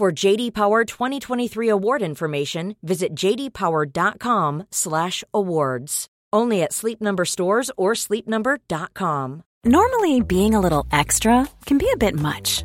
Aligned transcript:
For 0.00 0.08
JD 0.10 0.54
Power 0.54 0.86
2023 0.86 1.68
award 1.68 2.00
information, 2.00 2.76
visit 2.82 3.14
jdpower.com/awards. 3.14 6.06
Only 6.32 6.62
at 6.62 6.72
Sleep 6.72 7.02
Number 7.02 7.26
stores 7.26 7.70
or 7.76 7.92
sleepnumber.com. 7.92 9.42
Normally, 9.66 10.22
being 10.22 10.54
a 10.54 10.60
little 10.60 10.86
extra 10.90 11.46
can 11.66 11.76
be 11.76 11.90
a 11.92 11.98
bit 11.98 12.18
much, 12.18 12.64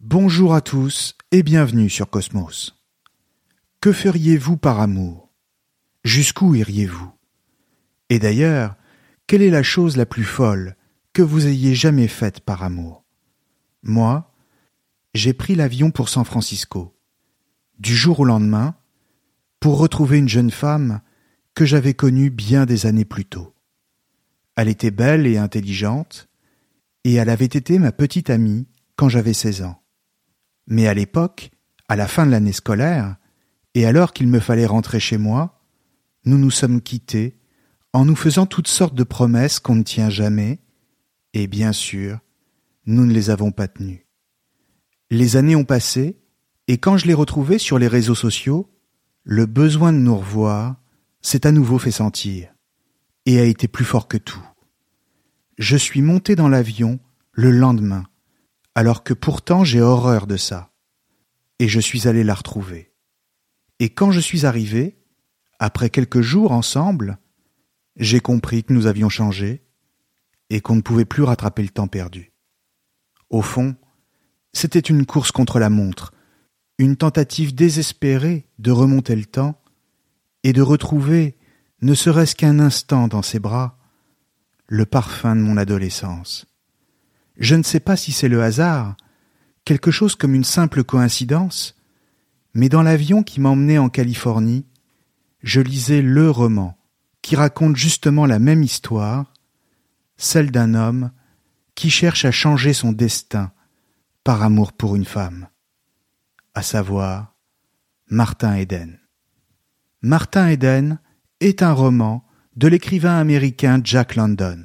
Bonjour 0.00 0.54
à 0.54 0.60
tous 0.60 1.16
et 1.32 1.42
bienvenue 1.42 1.90
sur 1.90 2.08
Cosmos. 2.08 2.80
Que 3.80 3.92
feriez-vous 3.92 4.56
par 4.56 4.78
amour? 4.78 5.28
Jusqu'où 6.04 6.54
iriez-vous? 6.54 7.10
Et 8.08 8.20
d'ailleurs, 8.20 8.76
quelle 9.26 9.42
est 9.42 9.50
la 9.50 9.64
chose 9.64 9.96
la 9.96 10.06
plus 10.06 10.22
folle 10.22 10.76
que 11.12 11.20
vous 11.20 11.48
ayez 11.48 11.74
jamais 11.74 12.06
faite 12.06 12.38
par 12.38 12.62
amour? 12.62 13.04
Moi, 13.82 14.32
j'ai 15.14 15.32
pris 15.32 15.56
l'avion 15.56 15.90
pour 15.90 16.08
San 16.08 16.24
Francisco, 16.24 16.96
du 17.80 17.96
jour 17.96 18.20
au 18.20 18.24
lendemain, 18.24 18.76
pour 19.58 19.78
retrouver 19.78 20.18
une 20.18 20.28
jeune 20.28 20.52
femme 20.52 21.00
que 21.56 21.66
j'avais 21.66 21.94
connue 21.94 22.30
bien 22.30 22.66
des 22.66 22.86
années 22.86 23.04
plus 23.04 23.24
tôt. 23.24 23.52
Elle 24.54 24.68
était 24.68 24.92
belle 24.92 25.26
et 25.26 25.38
intelligente, 25.38 26.28
et 27.02 27.14
elle 27.14 27.30
avait 27.30 27.46
été 27.46 27.80
ma 27.80 27.90
petite 27.90 28.30
amie 28.30 28.68
quand 28.94 29.08
j'avais 29.08 29.34
seize 29.34 29.62
ans. 29.62 29.82
Mais 30.68 30.86
à 30.86 30.94
l'époque, 30.94 31.50
à 31.88 31.96
la 31.96 32.06
fin 32.06 32.26
de 32.26 32.30
l'année 32.30 32.52
scolaire, 32.52 33.16
et 33.74 33.86
alors 33.86 34.12
qu'il 34.12 34.28
me 34.28 34.38
fallait 34.38 34.66
rentrer 34.66 35.00
chez 35.00 35.16
moi, 35.16 35.62
nous 36.24 36.38
nous 36.38 36.50
sommes 36.50 36.82
quittés 36.82 37.38
en 37.94 38.04
nous 38.04 38.16
faisant 38.16 38.44
toutes 38.44 38.68
sortes 38.68 38.94
de 38.94 39.02
promesses 39.02 39.60
qu'on 39.60 39.76
ne 39.76 39.82
tient 39.82 40.10
jamais, 40.10 40.60
et 41.32 41.46
bien 41.46 41.72
sûr, 41.72 42.18
nous 42.84 43.06
ne 43.06 43.12
les 43.12 43.30
avons 43.30 43.50
pas 43.50 43.66
tenues. 43.66 44.06
Les 45.10 45.36
années 45.36 45.56
ont 45.56 45.64
passé, 45.64 46.18
et 46.66 46.76
quand 46.76 46.98
je 46.98 47.06
l'ai 47.06 47.14
retrouvée 47.14 47.58
sur 47.58 47.78
les 47.78 47.88
réseaux 47.88 48.14
sociaux, 48.14 48.70
le 49.24 49.46
besoin 49.46 49.92
de 49.92 49.98
nous 49.98 50.16
revoir 50.18 50.76
s'est 51.22 51.46
à 51.46 51.52
nouveau 51.52 51.78
fait 51.78 51.90
sentir, 51.90 52.52
et 53.24 53.40
a 53.40 53.44
été 53.44 53.68
plus 53.68 53.86
fort 53.86 54.06
que 54.06 54.18
tout. 54.18 54.46
Je 55.56 55.76
suis 55.78 56.02
monté 56.02 56.36
dans 56.36 56.48
l'avion 56.48 57.00
le 57.32 57.50
lendemain, 57.50 58.04
alors 58.78 59.02
que 59.02 59.12
pourtant 59.12 59.64
j'ai 59.64 59.80
horreur 59.80 60.28
de 60.28 60.36
ça, 60.36 60.70
et 61.58 61.66
je 61.66 61.80
suis 61.80 62.06
allé 62.06 62.22
la 62.22 62.34
retrouver. 62.34 62.92
Et 63.80 63.90
quand 63.90 64.12
je 64.12 64.20
suis 64.20 64.46
arrivé, 64.46 65.02
après 65.58 65.90
quelques 65.90 66.20
jours 66.20 66.52
ensemble, 66.52 67.18
j'ai 67.96 68.20
compris 68.20 68.62
que 68.62 68.72
nous 68.72 68.86
avions 68.86 69.08
changé 69.08 69.64
et 70.48 70.60
qu'on 70.60 70.76
ne 70.76 70.80
pouvait 70.80 71.04
plus 71.04 71.24
rattraper 71.24 71.62
le 71.62 71.70
temps 71.70 71.88
perdu. 71.88 72.32
Au 73.30 73.42
fond, 73.42 73.74
c'était 74.52 74.78
une 74.78 75.06
course 75.06 75.32
contre 75.32 75.58
la 75.58 75.70
montre, 75.70 76.14
une 76.78 76.94
tentative 76.94 77.56
désespérée 77.56 78.46
de 78.60 78.70
remonter 78.70 79.16
le 79.16 79.26
temps 79.26 79.60
et 80.44 80.52
de 80.52 80.62
retrouver, 80.62 81.36
ne 81.82 81.94
serait-ce 81.94 82.36
qu'un 82.36 82.60
instant 82.60 83.08
dans 83.08 83.22
ses 83.22 83.40
bras, 83.40 83.76
le 84.68 84.86
parfum 84.86 85.34
de 85.34 85.40
mon 85.40 85.56
adolescence. 85.56 86.46
Je 87.38 87.54
ne 87.54 87.62
sais 87.62 87.80
pas 87.80 87.96
si 87.96 88.10
c'est 88.10 88.28
le 88.28 88.42
hasard, 88.42 88.96
quelque 89.64 89.92
chose 89.92 90.16
comme 90.16 90.34
une 90.34 90.44
simple 90.44 90.82
coïncidence, 90.82 91.76
mais 92.52 92.68
dans 92.68 92.82
l'avion 92.82 93.22
qui 93.22 93.40
m'emmenait 93.40 93.78
en 93.78 93.88
Californie, 93.88 94.66
je 95.42 95.60
lisais 95.60 96.02
le 96.02 96.30
roman 96.30 96.76
qui 97.22 97.36
raconte 97.36 97.76
justement 97.76 98.26
la 98.26 98.40
même 98.40 98.64
histoire, 98.64 99.32
celle 100.16 100.50
d'un 100.50 100.74
homme 100.74 101.12
qui 101.76 101.90
cherche 101.90 102.24
à 102.24 102.32
changer 102.32 102.72
son 102.72 102.90
destin 102.90 103.52
par 104.24 104.42
amour 104.42 104.72
pour 104.72 104.96
une 104.96 105.04
femme, 105.04 105.46
à 106.54 106.62
savoir 106.62 107.36
Martin 108.08 108.56
Eden. 108.56 108.98
Martin 110.02 110.48
Eden 110.48 110.98
est 111.38 111.62
un 111.62 111.72
roman 111.72 112.26
de 112.56 112.66
l'écrivain 112.66 113.16
américain 113.18 113.80
Jack 113.84 114.16
London, 114.16 114.64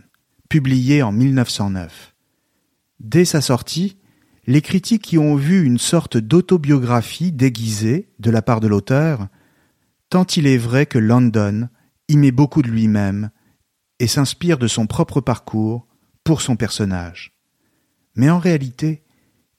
publié 0.49 1.03
en 1.03 1.11
1909. 1.11 2.12
Dès 3.03 3.25
sa 3.25 3.41
sortie, 3.41 3.97
les 4.47 4.61
critiques 4.61 5.11
y 5.11 5.17
ont 5.17 5.35
vu 5.35 5.65
une 5.65 5.77
sorte 5.77 6.17
d'autobiographie 6.17 7.33
déguisée 7.33 8.09
de 8.19 8.31
la 8.31 8.41
part 8.41 8.61
de 8.61 8.67
l'auteur, 8.67 9.27
tant 10.09 10.23
il 10.23 10.47
est 10.47 10.57
vrai 10.57 10.85
que 10.85 10.99
London 10.99 11.67
y 12.07 12.15
met 12.15 12.31
beaucoup 12.31 12.61
de 12.61 12.69
lui-même 12.69 13.29
et 13.99 14.07
s'inspire 14.07 14.57
de 14.57 14.67
son 14.67 14.87
propre 14.87 15.19
parcours 15.19 15.85
pour 16.23 16.41
son 16.41 16.55
personnage. 16.55 17.33
Mais 18.15 18.29
en 18.29 18.39
réalité, 18.39 19.03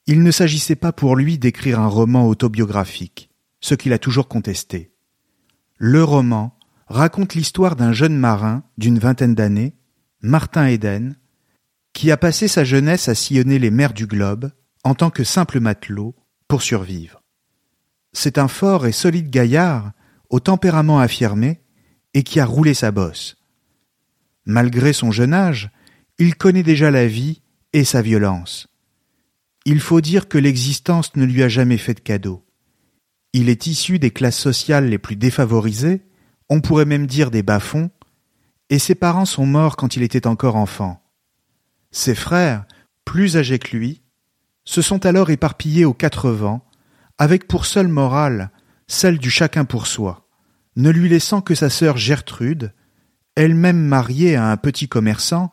il 0.07 0.23
ne 0.23 0.31
s'agissait 0.31 0.77
pas 0.77 0.93
pour 0.93 1.15
lui 1.15 1.39
d'écrire 1.39 1.81
un 1.81 1.87
roman 1.87 2.27
autobiographique, 2.27 3.31
ce 3.61 3.75
qu'il 3.75 3.93
a 3.93 3.99
toujours 3.99 4.29
contesté. 4.29 4.93
Le 5.77 6.03
roman 6.03 6.59
raconte 6.87 7.35
l'histoire 7.35 7.77
d'un 7.77 7.93
jeune 7.93 8.17
marin 8.17 8.65
d'une 8.79 8.99
vingtaine 8.99 9.35
d'années, 9.35 9.77
Martin 10.21 10.67
Eden, 10.67 11.17
qui 11.95 12.11
a 12.11 12.19
passé 12.19 12.49
sa 12.49 12.65
jeunesse 12.65 13.09
à 13.09 13.15
sillonner 13.15 13.59
les 13.59 13.71
mers 13.71 13.95
du 13.95 14.07
globe 14.07 14.51
en 14.83 14.95
tant 14.95 15.11
que 15.11 15.25
simple 15.25 15.61
matelot 15.61 16.15
pour 16.49 16.61
survivre. 16.61 17.23
C'est 18.13 18.37
un 18.37 18.49
fort 18.49 18.87
et 18.87 18.93
solide 18.93 19.31
gaillard 19.31 19.93
au 20.29 20.41
tempérament 20.41 20.99
affirmé 20.99 21.63
et 22.13 22.23
qui 22.23 22.41
a 22.41 22.47
roulé 22.47 22.75
sa 22.75 22.91
bosse. 22.91 23.37
Malgré 24.45 24.93
son 24.93 25.11
jeune 25.11 25.33
âge, 25.33 25.71
il 26.19 26.37
connaît 26.37 26.63
déjà 26.63 26.91
la 26.91 27.07
vie 27.07 27.43
et 27.73 27.85
sa 27.85 28.03
violence. 28.03 28.69
Il 29.65 29.81
faut 29.81 30.01
dire 30.01 30.29
que 30.29 30.39
l'existence 30.39 31.17
ne 31.17 31.25
lui 31.25 31.43
a 31.43 31.49
jamais 31.49 31.79
fait 31.79 31.95
de 31.95 32.01
cadeau. 32.01 32.45
Il 33.33 33.49
est 33.49 33.67
issu 33.67 33.99
des 33.99 34.11
classes 34.11 34.39
sociales 34.39 34.89
les 34.89 34.99
plus 34.99 35.17
défavorisées, 35.17 36.03
on 36.49 36.61
pourrait 36.61 36.85
même 36.85 37.07
dire 37.07 37.31
des 37.31 37.43
bas-fonds, 37.43 37.91
et 38.69 38.79
ses 38.79 38.95
parents 38.95 39.25
sont 39.25 39.47
morts 39.47 39.77
quand 39.77 39.97
il 39.97 40.03
était 40.03 40.27
encore 40.27 40.57
enfant. 40.57 41.04
Ses 41.95 42.17
frères, 42.17 42.65
plus 43.05 43.37
âgés 43.37 43.61
que 43.61 43.77
lui, 43.77 44.03
se 44.65 44.83
sont 44.83 45.07
alors 45.07 45.31
éparpillés 45.31 45.85
aux 45.85 45.95
quatre 45.95 46.29
vents, 46.29 46.69
avec 47.19 47.47
pour 47.47 47.67
seule 47.67 47.87
morale 47.87 48.51
celle 48.89 49.17
du 49.17 49.31
chacun 49.31 49.65
pour 49.65 49.87
soi, 49.87 50.29
ne 50.75 50.91
lui 50.91 51.09
laissant 51.09 51.41
que 51.41 51.55
sa 51.55 51.71
sœur 51.71 51.97
Gertrude, 51.97 52.75
elle-même 53.37 53.81
mariée 53.81 54.35
à 54.35 54.51
un 54.51 54.57
petit 54.57 54.89
commerçant, 54.89 55.53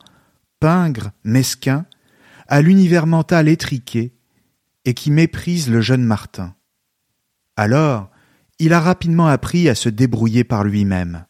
pingre, 0.60 1.12
mesquin, 1.24 1.86
à 2.48 2.64
l'univers 2.64 3.06
mental 3.06 3.48
étriqué, 3.48 4.18
et 4.84 4.96
qui 4.96 5.12
méprise 5.12 5.70
le 5.70 5.80
jeune 5.80 6.04
Martin. 6.04 6.56
Alors, 7.56 8.10
il 8.58 8.74
a 8.74 8.80
rapidement 8.80 9.28
appris 9.28 9.70
à 9.70 9.76
se 9.76 9.90
débrouiller 9.90 10.44
par 10.44 10.64
lui-même. 10.64 11.26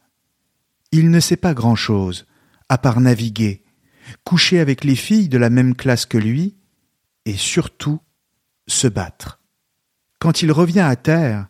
Il 0.93 1.11
ne 1.11 1.19
sait 1.19 1.35
pas 1.35 1.53
grand-chose, 1.53 2.27
à 2.69 2.77
part 2.77 3.01
naviguer, 3.01 3.65
coucher 4.23 4.59
avec 4.59 4.83
les 4.83 4.95
filles 4.95 5.29
de 5.29 5.37
la 5.37 5.49
même 5.49 5.75
classe 5.75 6.05
que 6.05 6.17
lui, 6.17 6.55
et 7.25 7.35
surtout 7.35 7.99
se 8.67 8.87
battre. 8.87 9.39
Quand 10.19 10.41
il 10.41 10.51
revient 10.51 10.79
à 10.79 10.95
terre, 10.95 11.47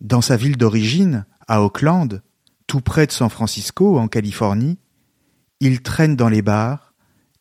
dans 0.00 0.20
sa 0.20 0.36
ville 0.36 0.56
d'origine, 0.56 1.26
à 1.48 1.62
Auckland, 1.62 2.22
tout 2.66 2.80
près 2.80 3.06
de 3.06 3.12
San 3.12 3.28
Francisco, 3.28 3.98
en 3.98 4.08
Californie, 4.08 4.78
il 5.60 5.82
traîne 5.82 6.16
dans 6.16 6.28
les 6.28 6.42
bars 6.42 6.94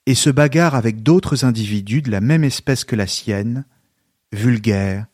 et 0.06 0.15
se 0.15 0.30
bagarre 0.30 0.75
avec 0.75 1.04
d'autres 1.04 1.45
individus 1.45 2.01
de 2.01 2.12
la 2.12 2.21
même 2.21 2.44
espèce 2.44 2.83
que 2.83 2.95
la 2.95 3.07
sienne, 3.07 3.65
vulgaires 4.31 5.07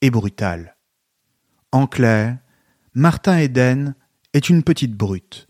et 0.00 0.10
brutales. 0.10 0.76
En 1.72 1.86
clair, 1.86 2.38
Martin 2.94 3.38
Eden 3.38 3.94
est 4.32 4.48
une 4.48 4.62
petite 4.62 4.94
brute. 4.94 5.48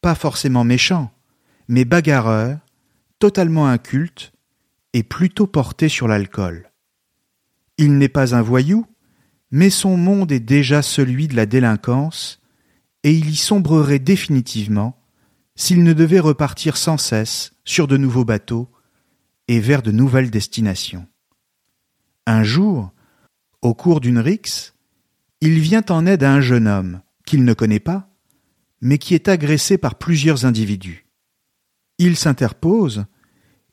Pas 0.00 0.14
forcément 0.14 0.64
méchant, 0.64 1.13
mais 1.68 1.84
bagarreur, 1.84 2.58
totalement 3.18 3.66
inculte 3.66 4.32
et 4.92 5.02
plutôt 5.02 5.46
porté 5.46 5.88
sur 5.88 6.08
l'alcool. 6.08 6.70
Il 7.78 7.98
n'est 7.98 8.08
pas 8.08 8.34
un 8.34 8.42
voyou, 8.42 8.86
mais 9.50 9.70
son 9.70 9.96
monde 9.96 10.32
est 10.32 10.40
déjà 10.40 10.82
celui 10.82 11.28
de 11.28 11.36
la 11.36 11.46
délinquance, 11.46 12.40
et 13.02 13.12
il 13.12 13.30
y 13.30 13.36
sombrerait 13.36 13.98
définitivement 13.98 14.98
s'il 15.56 15.82
ne 15.82 15.92
devait 15.92 16.20
repartir 16.20 16.76
sans 16.76 16.98
cesse 16.98 17.52
sur 17.64 17.86
de 17.86 17.96
nouveaux 17.96 18.24
bateaux 18.24 18.68
et 19.48 19.60
vers 19.60 19.82
de 19.82 19.90
nouvelles 19.90 20.30
destinations. 20.30 21.06
Un 22.26 22.42
jour, 22.42 22.92
au 23.62 23.74
cours 23.74 24.00
d'une 24.00 24.18
rixe, 24.18 24.74
il 25.40 25.60
vient 25.60 25.84
en 25.90 26.06
aide 26.06 26.24
à 26.24 26.32
un 26.32 26.40
jeune 26.40 26.66
homme 26.66 27.02
qu'il 27.26 27.44
ne 27.44 27.54
connaît 27.54 27.80
pas, 27.80 28.08
mais 28.80 28.98
qui 28.98 29.14
est 29.14 29.28
agressé 29.28 29.78
par 29.78 29.96
plusieurs 29.96 30.46
individus. 30.46 31.03
Il 31.98 32.16
s'interpose 32.16 33.04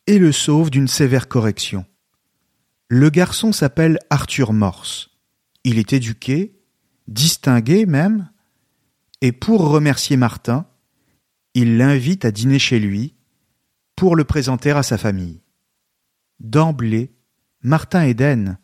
et 0.07 0.19
le 0.19 0.31
sauve 0.31 0.69
d'une 0.69 0.87
sévère 0.87 1.27
correction. 1.27 1.85
Le 2.87 3.09
garçon 3.09 3.51
s'appelle 3.51 3.99
Arthur 4.09 4.53
Morse. 4.53 5.09
Il 5.63 5.79
est 5.79 5.93
éduqué, 5.93 6.59
distingué 7.07 7.85
même, 7.85 8.29
et 9.21 9.31
pour 9.31 9.69
remercier 9.69 10.17
Martin, 10.17 10.65
il 11.53 11.77
l'invite 11.77 12.25
à 12.25 12.31
dîner 12.31 12.59
chez 12.59 12.79
lui 12.79 13.15
pour 13.95 14.15
le 14.15 14.23
présenter 14.23 14.71
à 14.71 14.83
sa 14.83 14.97
famille. 14.97 15.41
D'emblée, 16.39 17.13
Martin 17.61 18.03
Eden 18.03 18.57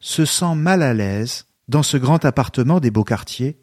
se 0.00 0.24
sent 0.24 0.54
mal 0.56 0.82
à 0.82 0.94
l'aise 0.94 1.46
dans 1.68 1.82
ce 1.82 1.96
grand 1.96 2.24
appartement 2.24 2.80
des 2.80 2.90
beaux 2.90 3.04
quartiers 3.04 3.60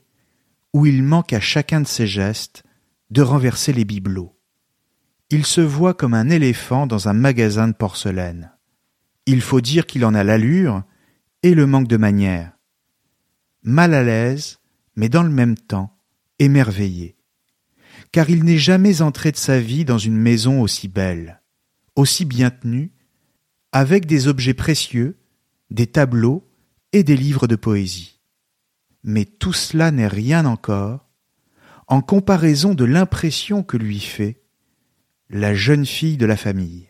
où 0.73 0.85
il 0.85 1.03
manque 1.03 1.33
à 1.33 1.39
chacun 1.39 1.81
de 1.81 1.87
ses 1.87 2.07
gestes 2.07 2.63
de 3.09 3.21
renverser 3.21 3.73
les 3.73 3.85
bibelots. 3.85 4.38
Il 5.31 5.45
se 5.45 5.61
voit 5.61 5.93
comme 5.93 6.15
un 6.15 6.29
éléphant 6.29 6.87
dans 6.87 7.07
un 7.07 7.13
magasin 7.13 7.67
de 7.67 7.73
porcelaine. 7.73 8.51
Il 9.27 9.41
faut 9.41 9.61
dire 9.61 9.85
qu'il 9.85 10.03
en 10.03 10.15
a 10.15 10.23
l'allure 10.23 10.83
et 11.43 11.53
le 11.53 11.67
manque 11.67 11.87
de 11.87 11.97
manières. 11.97 12.53
Mal 13.61 13.93
à 13.93 14.01
l'aise, 14.01 14.59
mais 14.95 15.07
dans 15.07 15.21
le 15.21 15.29
même 15.29 15.55
temps 15.55 15.95
émerveillé. 16.39 17.15
Car 18.11 18.31
il 18.31 18.43
n'est 18.43 18.57
jamais 18.57 19.03
entré 19.03 19.31
de 19.31 19.37
sa 19.37 19.59
vie 19.59 19.85
dans 19.85 19.99
une 19.99 20.17
maison 20.17 20.61
aussi 20.61 20.87
belle, 20.87 21.43
aussi 21.95 22.25
bien 22.25 22.49
tenue, 22.49 22.91
avec 23.71 24.07
des 24.07 24.27
objets 24.27 24.55
précieux, 24.55 25.19
des 25.69 25.85
tableaux 25.85 26.49
et 26.91 27.03
des 27.03 27.15
livres 27.15 27.45
de 27.45 27.55
poésie. 27.55 28.19
Mais 29.03 29.25
tout 29.25 29.53
cela 29.53 29.91
n'est 29.91 30.07
rien 30.07 30.45
encore 30.47 31.05
en 31.87 32.01
comparaison 32.01 32.73
de 32.73 32.85
l'impression 32.85 33.61
que 33.61 33.77
lui 33.77 33.99
fait 33.99 34.38
la 35.29 35.53
jeune 35.53 35.85
fille 35.85 36.17
de 36.17 36.25
la 36.25 36.37
famille, 36.37 36.89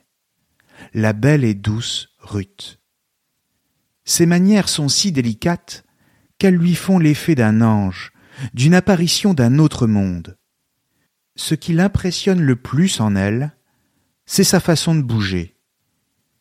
la 0.94 1.12
belle 1.12 1.44
et 1.44 1.54
douce 1.54 2.10
Ruth. 2.20 2.80
Ses 4.06 4.26
manières 4.26 4.70
sont 4.70 4.88
si 4.88 5.12
délicates 5.12 5.84
qu'elles 6.38 6.56
lui 6.56 6.76
font 6.76 7.00
l'effet 7.00 7.36
d'un 7.36 7.62
ange, 7.62 8.14
d'une 8.54 8.74
apparition 8.74 9.34
d'un 9.34 9.60
autre 9.60 9.88
monde. 9.88 10.38
Ce 11.36 11.54
qui 11.54 11.74
l'impressionne 11.74 12.42
le 12.42 12.56
plus 12.56 13.02
en 13.02 13.16
elle, 13.16 13.56
c'est 14.26 14.46
sa 14.46 14.62
façon 14.62 14.96
de 14.96 15.02
bouger. 15.02 15.58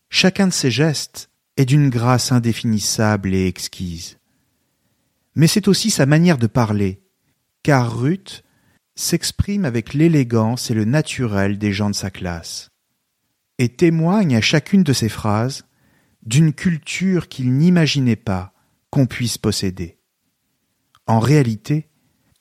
Chacun 0.09 0.47
de 0.47 0.53
ses 0.53 0.71
gestes 0.71 1.31
est 1.57 1.65
d'une 1.65 1.91
grâce 1.91 2.31
indéfinissable 2.31 3.35
et 3.35 3.49
exquise. 3.49 4.19
Mais 5.35 5.49
c'est 5.49 5.67
aussi 5.67 5.91
sa 5.91 6.07
manière 6.07 6.39
de 6.39 6.47
parler, 6.47 7.03
car 7.65 7.99
Ruth 7.99 8.45
s'exprime 8.99 9.65
avec 9.65 9.95
l'élégance 9.95 10.73
et 10.73 10.75
le 10.75 10.85
naturel 10.85 11.57
des 11.57 11.73
gens 11.73 11.89
de 11.89 11.95
sa 11.95 12.11
classe, 12.11 12.71
et 13.59 13.69
témoigne 13.69 14.35
à 14.35 14.41
chacune 14.41 14.83
de 14.83 14.93
ses 14.93 15.09
phrases 15.09 15.65
d'une 16.27 16.53
culture 16.53 17.29
qu'il 17.29 17.53
n'imaginait 17.53 18.17
pas 18.17 18.53
qu'on 18.91 19.07
puisse 19.07 19.39
posséder. 19.39 19.99
En 21.07 21.21
réalité, 21.21 21.89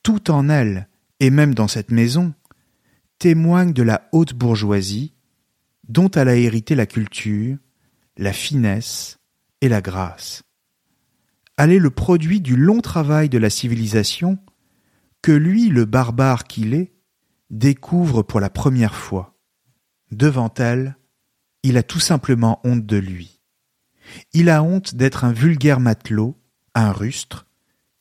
tout 0.01 0.31
en 0.31 0.49
elle, 0.49 0.89
et 1.19 1.29
même 1.29 1.53
dans 1.53 1.67
cette 1.67 1.91
maison, 1.91 2.33
témoigne 3.19 3.71
de 3.71 3.83
la 3.83 4.09
haute 4.11 4.33
bourgeoisie 4.33 5.13
dont 5.87 6.09
elle 6.09 6.27
a 6.27 6.35
hérité 6.35 6.73
la 6.73 6.87
culture, 6.87 7.57
la 8.17 8.33
finesse 8.33 9.19
et 9.61 9.69
la 9.69 9.81
grâce. 9.81 10.41
Elle 11.55 11.71
est 11.71 11.79
le 11.79 11.91
produit 11.91 12.41
du 12.41 12.55
long 12.55 12.81
travail 12.81 13.29
de 13.29 13.37
la 13.37 13.51
civilisation 13.51 14.39
lui, 15.31 15.69
le 15.69 15.85
barbare 15.85 16.45
qu'il 16.45 16.73
est, 16.73 16.93
découvre 17.49 18.23
pour 18.23 18.39
la 18.39 18.49
première 18.49 18.95
fois. 18.95 19.37
Devant 20.11 20.53
elle, 20.57 20.97
il 21.63 21.77
a 21.77 21.83
tout 21.83 21.99
simplement 21.99 22.59
honte 22.63 22.85
de 22.85 22.97
lui. 22.97 23.41
Il 24.33 24.49
a 24.49 24.63
honte 24.63 24.95
d'être 24.95 25.25
un 25.25 25.33
vulgaire 25.33 25.79
matelot, 25.79 26.37
un 26.75 26.91
rustre, 26.91 27.47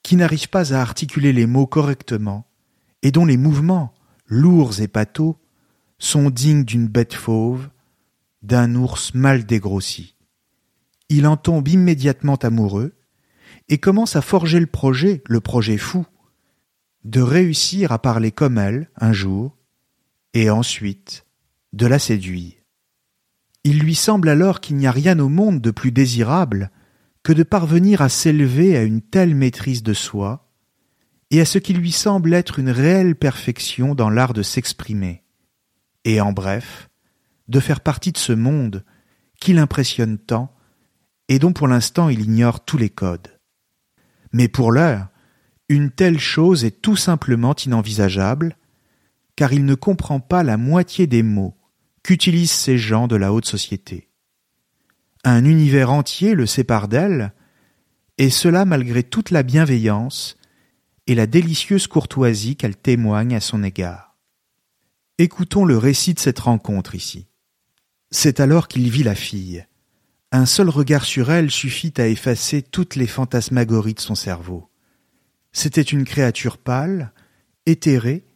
qui 0.03 0.17
n'arrive 0.17 0.49
pas 0.49 0.73
à 0.73 0.81
articuler 0.81 1.33
les 1.33 1.47
mots 1.47 1.67
correctement, 1.67 2.47
et 3.03 3.11
dont 3.11 3.25
les 3.25 3.37
mouvements, 3.37 3.93
lourds 4.27 4.81
et 4.81 4.89
pâteaux, 4.89 5.37
sont 5.99 6.31
dignes 6.31 6.65
d'une 6.65 6.87
bête 6.87 7.15
fauve, 7.15 7.69
d'un 8.43 8.75
ours 8.77 9.15
mal 9.15 9.45
dégrossi. 9.45 10.15
Il 11.09 11.27
en 11.27 11.37
tombe 11.37 11.67
immédiatement 11.67 12.37
amoureux, 12.37 12.95
et 13.69 13.79
commence 13.79 14.15
à 14.15 14.23
forger 14.23 14.61
le 14.61 14.67
projet, 14.67 15.23
le 15.27 15.41
projet 15.41 15.77
fou, 15.77 16.07
de 17.07 17.21
réussir 17.21 17.93
à 17.93 18.01
parler 18.01 18.33
comme 18.33 18.59
elle 18.59 18.91
un 18.97 19.13
jour, 19.13 19.57
et 20.35 20.51
ensuite 20.51 21.25
de 21.73 21.87
la 21.87 22.01
séduire. 22.01 22.55
Il 23.63 23.79
lui 23.79 23.95
semble 23.95 24.29
alors 24.29 24.61
qu'il 24.61 24.77
n'y 24.77 24.89
a 24.89 24.91
rien 24.91 25.19
au 25.21 25.29
monde 25.29 25.61
de 25.61 25.71
plus 25.71 25.93
désirable 25.93 26.73
que 27.23 27.33
de 27.33 27.45
parvenir 27.45 28.03
à 28.03 28.09
s'élever 28.09 28.77
à 28.77 28.83
une 28.83 29.03
telle 29.03 29.37
maîtrise 29.37 29.85
de 29.85 29.93
soi, 29.93 30.51
et 31.31 31.41
à 31.41 31.45
ce 31.45 31.59
qui 31.59 31.75
lui 31.75 31.93
semble 31.93 32.35
être 32.35 32.59
une 32.59 32.71
réelle 32.71 33.15
perfection 33.15 33.95
dans 33.95 34.11
l'art 34.11 34.33
de 34.33 34.43
s'exprimer, 34.43 35.23
et 36.05 36.21
en 36.21 36.33
bref, 36.33 36.91
de 37.47 37.61
faire 37.61 37.81
partie 37.81 38.11
de 38.11 38.19
ce 38.19 38.33
monde 38.33 38.85
qui 39.41 39.53
l'impressionne 39.53 40.19
tant, 40.19 40.53
et 41.29 41.39
dont 41.39 41.53
pour 41.53 41.69
l'instant 41.69 42.09
il 42.09 42.21
ignore 42.23 42.65
tous 42.65 42.79
les 42.79 42.91
codes. 42.91 43.39
Mais 44.33 44.49
pour 44.49 44.73
l'heure, 44.73 45.09
une 45.69 45.91
telle 45.91 46.19
chose 46.19 46.65
est 46.65 46.81
tout 46.83 46.97
simplement 46.97 47.55
inenvisageable, 47.55 48.57
car 49.35 49.53
il 49.53 49.65
ne 49.65 49.75
comprend 49.75 50.21
pas 50.21 50.43
la 50.43 50.57
moitié 50.57 51.07
des 51.07 51.23
mots 51.23 51.57
qu'utilisent 52.03 52.53
ces 52.53 52.79
gens 52.79 53.09
de 53.09 53.17
la 53.17 53.33
haute 53.33 53.47
société. 53.47 54.09
Un 55.25 55.45
univers 55.45 55.91
entier 55.91 56.35
le 56.35 56.47
sépare 56.47 56.87
d'elle, 56.87 57.33
et 58.19 58.31
cela 58.31 58.65
malgré 58.65 59.03
toute 59.03 59.31
la 59.31 59.43
bienveillance 59.43 60.37
et 61.09 61.15
la 61.15 61.27
délicieuse 61.27 61.87
courtoisie 61.89 62.57
qu'elle 62.57 62.77
témoigne 62.77 63.35
à 63.35 63.41
son 63.41 63.63
égard. 63.63 64.17
Écoutons 65.19 65.65
le 65.65 65.79
récit 65.79 66.15
de 66.15 66.21
cette 66.21 66.39
rencontre 66.39 66.95
ici. 66.95 67.27
C'est 68.11 68.39
alors 68.39 68.69
qu'il 68.69 68.89
vit 68.91 69.03
la 69.03 69.15
fille. 69.15 69.67
Un 70.31 70.47
seul 70.47 70.69
regard 70.69 71.05
sur 71.05 71.31
elle 71.31 71.51
suffit 71.51 71.93
à 71.97 72.07
effacer 72.07 72.63
toutes 72.63 72.95
les 72.95 73.07
fantasmagories 73.07 73.95
de 73.95 74.01
son 74.01 74.15
cerveau. 74.15 74.71
C'était 75.59 75.81
une 75.81 76.05
créature 76.05 76.59
pâle, 76.59 77.15
éthérée, 77.65 78.27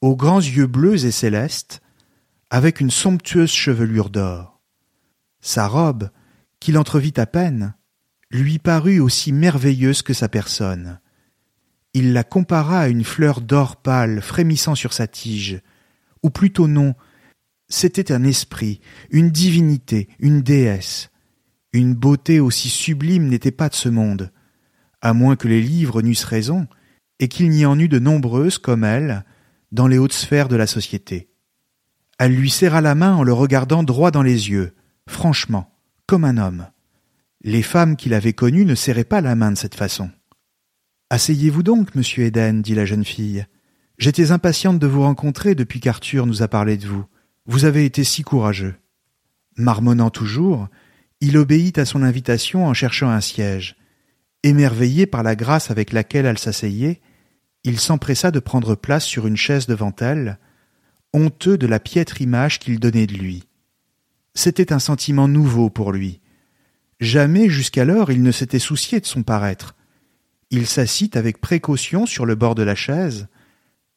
aux 0.00 0.16
grands 0.16 0.40
yeux 0.40 0.66
bleus 0.66 1.06
et 1.06 1.12
célestes, 1.12 1.80
avec 2.50 2.80
une 2.80 2.90
somptueuse 2.90 3.52
chevelure 3.52 4.10
d'or. 4.10 4.60
Sa 5.40 5.68
robe, 5.68 6.10
qu'il 6.58 6.76
entrevit 6.76 7.14
à 7.18 7.26
peine, 7.26 7.74
lui 8.32 8.58
parut 8.58 8.98
aussi 8.98 9.30
merveilleuse 9.30 10.02
que 10.02 10.12
sa 10.12 10.28
personne. 10.28 10.98
Il 11.94 12.12
la 12.12 12.24
compara 12.24 12.80
à 12.80 12.88
une 12.88 13.04
fleur 13.04 13.42
d'or 13.42 13.76
pâle 13.76 14.20
frémissant 14.20 14.74
sur 14.74 14.92
sa 14.92 15.06
tige, 15.06 15.62
ou 16.24 16.30
plutôt 16.30 16.66
non, 16.66 16.96
c'était 17.68 18.10
un 18.10 18.24
esprit, 18.24 18.80
une 19.12 19.30
divinité, 19.30 20.08
une 20.18 20.42
déesse. 20.42 21.10
Une 21.72 21.94
beauté 21.94 22.40
aussi 22.40 22.70
sublime 22.70 23.28
n'était 23.28 23.52
pas 23.52 23.68
de 23.68 23.76
ce 23.76 23.88
monde 23.88 24.32
à 25.02 25.12
moins 25.12 25.36
que 25.36 25.48
les 25.48 25.62
livres 25.62 26.02
n'eussent 26.02 26.24
raison, 26.24 26.66
et 27.18 27.28
qu'il 27.28 27.50
n'y 27.50 27.66
en 27.66 27.78
eût 27.78 27.88
de 27.88 27.98
nombreuses 27.98 28.58
comme 28.58 28.84
elle 28.84 29.24
dans 29.72 29.86
les 29.86 29.98
hautes 29.98 30.12
sphères 30.12 30.48
de 30.48 30.56
la 30.56 30.66
société. 30.66 31.28
Elle 32.18 32.34
lui 32.34 32.50
serra 32.50 32.80
la 32.80 32.94
main 32.94 33.14
en 33.14 33.22
le 33.22 33.32
regardant 33.32 33.82
droit 33.82 34.10
dans 34.10 34.22
les 34.22 34.50
yeux, 34.50 34.74
franchement, 35.08 35.72
comme 36.06 36.24
un 36.24 36.38
homme. 36.38 36.66
Les 37.42 37.62
femmes 37.62 37.96
qu'il 37.96 38.14
avait 38.14 38.32
connues 38.32 38.66
ne 38.66 38.74
serraient 38.74 39.04
pas 39.04 39.20
la 39.20 39.34
main 39.34 39.52
de 39.52 39.56
cette 39.56 39.74
façon. 39.74 40.10
Asseyez-vous 41.08 41.62
donc, 41.62 41.94
monsieur 41.94 42.24
Eden, 42.24 42.62
dit 42.62 42.74
la 42.74 42.84
jeune 42.84 43.04
fille. 43.04 43.46
J'étais 43.98 44.32
impatiente 44.32 44.78
de 44.78 44.86
vous 44.86 45.02
rencontrer 45.02 45.54
depuis 45.54 45.80
qu'Arthur 45.80 46.26
nous 46.26 46.42
a 46.42 46.48
parlé 46.48 46.76
de 46.76 46.86
vous. 46.86 47.04
Vous 47.46 47.64
avez 47.64 47.84
été 47.84 48.04
si 48.04 48.22
courageux. 48.22 48.74
Marmonnant 49.56 50.10
toujours, 50.10 50.68
il 51.20 51.36
obéit 51.36 51.78
à 51.78 51.84
son 51.84 52.02
invitation 52.02 52.66
en 52.66 52.74
cherchant 52.74 53.10
un 53.10 53.20
siège, 53.20 53.76
Émerveillé 54.42 55.06
par 55.06 55.22
la 55.22 55.36
grâce 55.36 55.70
avec 55.70 55.92
laquelle 55.92 56.26
elle 56.26 56.38
s'asseyait, 56.38 57.00
il 57.64 57.78
s'empressa 57.78 58.30
de 58.30 58.40
prendre 58.40 58.74
place 58.74 59.04
sur 59.04 59.26
une 59.26 59.36
chaise 59.36 59.66
devant 59.66 59.94
elle, 60.00 60.38
honteux 61.12 61.58
de 61.58 61.66
la 61.66 61.78
piètre 61.80 62.22
image 62.22 62.58
qu'il 62.58 62.80
donnait 62.80 63.06
de 63.06 63.14
lui. 63.14 63.44
C'était 64.34 64.72
un 64.72 64.78
sentiment 64.78 65.28
nouveau 65.28 65.68
pour 65.68 65.92
lui. 65.92 66.20
Jamais 67.00 67.50
jusqu'alors 67.50 68.10
il 68.10 68.22
ne 68.22 68.32
s'était 68.32 68.58
soucié 68.58 69.00
de 69.00 69.06
son 69.06 69.22
paraître. 69.22 69.74
Il 70.50 70.66
s'assit 70.66 71.16
avec 71.16 71.40
précaution 71.40 72.06
sur 72.06 72.26
le 72.26 72.34
bord 72.34 72.54
de 72.54 72.62
la 72.62 72.74
chaise, 72.74 73.28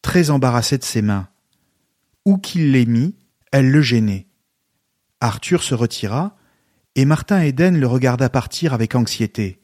très 0.01 0.29
embarrassé 0.29 0.77
de 0.77 0.83
ses 0.83 1.01
mains. 1.01 1.29
Où 2.25 2.38
qu'il 2.38 2.71
les 2.71 2.85
mit, 2.85 3.15
elle 3.51 3.71
le 3.71 3.81
gênait. 3.81 4.27
Arthur 5.21 5.63
se 5.63 5.73
retira, 5.73 6.38
et 6.95 7.05
Martin 7.05 7.41
Eden 7.41 7.79
le 7.79 7.88
regarda 7.88 8.29
partir 8.29 8.73
avec 8.73 8.95
anxiété. 8.95 9.62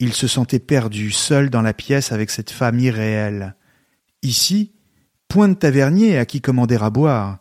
Il 0.00 0.12
se 0.12 0.28
sentait 0.28 0.60
perdu, 0.60 1.10
seul 1.10 1.50
dans 1.50 1.62
la 1.62 1.74
pièce 1.74 2.12
avec 2.12 2.30
cette 2.30 2.50
femme 2.50 2.78
irréelle. 2.78 3.56
Ici, 4.22 4.72
point 5.26 5.48
de 5.48 5.54
tavernier 5.54 6.18
à 6.18 6.24
qui 6.24 6.40
commander 6.40 6.76
à 6.76 6.90
boire, 6.90 7.38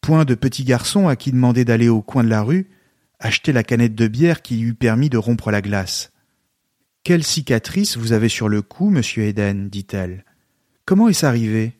point 0.00 0.24
de 0.24 0.34
petit 0.34 0.64
garçon 0.64 1.08
à 1.08 1.16
qui 1.16 1.32
demander 1.32 1.64
d'aller 1.64 1.88
au 1.88 2.02
coin 2.02 2.22
de 2.22 2.28
la 2.28 2.42
rue, 2.42 2.70
acheter 3.18 3.52
la 3.52 3.64
canette 3.64 3.94
de 3.94 4.06
bière 4.06 4.42
qui 4.42 4.56
lui 4.56 4.68
eût 4.70 4.74
permis 4.74 5.10
de 5.10 5.18
rompre 5.18 5.50
la 5.50 5.62
glace. 5.62 6.12
Quelle 7.02 7.24
cicatrice 7.24 7.96
vous 7.96 8.12
avez 8.12 8.28
sur 8.28 8.48
le 8.48 8.62
cou, 8.62 8.90
monsieur 8.90 9.24
Eden, 9.24 9.68
dit-elle. 9.68 10.24
Comment 10.84 11.08
est-ce 11.08 11.26
arrivé? 11.26 11.72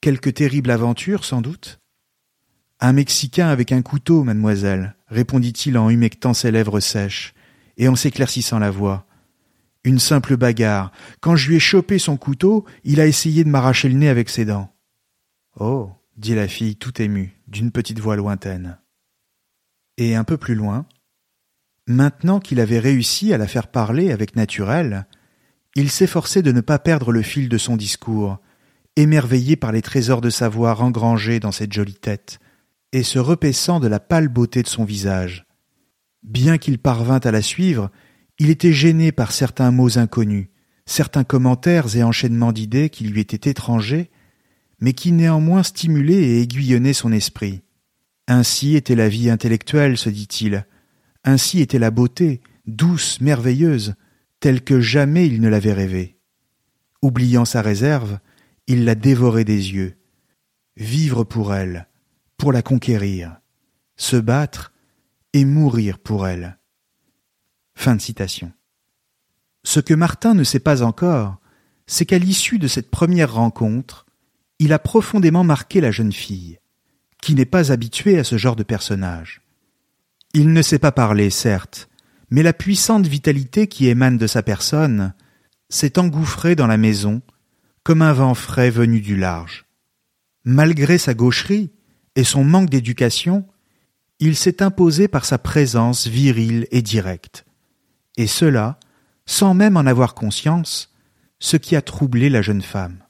Quelque 0.00 0.30
terrible 0.30 0.70
aventure, 0.70 1.24
sans 1.24 1.42
doute? 1.42 1.80
Un 2.80 2.94
Mexicain 2.94 3.48
avec 3.48 3.72
un 3.72 3.82
couteau, 3.82 4.24
mademoiselle, 4.24 4.96
répondit-il 5.08 5.76
en 5.76 5.90
humectant 5.90 6.32
ses 6.32 6.50
lèvres 6.50 6.80
sèches 6.80 7.34
et 7.76 7.88
en 7.88 7.96
s'éclaircissant 7.96 8.58
la 8.58 8.70
voix. 8.70 9.06
Une 9.84 9.98
simple 9.98 10.36
bagarre. 10.36 10.92
Quand 11.20 11.36
je 11.36 11.48
lui 11.48 11.56
ai 11.56 11.60
chopé 11.60 11.98
son 11.98 12.16
couteau, 12.16 12.66
il 12.84 13.00
a 13.00 13.06
essayé 13.06 13.44
de 13.44 13.48
m'arracher 13.48 13.88
le 13.88 13.94
nez 13.94 14.08
avec 14.08 14.28
ses 14.28 14.44
dents. 14.44 14.74
Oh, 15.58 15.90
dit 16.16 16.34
la 16.34 16.48
fille 16.48 16.76
tout 16.76 17.00
émue, 17.00 17.40
d'une 17.48 17.72
petite 17.72 17.98
voix 17.98 18.16
lointaine. 18.16 18.78
Et 19.96 20.14
un 20.14 20.24
peu 20.24 20.36
plus 20.36 20.54
loin, 20.54 20.86
maintenant 21.86 22.40
qu'il 22.40 22.60
avait 22.60 22.78
réussi 22.78 23.32
à 23.32 23.38
la 23.38 23.46
faire 23.46 23.68
parler 23.68 24.12
avec 24.12 24.36
naturel, 24.36 25.06
il 25.76 25.90
s'efforçait 25.90 26.42
de 26.42 26.52
ne 26.52 26.60
pas 26.60 26.78
perdre 26.78 27.12
le 27.12 27.22
fil 27.22 27.48
de 27.48 27.58
son 27.58 27.76
discours, 27.76 28.38
émerveillé 28.96 29.56
par 29.56 29.72
les 29.72 29.82
trésors 29.82 30.20
de 30.20 30.30
savoir 30.30 30.82
engrangés 30.82 31.40
dans 31.40 31.52
cette 31.52 31.72
jolie 31.72 31.94
tête, 31.94 32.38
et 32.92 33.02
se 33.02 33.18
repaissant 33.18 33.80
de 33.80 33.88
la 33.88 34.00
pâle 34.00 34.28
beauté 34.28 34.62
de 34.62 34.68
son 34.68 34.84
visage. 34.84 35.46
Bien 36.22 36.58
qu'il 36.58 36.78
parvint 36.78 37.20
à 37.20 37.30
la 37.30 37.40
suivre, 37.40 37.90
il 38.40 38.48
était 38.48 38.72
gêné 38.72 39.12
par 39.12 39.32
certains 39.32 39.70
mots 39.70 39.98
inconnus, 39.98 40.48
certains 40.86 41.24
commentaires 41.24 41.94
et 41.94 42.02
enchaînements 42.02 42.52
d'idées 42.52 42.88
qui 42.88 43.04
lui 43.04 43.20
étaient 43.20 43.50
étrangers, 43.50 44.10
mais 44.80 44.94
qui 44.94 45.12
néanmoins 45.12 45.62
stimulaient 45.62 46.22
et 46.22 46.40
aiguillonnaient 46.40 46.94
son 46.94 47.12
esprit. 47.12 47.60
Ainsi 48.26 48.76
était 48.76 48.94
la 48.94 49.10
vie 49.10 49.28
intellectuelle, 49.28 49.98
se 49.98 50.08
dit-il, 50.08 50.66
ainsi 51.22 51.60
était 51.60 51.78
la 51.78 51.90
beauté, 51.90 52.40
douce, 52.66 53.20
merveilleuse, 53.20 53.94
telle 54.40 54.62
que 54.62 54.80
jamais 54.80 55.26
il 55.26 55.42
ne 55.42 55.48
l'avait 55.50 55.74
rêvée. 55.74 56.16
Oubliant 57.02 57.44
sa 57.44 57.60
réserve, 57.60 58.20
il 58.66 58.86
la 58.86 58.94
dévorait 58.94 59.44
des 59.44 59.74
yeux. 59.74 59.98
Vivre 60.78 61.24
pour 61.24 61.52
elle, 61.52 61.88
pour 62.38 62.54
la 62.54 62.62
conquérir, 62.62 63.38
se 63.96 64.16
battre 64.16 64.72
et 65.34 65.44
mourir 65.44 65.98
pour 65.98 66.26
elle. 66.26 66.56
Fin 67.80 67.96
de 67.96 68.02
citation. 68.02 68.52
Ce 69.64 69.80
que 69.80 69.94
Martin 69.94 70.34
ne 70.34 70.44
sait 70.44 70.60
pas 70.60 70.82
encore, 70.82 71.38
c'est 71.86 72.04
qu'à 72.04 72.18
l'issue 72.18 72.58
de 72.58 72.68
cette 72.68 72.90
première 72.90 73.32
rencontre, 73.32 74.04
il 74.58 74.74
a 74.74 74.78
profondément 74.78 75.44
marqué 75.44 75.80
la 75.80 75.90
jeune 75.90 76.12
fille, 76.12 76.58
qui 77.22 77.34
n'est 77.34 77.46
pas 77.46 77.72
habituée 77.72 78.18
à 78.18 78.24
ce 78.24 78.36
genre 78.36 78.54
de 78.54 78.64
personnage. 78.64 79.40
Il 80.34 80.52
ne 80.52 80.60
sait 80.60 80.78
pas 80.78 80.92
parler, 80.92 81.30
certes, 81.30 81.88
mais 82.28 82.42
la 82.42 82.52
puissante 82.52 83.06
vitalité 83.06 83.66
qui 83.66 83.88
émane 83.88 84.18
de 84.18 84.26
sa 84.26 84.42
personne 84.42 85.14
s'est 85.70 85.98
engouffrée 85.98 86.56
dans 86.56 86.66
la 86.66 86.76
maison 86.76 87.22
comme 87.82 88.02
un 88.02 88.12
vent 88.12 88.34
frais 88.34 88.68
venu 88.68 89.00
du 89.00 89.16
large. 89.16 89.64
Malgré 90.44 90.98
sa 90.98 91.14
gaucherie 91.14 91.72
et 92.14 92.24
son 92.24 92.44
manque 92.44 92.68
d'éducation, 92.68 93.48
il 94.18 94.36
s'est 94.36 94.62
imposé 94.62 95.08
par 95.08 95.24
sa 95.24 95.38
présence 95.38 96.06
virile 96.08 96.68
et 96.72 96.82
directe 96.82 97.46
et 98.20 98.26
cela 98.26 98.78
sans 99.24 99.54
même 99.54 99.78
en 99.78 99.86
avoir 99.86 100.14
conscience, 100.14 100.92
ce 101.38 101.56
qui 101.56 101.74
a 101.74 101.80
troublé 101.80 102.28
la 102.28 102.42
jeune 102.42 102.60
femme. 102.60 103.02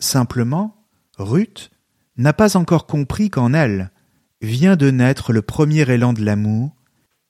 Simplement, 0.00 0.84
Ruth 1.16 1.70
n'a 2.16 2.32
pas 2.32 2.56
encore 2.56 2.86
compris 2.86 3.30
qu'en 3.30 3.52
elle 3.52 3.92
vient 4.40 4.74
de 4.74 4.90
naître 4.90 5.32
le 5.32 5.42
premier 5.42 5.88
élan 5.88 6.12
de 6.12 6.24
l'amour, 6.24 6.74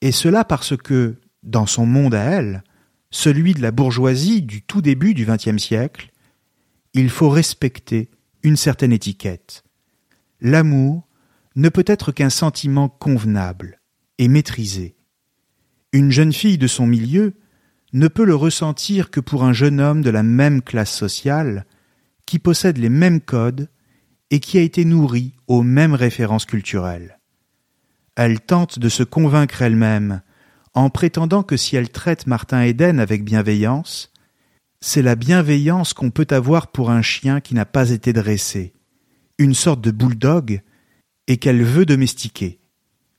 et 0.01 0.11
cela 0.11 0.43
parce 0.43 0.75
que, 0.75 1.21
dans 1.43 1.67
son 1.67 1.85
monde 1.85 2.15
à 2.15 2.23
elle, 2.23 2.63
celui 3.11 3.53
de 3.53 3.61
la 3.61 3.71
bourgeoisie 3.71 4.41
du 4.41 4.63
tout 4.63 4.81
début 4.81 5.13
du 5.13 5.25
XXe 5.25 5.61
siècle, 5.61 6.11
il 6.93 7.11
faut 7.11 7.29
respecter 7.29 8.09
une 8.41 8.57
certaine 8.57 8.91
étiquette. 8.91 9.63
L'amour 10.41 11.07
ne 11.55 11.69
peut 11.69 11.85
être 11.85 12.11
qu'un 12.11 12.31
sentiment 12.31 12.89
convenable 12.89 13.81
et 14.17 14.27
maîtrisé. 14.27 14.96
Une 15.93 16.11
jeune 16.11 16.33
fille 16.33 16.57
de 16.57 16.67
son 16.67 16.85
milieu 16.85 17.33
ne 17.93 18.07
peut 18.07 18.25
le 18.25 18.35
ressentir 18.35 19.09
que 19.09 19.19
pour 19.19 19.43
un 19.43 19.53
jeune 19.53 19.79
homme 19.79 20.01
de 20.01 20.09
la 20.09 20.23
même 20.23 20.61
classe 20.61 20.93
sociale, 20.93 21.65
qui 22.25 22.39
possède 22.39 22.77
les 22.77 22.89
mêmes 22.89 23.21
codes 23.21 23.69
et 24.29 24.39
qui 24.39 24.57
a 24.57 24.61
été 24.61 24.83
nourri 24.83 25.33
aux 25.47 25.63
mêmes 25.63 25.93
références 25.93 26.45
culturelles. 26.45 27.19
Elle 28.15 28.41
tente 28.41 28.79
de 28.79 28.89
se 28.89 29.03
convaincre 29.03 29.61
elle-même 29.61 30.21
en 30.73 30.89
prétendant 30.89 31.43
que 31.43 31.57
si 31.57 31.75
elle 31.75 31.89
traite 31.89 32.27
Martin 32.27 32.61
Eden 32.61 32.99
avec 32.99 33.23
bienveillance, 33.23 34.11
c'est 34.81 35.01
la 35.01 35.15
bienveillance 35.15 35.93
qu'on 35.93 36.11
peut 36.11 36.27
avoir 36.29 36.67
pour 36.67 36.91
un 36.91 37.01
chien 37.01 37.39
qui 37.39 37.55
n'a 37.55 37.65
pas 37.65 37.89
été 37.89 38.13
dressé, 38.13 38.73
une 39.37 39.55
sorte 39.55 39.81
de 39.81 39.91
bulldog, 39.91 40.61
et 41.27 41.37
qu'elle 41.37 41.63
veut 41.63 41.85
domestiquer, 41.85 42.59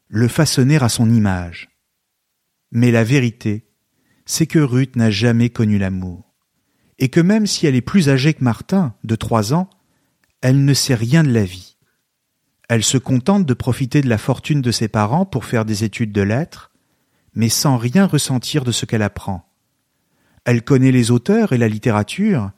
le 0.08 0.28
façonner 0.28 0.76
à 0.76 0.88
son 0.88 1.10
image. 1.10 1.67
Mais 2.70 2.90
la 2.90 3.04
vérité, 3.04 3.66
c'est 4.26 4.46
que 4.46 4.58
Ruth 4.58 4.96
n'a 4.96 5.10
jamais 5.10 5.50
connu 5.50 5.78
l'amour, 5.78 6.34
et 6.98 7.08
que 7.08 7.20
même 7.20 7.46
si 7.46 7.66
elle 7.66 7.74
est 7.74 7.80
plus 7.80 8.08
âgée 8.08 8.34
que 8.34 8.44
Martin, 8.44 8.94
de 9.04 9.14
trois 9.16 9.54
ans, 9.54 9.70
elle 10.40 10.64
ne 10.64 10.74
sait 10.74 10.94
rien 10.94 11.22
de 11.22 11.32
la 11.32 11.44
vie. 11.44 11.76
Elle 12.68 12.84
se 12.84 12.98
contente 12.98 13.46
de 13.46 13.54
profiter 13.54 14.02
de 14.02 14.08
la 14.08 14.18
fortune 14.18 14.60
de 14.60 14.70
ses 14.70 14.88
parents 14.88 15.24
pour 15.24 15.46
faire 15.46 15.64
des 15.64 15.84
études 15.84 16.12
de 16.12 16.20
lettres, 16.20 16.70
mais 17.34 17.48
sans 17.48 17.76
rien 17.76 18.06
ressentir 18.06 18.64
de 18.64 18.72
ce 18.72 18.84
qu'elle 18.84 19.02
apprend. 19.02 19.48
Elle 20.44 20.62
connaît 20.62 20.92
les 20.92 21.10
auteurs 21.10 21.52
et 21.52 21.58
la 21.58 21.68
littérature, 21.68 22.50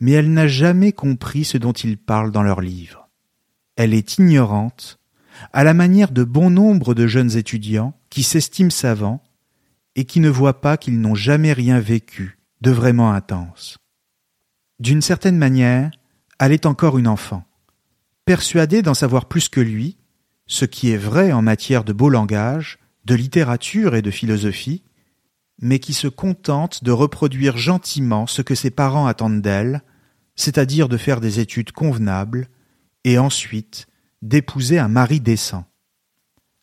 mais 0.00 0.12
elle 0.12 0.32
n'a 0.32 0.46
jamais 0.46 0.92
compris 0.92 1.44
ce 1.44 1.58
dont 1.58 1.72
ils 1.72 1.98
parlent 1.98 2.32
dans 2.32 2.42
leurs 2.42 2.60
livres. 2.60 3.08
Elle 3.76 3.94
est 3.94 4.18
ignorante, 4.18 5.00
à 5.52 5.64
la 5.64 5.74
manière 5.74 6.12
de 6.12 6.22
bon 6.22 6.50
nombre 6.50 6.94
de 6.94 7.06
jeunes 7.06 7.36
étudiants 7.36 7.98
qui 8.08 8.22
s'estiment 8.22 8.70
savants 8.70 9.23
et 9.96 10.04
qui 10.04 10.20
ne 10.20 10.28
voient 10.28 10.60
pas 10.60 10.76
qu'ils 10.76 11.00
n'ont 11.00 11.14
jamais 11.14 11.52
rien 11.52 11.80
vécu 11.80 12.38
de 12.60 12.70
vraiment 12.70 13.12
intense. 13.12 13.78
D'une 14.80 15.02
certaine 15.02 15.38
manière, 15.38 15.90
elle 16.38 16.52
est 16.52 16.66
encore 16.66 16.98
une 16.98 17.06
enfant, 17.06 17.44
persuadée 18.24 18.82
d'en 18.82 18.94
savoir 18.94 19.26
plus 19.26 19.48
que 19.48 19.60
lui, 19.60 19.96
ce 20.46 20.64
qui 20.64 20.90
est 20.90 20.96
vrai 20.96 21.32
en 21.32 21.42
matière 21.42 21.84
de 21.84 21.92
beau 21.92 22.08
langage, 22.08 22.78
de 23.04 23.14
littérature 23.14 23.94
et 23.94 24.02
de 24.02 24.10
philosophie, 24.10 24.82
mais 25.60 25.78
qui 25.78 25.92
se 25.92 26.08
contente 26.08 26.82
de 26.82 26.90
reproduire 26.90 27.56
gentiment 27.56 28.26
ce 28.26 28.42
que 28.42 28.54
ses 28.54 28.70
parents 28.70 29.06
attendent 29.06 29.42
d'elle, 29.42 29.82
c'est-à-dire 30.36 30.88
de 30.88 30.96
faire 30.96 31.20
des 31.20 31.38
études 31.38 31.72
convenables, 31.72 32.48
et 33.04 33.18
ensuite 33.18 33.86
d'épouser 34.22 34.78
un 34.78 34.88
mari 34.88 35.20
décent. 35.20 35.64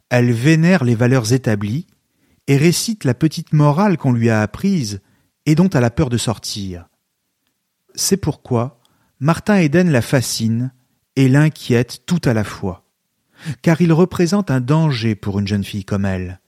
Elle 0.10 0.32
vénère 0.32 0.84
les 0.84 0.96
valeurs 0.96 1.32
établies, 1.32 1.88
et 2.52 2.58
récite 2.58 3.06
la 3.06 3.14
petite 3.14 3.54
morale 3.54 3.98
qu'on 3.98 4.12
lui 4.12 4.30
a 4.30 4.42
apprise 4.42 5.00
et 5.46 5.56
dont 5.56 5.70
elle 5.70 5.86
a 5.86 5.90
peur 5.90 6.10
de 6.10 6.18
sortir. 6.18 6.90
C'est 7.96 8.18
pourquoi 8.18 8.82
Martin 9.22 9.56
Eden 9.56 9.90
la 9.90 10.02
fascine 10.02 10.74
et 11.16 11.30
l'inquiète 11.30 12.06
tout 12.06 12.20
à 12.26 12.34
la 12.34 12.44
fois, 12.44 12.84
car 13.62 13.80
il 13.80 13.94
représente 13.94 14.52
un 14.52 14.60
danger 14.60 15.16
pour 15.16 15.40
une 15.40 15.48
jeune 15.48 15.64
fille 15.64 15.86
comme 15.86 16.04
elle. 16.04 16.42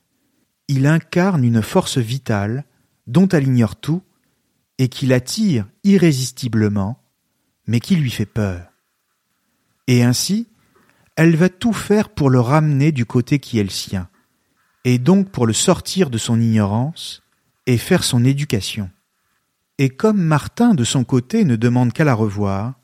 Il 0.68 0.86
incarne 0.86 1.42
une 1.42 1.62
force 1.62 1.96
vitale 1.96 2.66
dont 3.06 3.28
elle 3.28 3.48
ignore 3.48 3.76
tout 3.76 4.02
et 4.76 4.88
qui 4.88 5.06
l'attire 5.06 5.66
irrésistiblement, 5.84 7.02
mais 7.66 7.80
qui 7.80 7.96
lui 7.96 8.10
fait 8.10 8.26
peur. 8.26 8.66
Et 9.86 10.04
ainsi, 10.04 10.48
elle 11.16 11.34
va 11.34 11.48
tout 11.48 11.72
faire 11.72 12.10
pour 12.10 12.28
le 12.28 12.40
ramener 12.40 12.92
du 12.92 13.06
côté 13.06 13.38
qui 13.38 13.58
est 13.58 13.64
le 13.64 13.70
sien 13.70 14.10
et 14.84 14.98
donc 14.98 15.30
pour 15.30 15.46
le 15.46 15.52
sortir 15.52 16.10
de 16.10 16.18
son 16.18 16.40
ignorance 16.40 17.22
et 17.66 17.78
faire 17.78 18.04
son 18.04 18.24
éducation. 18.24 18.90
Et 19.78 19.88
comme 19.90 20.20
Martin, 20.20 20.74
de 20.74 20.84
son 20.84 21.04
côté, 21.04 21.44
ne 21.44 21.56
demande 21.56 21.92
qu'à 21.92 22.04
la 22.04 22.14
revoir, 22.14 22.74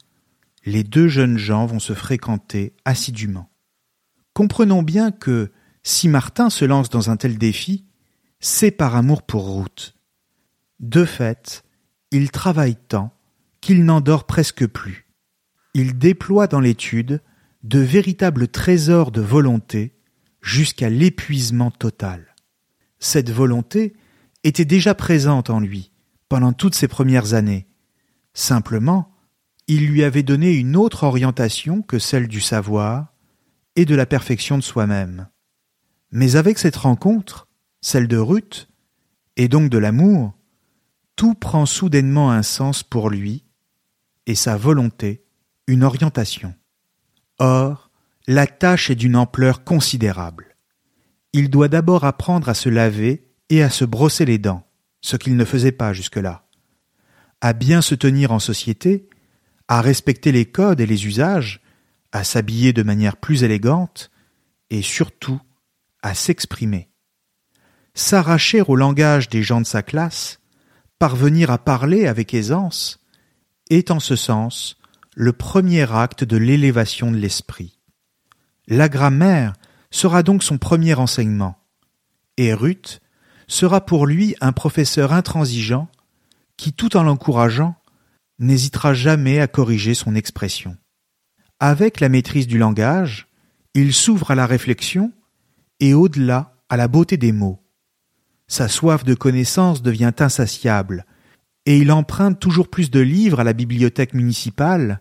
les 0.64 0.82
deux 0.82 1.08
jeunes 1.08 1.38
gens 1.38 1.66
vont 1.66 1.78
se 1.78 1.94
fréquenter 1.94 2.74
assidûment. 2.84 3.50
Comprenons 4.32 4.82
bien 4.82 5.10
que, 5.10 5.52
si 5.82 6.08
Martin 6.08 6.50
se 6.50 6.64
lance 6.64 6.90
dans 6.90 7.10
un 7.10 7.16
tel 7.16 7.38
défi, 7.38 7.84
c'est 8.40 8.70
par 8.70 8.96
amour 8.96 9.22
pour 9.22 9.56
Ruth. 9.56 9.94
De 10.80 11.04
fait, 11.04 11.62
il 12.10 12.30
travaille 12.30 12.76
tant 12.76 13.14
qu'il 13.60 13.84
n'en 13.84 14.00
dort 14.00 14.24
presque 14.24 14.66
plus. 14.66 15.06
Il 15.74 15.98
déploie 15.98 16.46
dans 16.46 16.60
l'étude 16.60 17.22
de 17.62 17.78
véritables 17.78 18.48
trésors 18.48 19.10
de 19.10 19.20
volonté 19.20 19.94
jusqu'à 20.42 20.90
l'épuisement 20.90 21.70
total. 21.70 22.34
Cette 22.98 23.30
volonté 23.30 23.94
était 24.44 24.64
déjà 24.64 24.94
présente 24.94 25.50
en 25.50 25.60
lui 25.60 25.92
pendant 26.28 26.52
toutes 26.52 26.74
ses 26.74 26.88
premières 26.88 27.34
années. 27.34 27.66
Simplement, 28.34 29.14
il 29.66 29.86
lui 29.86 30.04
avait 30.04 30.22
donné 30.22 30.52
une 30.52 30.76
autre 30.76 31.04
orientation 31.04 31.82
que 31.82 31.98
celle 31.98 32.28
du 32.28 32.40
savoir 32.40 33.12
et 33.76 33.84
de 33.84 33.94
la 33.94 34.06
perfection 34.06 34.56
de 34.58 34.62
soi-même. 34.62 35.28
Mais 36.12 36.36
avec 36.36 36.58
cette 36.58 36.76
rencontre, 36.76 37.48
celle 37.80 38.08
de 38.08 38.16
Ruth, 38.16 38.68
et 39.36 39.48
donc 39.48 39.70
de 39.70 39.78
l'amour, 39.78 40.34
tout 41.16 41.34
prend 41.34 41.66
soudainement 41.66 42.30
un 42.30 42.42
sens 42.42 42.82
pour 42.82 43.10
lui, 43.10 43.44
et 44.26 44.34
sa 44.34 44.56
volonté 44.56 45.24
une 45.66 45.84
orientation. 45.84 46.54
Or, 47.38 47.89
la 48.32 48.46
tâche 48.46 48.90
est 48.90 48.94
d'une 48.94 49.16
ampleur 49.16 49.64
considérable. 49.64 50.54
Il 51.32 51.50
doit 51.50 51.66
d'abord 51.66 52.04
apprendre 52.04 52.48
à 52.48 52.54
se 52.54 52.68
laver 52.68 53.24
et 53.48 53.60
à 53.60 53.70
se 53.70 53.84
brosser 53.84 54.24
les 54.24 54.38
dents, 54.38 54.64
ce 55.00 55.16
qu'il 55.16 55.34
ne 55.34 55.44
faisait 55.44 55.72
pas 55.72 55.92
jusque-là, 55.92 56.46
à 57.40 57.54
bien 57.54 57.82
se 57.82 57.96
tenir 57.96 58.30
en 58.30 58.38
société, 58.38 59.08
à 59.66 59.80
respecter 59.80 60.30
les 60.30 60.46
codes 60.46 60.80
et 60.80 60.86
les 60.86 61.08
usages, 61.08 61.60
à 62.12 62.22
s'habiller 62.22 62.72
de 62.72 62.84
manière 62.84 63.16
plus 63.16 63.42
élégante, 63.42 64.12
et 64.70 64.80
surtout 64.82 65.40
à 66.00 66.14
s'exprimer. 66.14 66.88
S'arracher 67.94 68.62
au 68.62 68.76
langage 68.76 69.28
des 69.28 69.42
gens 69.42 69.60
de 69.60 69.66
sa 69.66 69.82
classe, 69.82 70.38
parvenir 71.00 71.50
à 71.50 71.58
parler 71.58 72.06
avec 72.06 72.32
aisance, 72.32 73.04
est 73.70 73.90
en 73.90 73.98
ce 73.98 74.14
sens 74.14 74.76
le 75.16 75.32
premier 75.32 75.92
acte 75.92 76.22
de 76.22 76.36
l'élévation 76.36 77.10
de 77.10 77.16
l'esprit. 77.16 77.79
La 78.68 78.88
grammaire 78.88 79.54
sera 79.90 80.22
donc 80.22 80.42
son 80.42 80.58
premier 80.58 80.94
enseignement, 80.94 81.58
et 82.36 82.54
Ruth 82.54 83.00
sera 83.48 83.84
pour 83.84 84.06
lui 84.06 84.36
un 84.40 84.52
professeur 84.52 85.12
intransigeant 85.12 85.88
qui, 86.56 86.72
tout 86.72 86.96
en 86.96 87.02
l'encourageant, 87.02 87.74
n'hésitera 88.38 88.94
jamais 88.94 89.40
à 89.40 89.48
corriger 89.48 89.94
son 89.94 90.14
expression. 90.14 90.76
Avec 91.58 92.00
la 92.00 92.08
maîtrise 92.08 92.46
du 92.46 92.58
langage, 92.58 93.26
il 93.74 93.92
s'ouvre 93.92 94.30
à 94.30 94.34
la 94.34 94.46
réflexion 94.46 95.12
et 95.80 95.94
au-delà 95.94 96.54
à 96.68 96.76
la 96.76 96.88
beauté 96.88 97.16
des 97.16 97.32
mots. 97.32 97.60
Sa 98.46 98.68
soif 98.68 99.04
de 99.04 99.14
connaissance 99.14 99.82
devient 99.82 100.12
insatiable, 100.18 101.04
et 101.66 101.78
il 101.78 101.92
emprunte 101.92 102.40
toujours 102.40 102.68
plus 102.68 102.90
de 102.90 103.00
livres 103.00 103.40
à 103.40 103.44
la 103.44 103.52
bibliothèque 103.52 104.14
municipale, 104.14 105.00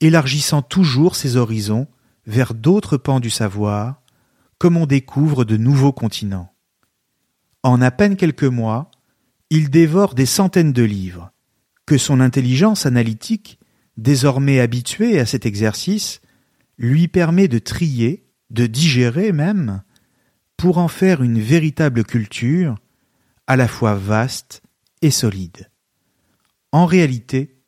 élargissant 0.00 0.62
toujours 0.62 1.14
ses 1.16 1.36
horizons 1.36 1.86
vers 2.26 2.54
d'autres 2.54 2.96
pans 2.96 3.20
du 3.20 3.30
savoir, 3.30 4.02
comme 4.58 4.76
on 4.76 4.86
découvre 4.86 5.44
de 5.44 5.56
nouveaux 5.56 5.92
continents. 5.92 6.54
En 7.62 7.80
à 7.80 7.90
peine 7.90 8.16
quelques 8.16 8.44
mois, 8.44 8.90
il 9.50 9.70
dévore 9.70 10.14
des 10.14 10.26
centaines 10.26 10.72
de 10.72 10.82
livres, 10.82 11.32
que 11.86 11.98
son 11.98 12.20
intelligence 12.20 12.86
analytique, 12.86 13.58
désormais 13.96 14.60
habituée 14.60 15.18
à 15.20 15.26
cet 15.26 15.46
exercice, 15.46 16.20
lui 16.78 17.08
permet 17.08 17.48
de 17.48 17.58
trier, 17.58 18.24
de 18.50 18.66
digérer 18.66 19.32
même, 19.32 19.82
pour 20.56 20.78
en 20.78 20.88
faire 20.88 21.22
une 21.22 21.40
véritable 21.40 22.04
culture, 22.04 22.76
à 23.46 23.56
la 23.56 23.68
fois 23.68 23.94
vaste 23.94 24.62
et 25.02 25.10
solide. 25.10 25.70
En 26.70 26.86
réalité, 26.86 27.58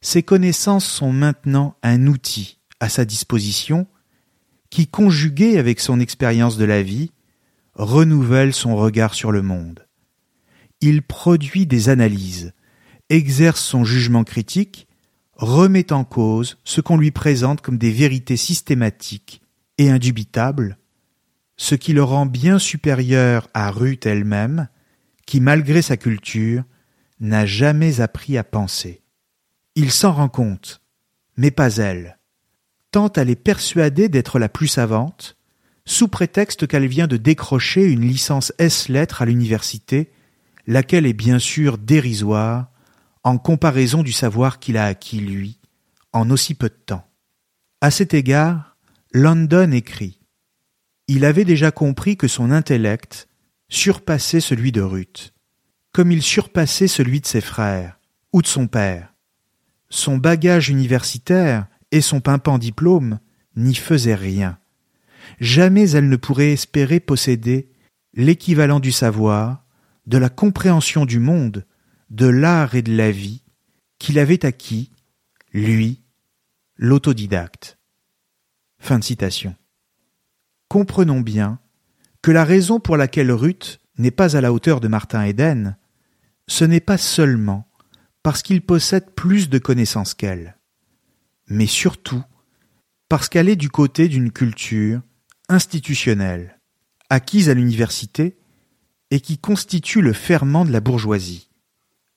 ses 0.00 0.22
connaissances 0.22 0.86
sont 0.86 1.12
maintenant 1.12 1.76
un 1.82 2.06
outil 2.06 2.60
à 2.80 2.88
sa 2.88 3.04
disposition 3.04 3.86
qui, 4.76 4.86
conjugué 4.86 5.56
avec 5.56 5.80
son 5.80 6.00
expérience 6.00 6.58
de 6.58 6.66
la 6.66 6.82
vie, 6.82 7.10
renouvelle 7.72 8.52
son 8.52 8.76
regard 8.76 9.14
sur 9.14 9.32
le 9.32 9.40
monde. 9.40 9.86
Il 10.82 11.00
produit 11.00 11.64
des 11.64 11.88
analyses, 11.88 12.52
exerce 13.08 13.62
son 13.62 13.84
jugement 13.84 14.22
critique, 14.22 14.86
remet 15.32 15.94
en 15.94 16.04
cause 16.04 16.58
ce 16.62 16.82
qu'on 16.82 16.98
lui 16.98 17.10
présente 17.10 17.62
comme 17.62 17.78
des 17.78 17.90
vérités 17.90 18.36
systématiques 18.36 19.40
et 19.78 19.88
indubitables, 19.88 20.76
ce 21.56 21.74
qui 21.74 21.94
le 21.94 22.02
rend 22.02 22.26
bien 22.26 22.58
supérieur 22.58 23.48
à 23.54 23.70
Ruth 23.70 24.04
elle-même, 24.04 24.68
qui, 25.24 25.40
malgré 25.40 25.80
sa 25.80 25.96
culture, 25.96 26.64
n'a 27.18 27.46
jamais 27.46 28.02
appris 28.02 28.36
à 28.36 28.44
penser. 28.44 29.00
Il 29.74 29.90
s'en 29.90 30.12
rend 30.12 30.28
compte, 30.28 30.82
mais 31.38 31.50
pas 31.50 31.76
elle. 31.76 32.15
Tant 32.90 33.12
elle 33.12 33.30
est 33.30 33.36
persuadée 33.36 34.08
d'être 34.08 34.38
la 34.38 34.48
plus 34.48 34.68
savante, 34.68 35.36
sous 35.84 36.08
prétexte 36.08 36.66
qu'elle 36.66 36.86
vient 36.86 37.06
de 37.06 37.16
décrocher 37.16 37.84
une 37.84 38.06
licence 38.06 38.52
S-lettres 38.58 39.22
à 39.22 39.26
l'université, 39.26 40.12
laquelle 40.66 41.06
est 41.06 41.12
bien 41.12 41.38
sûr 41.38 41.78
dérisoire 41.78 42.70
en 43.22 43.38
comparaison 43.38 44.02
du 44.02 44.12
savoir 44.12 44.58
qu'il 44.58 44.76
a 44.76 44.86
acquis 44.86 45.20
lui 45.20 45.60
en 46.12 46.30
aussi 46.30 46.54
peu 46.54 46.68
de 46.68 46.74
temps. 46.86 47.08
À 47.80 47.90
cet 47.90 48.14
égard, 48.14 48.76
London 49.12 49.70
écrit 49.72 50.20
Il 51.08 51.24
avait 51.24 51.44
déjà 51.44 51.70
compris 51.70 52.16
que 52.16 52.28
son 52.28 52.50
intellect 52.50 53.28
surpassait 53.68 54.40
celui 54.40 54.72
de 54.72 54.80
Ruth 54.80 55.34
comme 55.96 56.12
il 56.12 56.22
surpassait 56.22 56.88
celui 56.88 57.22
de 57.22 57.26
ses 57.26 57.40
frères 57.40 57.98
ou 58.34 58.42
de 58.42 58.46
son 58.46 58.66
père. 58.66 59.14
Son 59.88 60.18
bagage 60.18 60.68
universitaire 60.68 61.68
et 61.92 62.00
son 62.00 62.20
pimpant 62.20 62.58
diplôme 62.58 63.20
n'y 63.56 63.74
faisaient 63.74 64.14
rien. 64.14 64.58
Jamais 65.40 65.90
elle 65.90 66.08
ne 66.08 66.16
pourrait 66.16 66.52
espérer 66.52 67.00
posséder 67.00 67.70
l'équivalent 68.14 68.80
du 68.80 68.92
savoir, 68.92 69.64
de 70.06 70.18
la 70.18 70.28
compréhension 70.28 71.04
du 71.04 71.18
monde, 71.18 71.64
de 72.10 72.26
l'art 72.26 72.74
et 72.74 72.82
de 72.82 72.96
la 72.96 73.10
vie 73.10 73.42
qu'il 73.98 74.18
avait 74.18 74.44
acquis, 74.44 74.90
lui, 75.52 76.02
l'autodidacte. 76.76 77.78
Fin. 78.78 79.00
Comprenons 80.68 81.20
bien 81.20 81.58
que 82.22 82.30
la 82.30 82.44
raison 82.44 82.80
pour 82.80 82.96
laquelle 82.96 83.32
Ruth 83.32 83.80
n'est 83.98 84.10
pas 84.10 84.36
à 84.36 84.40
la 84.40 84.52
hauteur 84.52 84.80
de 84.80 84.88
Martin 84.88 85.24
Eden, 85.24 85.76
ce 86.46 86.64
n'est 86.64 86.80
pas 86.80 86.98
seulement 86.98 87.68
parce 88.22 88.42
qu'il 88.42 88.62
possède 88.62 89.10
plus 89.12 89.48
de 89.48 89.58
connaissances 89.58 90.14
qu'elle, 90.14 90.55
mais 91.48 91.66
surtout 91.66 92.22
parce 93.08 93.28
qu'elle 93.28 93.48
est 93.48 93.56
du 93.56 93.70
côté 93.70 94.08
d'une 94.08 94.32
culture 94.32 95.00
institutionnelle, 95.48 96.58
acquise 97.08 97.48
à 97.48 97.54
l'université 97.54 98.36
et 99.10 99.20
qui 99.20 99.38
constitue 99.38 100.02
le 100.02 100.12
ferment 100.12 100.64
de 100.64 100.72
la 100.72 100.80
bourgeoisie. 100.80 101.50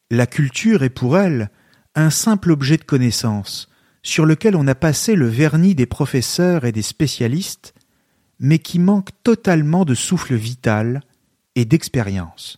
La 0.10 0.26
culture 0.26 0.84
est 0.84 0.90
pour 0.90 1.18
elle 1.18 1.52
un 1.94 2.10
simple 2.10 2.52
objet 2.52 2.78
de 2.78 2.84
connaissance 2.84 3.70
sur 4.02 4.26
lequel 4.26 4.56
on 4.56 4.68
a 4.68 4.76
passé 4.76 5.16
le 5.16 5.28
vernis 5.28 5.76
des 5.76 5.86
professeurs 5.86 6.66
et 6.66 6.72
des 6.72 6.82
spécialistes, 6.82 7.74
mais 8.40 8.58
qui 8.58 8.80
manque 8.80 9.10
totalement 9.24 9.86
de 9.86 9.94
souffle 9.94 10.36
vital 10.36 11.02
et 11.56 11.66
d'expérience. 11.66 12.58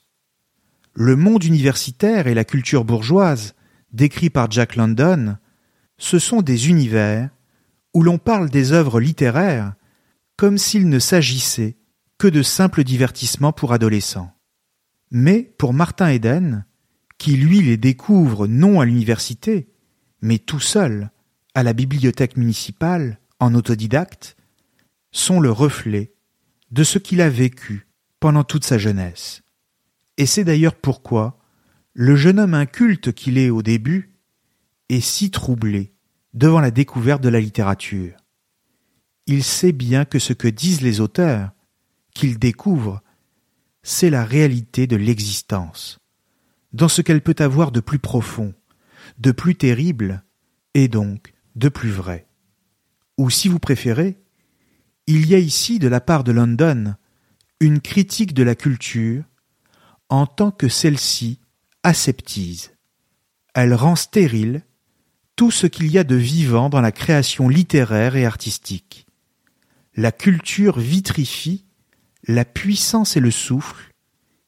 Le 0.93 1.15
monde 1.15 1.43
universitaire 1.43 2.27
et 2.27 2.33
la 2.33 2.45
culture 2.45 2.85
bourgeoise, 2.85 3.55
décrits 3.91 4.29
par 4.29 4.51
Jack 4.51 4.75
London, 4.75 5.37
ce 6.01 6.17
sont 6.17 6.41
des 6.41 6.67
univers 6.67 7.29
où 7.93 8.01
l'on 8.01 8.17
parle 8.17 8.49
des 8.49 8.71
œuvres 8.71 8.99
littéraires 8.99 9.75
comme 10.35 10.57
s'il 10.57 10.89
ne 10.89 10.97
s'agissait 10.97 11.77
que 12.17 12.27
de 12.27 12.41
simples 12.41 12.83
divertissements 12.83 13.53
pour 13.53 13.71
adolescents. 13.71 14.33
Mais 15.11 15.43
pour 15.59 15.73
Martin 15.75 16.09
Eden, 16.09 16.65
qui 17.19 17.37
lui 17.37 17.61
les 17.61 17.77
découvre 17.77 18.47
non 18.47 18.81
à 18.81 18.85
l'université, 18.85 19.69
mais 20.23 20.39
tout 20.39 20.59
seul, 20.59 21.11
à 21.53 21.61
la 21.61 21.73
bibliothèque 21.73 22.35
municipale, 22.35 23.19
en 23.39 23.53
autodidacte, 23.53 24.35
sont 25.11 25.39
le 25.39 25.51
reflet 25.51 26.13
de 26.71 26.83
ce 26.83 26.97
qu'il 26.97 27.21
a 27.21 27.29
vécu 27.29 27.87
pendant 28.19 28.43
toute 28.43 28.65
sa 28.65 28.79
jeunesse. 28.79 29.43
Et 30.17 30.25
c'est 30.25 30.45
d'ailleurs 30.45 30.75
pourquoi 30.75 31.37
le 31.93 32.15
jeune 32.15 32.39
homme 32.39 32.55
inculte 32.55 33.13
qu'il 33.13 33.37
est 33.37 33.51
au 33.51 33.61
début 33.61 34.15
est 34.89 35.01
si 35.01 35.31
troublé 35.31 35.90
devant 36.33 36.59
la 36.59 36.71
découverte 36.71 37.21
de 37.21 37.29
la 37.29 37.39
littérature. 37.39 38.15
Il 39.27 39.43
sait 39.43 39.71
bien 39.71 40.05
que 40.05 40.19
ce 40.19 40.33
que 40.33 40.47
disent 40.47 40.81
les 40.81 40.99
auteurs, 40.99 41.51
qu'il 42.13 42.39
découvre, 42.39 43.01
c'est 43.83 44.09
la 44.09 44.25
réalité 44.25 44.87
de 44.87 44.95
l'existence, 44.95 45.99
dans 46.73 46.87
ce 46.87 47.01
qu'elle 47.01 47.21
peut 47.21 47.35
avoir 47.39 47.71
de 47.71 47.79
plus 47.79 47.99
profond, 47.99 48.53
de 49.17 49.31
plus 49.31 49.55
terrible, 49.55 50.23
et 50.73 50.87
donc 50.87 51.33
de 51.55 51.69
plus 51.69 51.91
vrai. 51.91 52.27
Ou 53.17 53.29
si 53.29 53.47
vous 53.47 53.59
préférez, 53.59 54.17
il 55.07 55.27
y 55.27 55.35
a 55.35 55.39
ici 55.39 55.79
de 55.79 55.87
la 55.87 55.99
part 55.99 56.23
de 56.23 56.31
London 56.31 56.95
une 57.59 57.81
critique 57.81 58.33
de 58.33 58.43
la 58.43 58.55
culture 58.55 59.23
en 60.09 60.25
tant 60.25 60.51
que 60.51 60.67
celle-ci 60.67 61.39
aseptise. 61.83 62.71
Elle 63.53 63.73
rend 63.73 63.95
stérile 63.95 64.63
tout 65.41 65.49
ce 65.49 65.65
qu'il 65.65 65.91
y 65.91 65.97
a 65.97 66.03
de 66.03 66.13
vivant 66.13 66.69
dans 66.69 66.81
la 66.81 66.91
création 66.91 67.49
littéraire 67.49 68.15
et 68.15 68.27
artistique. 68.27 69.07
La 69.95 70.11
culture 70.11 70.77
vitrifie 70.77 71.65
la 72.27 72.45
puissance 72.45 73.17
et 73.17 73.19
le 73.19 73.31
souffle 73.31 73.91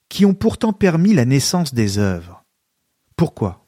qui 0.07 0.23
ont 0.23 0.35
pourtant 0.35 0.71
permis 0.71 1.15
la 1.15 1.25
naissance 1.25 1.73
des 1.73 1.97
œuvres. 1.97 2.45
Pourquoi? 3.15 3.65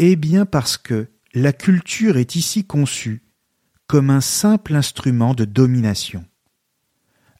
Eh 0.00 0.16
bien 0.16 0.46
parce 0.46 0.76
que 0.76 1.12
la 1.32 1.52
culture 1.52 2.16
est 2.16 2.34
ici 2.34 2.64
conçue 2.64 3.22
comme 3.86 4.10
un 4.10 4.20
simple 4.20 4.74
instrument 4.74 5.32
de 5.32 5.44
domination. 5.44 6.24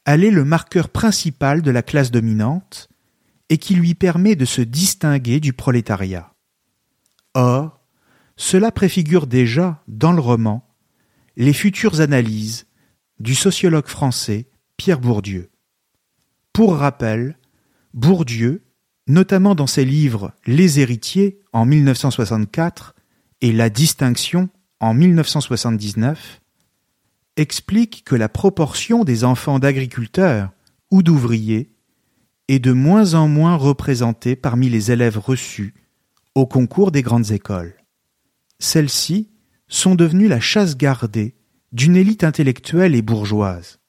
Elle 0.05 0.23
est 0.23 0.31
le 0.31 0.45
marqueur 0.45 0.87
principal 0.87 1.61
de 1.61 1.71
la 1.71 1.83
classe 1.83 2.09
dominante 2.09 2.87
et 3.49 3.57
qui 3.57 3.75
lui 3.75 3.95
permet 3.95 4.37
de 4.37 4.45
se 4.45 4.61
distinguer 4.61 5.41
du 5.41 5.51
prolétariat. 5.51 6.33
Or, 7.33 7.76
cela 8.37 8.71
préfigure 8.71 9.25
déjà, 9.25 9.83
dans 9.87 10.13
le 10.13 10.21
roman, 10.21 10.63
les 11.35 11.53
futures 11.53 12.01
analyses 12.01 12.67
du 13.19 13.33
sociologue 13.33 13.87
français 13.87 14.47
Pierre 14.77 14.99
Bourdieu. 14.99 15.49
Pour 16.53 16.77
rappel, 16.77 17.37
Bourdieu, 17.95 18.63
notamment 19.07 19.55
dans 19.55 19.67
ses 19.67 19.85
livres 19.85 20.33
Les 20.45 20.79
héritiers 20.79 21.39
en 21.51 21.65
1964 21.65 22.95
et 23.41 23.51
La 23.51 23.71
distinction 23.71 24.49
en 24.79 24.93
1979, 24.93 26.41
explique 27.37 28.03
que 28.03 28.15
la 28.15 28.29
proportion 28.29 29.03
des 29.03 29.23
enfants 29.23 29.57
d'agriculteurs 29.57 30.51
ou 30.91 31.01
d'ouvriers 31.01 31.71
est 32.47 32.59
de 32.59 32.71
moins 32.71 33.15
en 33.15 33.27
moins 33.27 33.55
représentée 33.55 34.35
parmi 34.35 34.69
les 34.69 34.91
élèves 34.91 35.17
reçus 35.17 35.73
au 36.35 36.45
concours 36.45 36.91
des 36.91 37.01
grandes 37.01 37.31
écoles. 37.31 37.75
Celles-ci 38.59 39.29
sont 39.67 39.95
devenues 39.95 40.27
la 40.27 40.39
chasse 40.39 40.77
gardée 40.77 41.35
d'une 41.71 41.95
élite 41.95 42.23
intellectuelle 42.23 42.95
et 42.95 43.01
bourgeoise. 43.01 43.79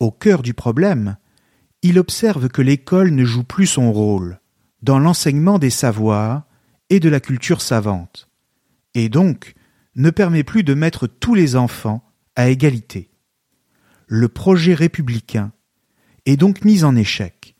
Au 0.00 0.10
cœur 0.10 0.42
du 0.42 0.54
problème, 0.54 1.16
il 1.82 1.98
observe 1.98 2.48
que 2.48 2.62
l'école 2.62 3.10
ne 3.10 3.24
joue 3.24 3.44
plus 3.44 3.66
son 3.66 3.92
rôle 3.92 4.40
dans 4.82 4.98
l'enseignement 4.98 5.58
des 5.58 5.70
savoirs 5.70 6.46
et 6.90 7.00
de 7.00 7.08
la 7.08 7.20
culture 7.20 7.62
savante, 7.62 8.28
et 8.94 9.08
donc 9.08 9.54
ne 9.94 10.10
permet 10.10 10.44
plus 10.44 10.62
de 10.62 10.74
mettre 10.74 11.06
tous 11.06 11.34
les 11.34 11.56
enfants 11.56 12.04
à 12.34 12.48
égalité. 12.48 13.10
Le 14.06 14.28
projet 14.28 14.74
républicain 14.74 15.52
est 16.26 16.36
donc 16.36 16.64
mis 16.64 16.84
en 16.84 16.94
échec, 16.94 17.56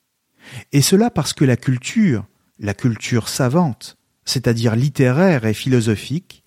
et 0.73 0.83
cela 0.83 1.11
parce 1.11 1.33
que 1.33 1.45
la 1.45 1.57
culture, 1.57 2.27
la 2.59 2.75
culture 2.75 3.29
savante, 3.29 3.96
c'est-à-dire 4.27 4.77
littéraire 4.77 5.47
et 5.47 5.55
philosophique, 5.55 6.45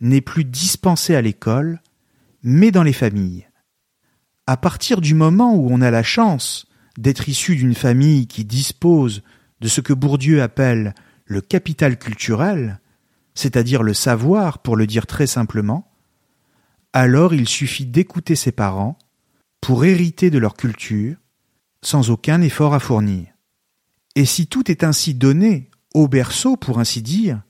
n'est 0.00 0.20
plus 0.22 0.44
dispensée 0.44 1.14
à 1.14 1.22
l'école, 1.22 1.82
mais 2.42 2.70
dans 2.70 2.82
les 2.82 2.92
familles. 2.92 3.48
À 4.46 4.56
partir 4.56 5.00
du 5.00 5.14
moment 5.14 5.54
où 5.54 5.68
on 5.70 5.82
a 5.82 5.90
la 5.90 6.02
chance 6.02 6.66
d'être 6.96 7.28
issu 7.28 7.56
d'une 7.56 7.74
famille 7.74 8.26
qui 8.26 8.44
dispose 8.44 9.22
de 9.60 9.68
ce 9.68 9.80
que 9.80 9.92
Bourdieu 9.92 10.42
appelle 10.42 10.94
le 11.24 11.40
capital 11.40 11.98
culturel, 11.98 12.80
c'est-à-dire 13.34 13.82
le 13.82 13.94
savoir 13.94 14.60
pour 14.60 14.76
le 14.76 14.86
dire 14.86 15.06
très 15.06 15.26
simplement, 15.26 15.90
alors 16.92 17.34
il 17.34 17.48
suffit 17.48 17.86
d'écouter 17.86 18.36
ses 18.36 18.52
parents 18.52 18.96
pour 19.60 19.84
hériter 19.84 20.30
de 20.30 20.38
leur 20.38 20.54
culture 20.54 21.16
sans 21.82 22.10
aucun 22.10 22.40
effort 22.40 22.72
à 22.72 22.80
fournir. 22.80 23.26
Et 24.14 24.24
si 24.24 24.46
tout 24.46 24.70
est 24.70 24.84
ainsi 24.84 25.14
donné 25.14 25.70
au 25.96 26.08
berceau, 26.08 26.58
pour 26.58 26.78
ainsi 26.78 27.00
dire, 27.00 27.42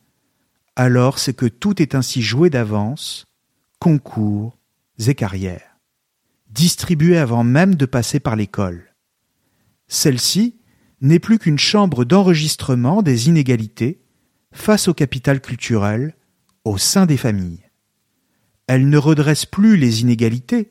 alors 0.76 1.18
c'est 1.18 1.35
que 1.35 1.46
tout 1.46 1.82
est 1.82 1.96
ainsi 1.96 2.22
joué 2.22 2.48
d'avance, 2.48 3.24
concours 3.80 4.56
et 5.04 5.16
carrières, 5.16 5.80
distribué 6.48 7.18
avant 7.18 7.42
même 7.42 7.74
de 7.74 7.87
passer 7.87 8.20
par 8.20 8.37
l'école. 8.37 8.94
Celle-ci 9.88 10.61
n'est 11.00 11.18
plus 11.18 11.40
qu'une 11.40 11.59
chambre 11.59 12.04
d'enregistrement 12.04 13.02
des 13.02 13.26
inégalités 13.26 14.00
face 14.52 14.87
au 14.87 14.94
capital 14.94 15.40
culturel 15.40 16.14
au 16.62 16.78
sein 16.78 17.04
des 17.04 17.16
familles. 17.16 17.68
Elle 18.68 18.88
ne 18.88 18.98
redresse 18.98 19.44
plus 19.44 19.76
les 19.76 20.02
inégalités, 20.02 20.70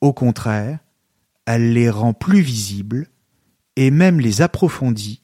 au 0.00 0.14
contraire, 0.14 0.78
elle 1.44 1.74
les 1.74 1.90
rend 1.90 2.14
plus 2.14 2.40
visibles 2.40 3.08
et 3.76 3.90
même 3.90 4.20
les 4.20 4.40
approfondit 4.40 5.20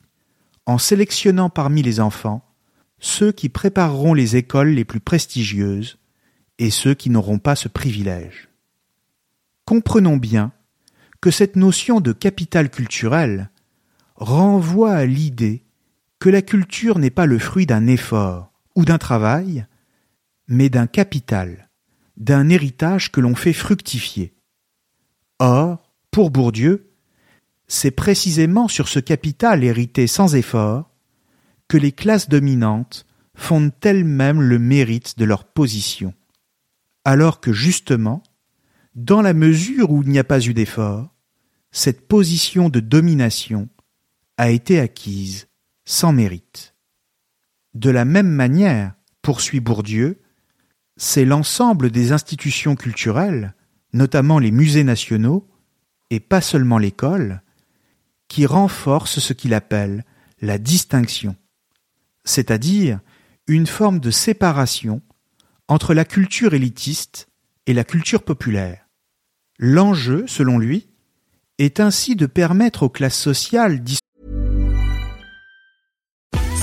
en 0.66 0.78
sélectionnant 0.78 1.50
parmi 1.50 1.82
les 1.82 2.00
enfants 2.00 2.42
ceux 2.98 3.30
qui 3.30 3.48
prépareront 3.48 4.14
les 4.14 4.36
écoles 4.36 4.70
les 4.70 4.84
plus 4.84 5.00
prestigieuses 5.00 5.98
et 6.58 6.70
ceux 6.70 6.94
qui 6.94 7.10
n'auront 7.10 7.38
pas 7.38 7.54
ce 7.54 7.68
privilège. 7.68 8.48
Comprenons 9.64 10.16
bien 10.16 10.52
que 11.20 11.30
cette 11.30 11.56
notion 11.56 12.00
de 12.00 12.12
capital 12.12 12.70
culturel 12.70 13.50
renvoie 14.14 14.94
à 14.94 15.04
l'idée 15.04 15.64
que 16.18 16.30
la 16.30 16.42
culture 16.42 16.98
n'est 16.98 17.10
pas 17.10 17.26
le 17.26 17.38
fruit 17.38 17.66
d'un 17.66 17.86
effort 17.86 18.52
ou 18.74 18.84
d'un 18.84 18.98
travail, 18.98 19.66
mais 20.48 20.70
d'un 20.70 20.86
capital 20.86 21.66
d'un 22.16 22.48
héritage 22.48 23.12
que 23.12 23.20
l'on 23.20 23.34
fait 23.34 23.52
fructifier. 23.52 24.34
Or, 25.38 25.92
pour 26.10 26.30
Bourdieu, 26.30 26.90
c'est 27.68 27.90
précisément 27.90 28.68
sur 28.68 28.88
ce 28.88 29.00
capital 29.00 29.64
hérité 29.64 30.06
sans 30.06 30.34
effort 30.34 30.90
que 31.68 31.76
les 31.76 31.92
classes 31.92 32.28
dominantes 32.28 33.06
fondent 33.34 33.72
elles-mêmes 33.82 34.40
le 34.40 34.58
mérite 34.58 35.18
de 35.18 35.24
leur 35.24 35.44
position, 35.44 36.14
alors 37.04 37.40
que 37.40 37.52
justement, 37.52 38.22
dans 38.94 39.20
la 39.20 39.34
mesure 39.34 39.90
où 39.90 40.02
il 40.02 40.08
n'y 40.08 40.18
a 40.18 40.24
pas 40.24 40.40
eu 40.40 40.54
d'effort, 40.54 41.14
cette 41.70 42.08
position 42.08 42.68
de 42.68 42.80
domination 42.80 43.68
a 44.38 44.50
été 44.50 44.80
acquise 44.80 45.48
sans 45.84 46.12
mérite. 46.12 46.74
De 47.74 47.90
la 47.90 48.04
même 48.04 48.30
manière, 48.30 48.94
poursuit 49.20 49.60
Bourdieu, 49.60 50.22
c'est 50.96 51.26
l'ensemble 51.26 51.90
des 51.90 52.12
institutions 52.12 52.74
culturelles, 52.74 53.54
notamment 53.92 54.38
les 54.38 54.50
musées 54.50 54.84
nationaux, 54.84 55.46
et 56.08 56.20
pas 56.20 56.40
seulement 56.40 56.78
l'école, 56.78 57.42
qui 58.28 58.46
renforcent 58.46 59.20
ce 59.20 59.32
qu'il 59.32 59.54
appelle 59.54 60.04
la 60.40 60.58
distinction, 60.58 61.36
c'est-à-dire 62.24 63.00
une 63.46 63.66
forme 63.66 64.00
de 64.00 64.10
séparation 64.10 65.02
entre 65.68 65.94
la 65.94 66.04
culture 66.04 66.54
élitiste 66.54 67.28
et 67.66 67.74
la 67.74 67.84
culture 67.84 68.22
populaire. 68.22 68.86
L'enjeu, 69.58 70.26
selon 70.26 70.58
lui, 70.58 70.88
est 71.58 71.80
ainsi 71.80 72.16
de 72.16 72.26
permettre 72.26 72.82
aux 72.82 72.90
classes 72.90 73.18
sociales 73.18 73.82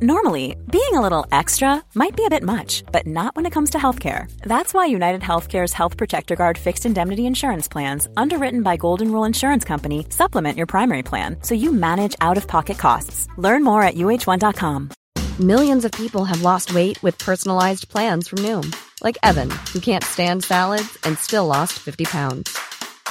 Normally, 0.00 0.56
being 0.70 0.94
a 0.94 1.02
little 1.02 1.26
extra 1.30 1.82
might 1.94 2.16
be 2.16 2.24
a 2.24 2.30
bit 2.30 2.42
much, 2.42 2.82
but 2.90 3.06
not 3.06 3.36
when 3.36 3.44
it 3.44 3.52
comes 3.52 3.70
to 3.70 3.78
healthcare. 3.78 4.26
That's 4.42 4.72
why 4.72 4.86
United 4.86 5.20
Healthcare's 5.20 5.74
Health 5.74 5.96
Protector 5.96 6.34
Guard 6.34 6.56
fixed 6.56 6.86
indemnity 6.86 7.26
insurance 7.26 7.68
plans, 7.68 8.08
underwritten 8.16 8.62
by 8.62 8.78
Golden 8.78 9.12
Rule 9.12 9.24
Insurance 9.24 9.64
Company, 9.64 10.06
supplement 10.08 10.56
your 10.56 10.66
primary 10.66 11.02
plan 11.02 11.36
so 11.42 11.54
you 11.54 11.72
manage 11.72 12.16
out 12.20 12.38
of 12.38 12.48
pocket 12.48 12.78
costs. 12.78 13.28
Learn 13.36 13.62
more 13.62 13.82
at 13.82 13.94
uh1.com. 13.94 14.90
Millions 15.38 15.84
of 15.84 15.92
people 15.92 16.24
have 16.24 16.42
lost 16.42 16.74
weight 16.74 17.00
with 17.02 17.18
personalized 17.18 17.88
plans 17.90 18.26
from 18.28 18.38
Noom, 18.38 18.74
like 19.04 19.18
Evan, 19.22 19.50
who 19.72 19.78
can't 19.78 20.04
stand 20.04 20.42
salads 20.42 20.96
and 21.04 21.18
still 21.18 21.46
lost 21.46 21.74
50 21.78 22.06
pounds. 22.06 22.58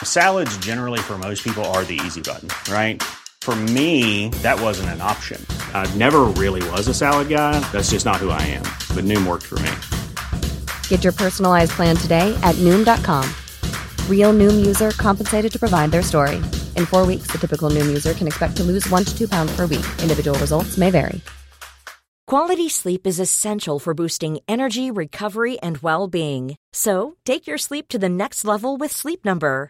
Salads, 0.04 0.58
generally, 0.58 1.00
for 1.00 1.17
most 1.17 1.44
people, 1.44 1.63
are 1.65 1.84
the 1.84 2.00
easy 2.06 2.22
button, 2.22 2.50
right? 2.74 3.02
For 3.42 3.56
me, 3.56 4.30
that 4.44 4.62
wasn't 4.62 4.90
an 4.90 5.02
option. 5.02 5.44
I 5.74 5.90
never 5.96 6.26
really 6.38 6.62
was 6.70 6.88
a 6.88 6.94
salad 6.94 7.28
guy. 7.28 7.60
That's 7.72 7.90
just 7.90 8.06
not 8.06 8.18
who 8.18 8.30
I 8.30 8.42
am. 8.44 8.62
But 8.96 9.06
Noom 9.06 9.26
worked 9.26 9.48
for 9.48 9.58
me. 9.66 9.72
Get 10.90 11.04
your 11.04 11.14
personalized 11.14 11.72
plan 11.72 11.98
today 11.98 12.38
at 12.44 12.56
Noom.com. 12.58 13.28
Real 14.08 14.32
Noom 14.32 14.64
user 14.64 14.92
compensated 14.92 15.52
to 15.54 15.60
provide 15.60 15.90
their 15.90 16.04
story. 16.04 16.36
In 16.78 16.86
four 16.86 17.04
weeks, 17.08 17.32
the 17.32 17.40
typical 17.40 17.72
Noom 17.72 17.88
user 17.88 18.14
can 18.14 18.28
expect 18.28 18.58
to 18.58 18.64
lose 18.64 18.88
one 18.92 19.06
to 19.06 19.18
two 19.18 19.28
pounds 19.28 19.56
per 19.56 19.66
week. 19.66 19.86
Individual 20.04 20.38
results 20.38 20.78
may 20.78 20.92
vary. 20.92 21.20
Quality 22.28 22.70
sleep 22.70 23.08
is 23.08 23.20
essential 23.20 23.80
for 23.80 23.94
boosting 23.94 24.40
energy, 24.48 24.92
recovery, 24.92 25.60
and 25.60 25.80
well 25.80 26.08
being. 26.08 26.56
So 26.74 27.18
take 27.26 27.48
your 27.48 27.58
sleep 27.58 27.90
to 27.90 28.00
the 28.00 28.08
next 28.08 28.46
level 28.46 28.78
with 28.78 28.92
Sleep 28.92 29.26
Number. 29.26 29.70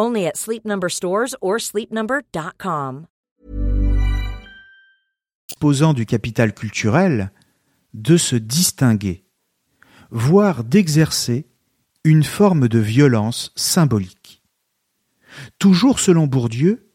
Only 0.00 0.26
at 0.26 0.36
Sleep 0.36 0.62
stores 0.90 1.34
or 1.40 1.58
sleepnumber.com. 1.58 3.06
Posant 5.58 5.92
du 5.92 6.06
capital 6.06 6.54
culturel 6.54 7.32
de 7.94 8.16
se 8.16 8.36
distinguer, 8.36 9.24
voire 10.12 10.62
d'exercer 10.62 11.48
une 12.04 12.22
forme 12.22 12.68
de 12.68 12.78
violence 12.78 13.50
symbolique. 13.56 14.44
Toujours 15.58 15.98
selon 15.98 16.28
Bourdieu, 16.28 16.92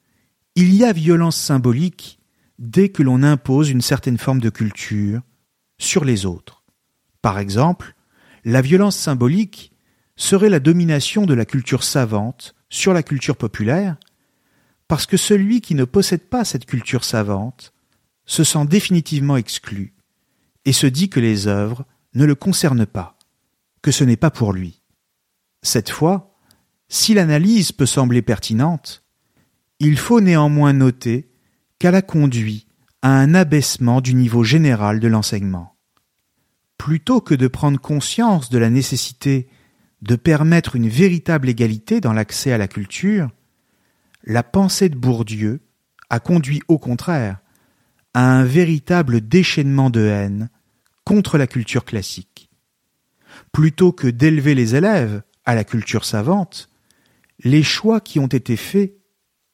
il 0.55 0.73
y 0.73 0.85
a 0.85 0.93
violence 0.93 1.35
symbolique 1.35 2.21
dès 2.57 2.87
que 2.87 3.03
l'on 3.03 3.21
impose 3.21 3.69
une 3.69 3.81
certaine 3.81 4.17
forme 4.17 4.39
de 4.39 4.49
culture 4.49 5.19
sur 5.77 6.05
les 6.05 6.25
autres. 6.25 6.63
Par 7.21 7.37
exemple, 7.37 7.95
la 8.45 8.61
violence 8.61 8.95
symbolique 8.95 9.73
serait 10.15 10.47
la 10.47 10.61
domination 10.61 11.25
de 11.25 11.33
la 11.33 11.43
culture 11.43 11.83
savante 11.83 12.55
sur 12.73 12.91
la 12.91 13.03
culture 13.03 13.38
populaire, 13.38 13.97
parce 14.88 15.05
que 15.05 15.15
celui 15.15 15.62
qui 15.62 15.75
ne 15.75 15.86
possède 15.86 16.23
pas 16.23 16.43
cette 16.43 16.65
culture 16.65 17.03
savante 17.03 17.71
se 18.25 18.43
sent 18.43 18.65
définitivement 18.65 19.38
exclu 19.38 19.93
et 20.65 20.73
se 20.73 20.88
dit 20.88 21.07
que 21.07 21.19
les 21.19 21.45
œuvres 21.45 21.86
ne 22.15 22.25
le 22.25 22.33
concernent 22.33 22.88
pas, 22.88 23.15
que 23.83 23.91
ce 23.91 24.03
n'est 24.03 24.17
pas 24.17 24.31
pour 24.31 24.53
lui. 24.53 24.81
Cette 25.62 25.91
fois, 25.91 26.36
si 26.89 27.13
l'analyse 27.13 27.71
peut 27.71 27.86
sembler 27.86 28.23
pertinente, 28.23 29.03
il 29.77 29.95
faut 29.95 30.19
néanmoins 30.19 30.73
noter 30.73 31.29
qu'elle 31.77 31.95
a 31.95 32.01
conduit 32.01 32.65
à 33.03 33.12
un 33.12 33.36
abaissement 33.36 34.01
du 34.01 34.15
niveau 34.15 34.43
général 34.43 34.99
de 34.99 35.07
l'enseignement. 35.07 35.75
Plutôt 36.79 37.21
que 37.21 37.36
de 37.36 37.47
prendre 37.47 37.79
conscience 37.79 38.49
de 38.49 38.57
la 38.57 38.71
nécessité 38.71 39.47
de 40.03 40.17
permettre 40.17 40.75
une 40.75 40.89
véritable 40.89 41.47
égalité 41.47 42.01
dans 42.01 42.11
l'accès 42.11 42.51
à 42.51 42.57
la 42.57 42.67
culture, 42.67 43.29
la 44.25 44.43
pensée 44.43 44.89
de 44.89 44.97
Bourdieu 44.97 45.61
a 46.09 46.19
conduit 46.19 46.61
au 46.67 46.77
contraire 46.77 47.39
à 48.13 48.29
un 48.29 48.43
véritable 48.43 49.21
déchaînement 49.21 49.89
de 49.89 50.01
haine 50.01 50.49
contre 51.05 51.37
la 51.37 51.47
culture 51.47 51.85
classique. 51.85 52.49
Plutôt 53.53 53.93
que 53.93 54.07
d'élever 54.07 54.55
les 54.55 54.75
élèves 54.75 55.23
à 55.45 55.55
la 55.55 55.63
culture 55.63 56.03
savante, 56.03 56.69
les 57.39 57.63
choix 57.63 58.01
qui 58.01 58.19
ont 58.19 58.27
été 58.27 58.57
faits 58.57 58.95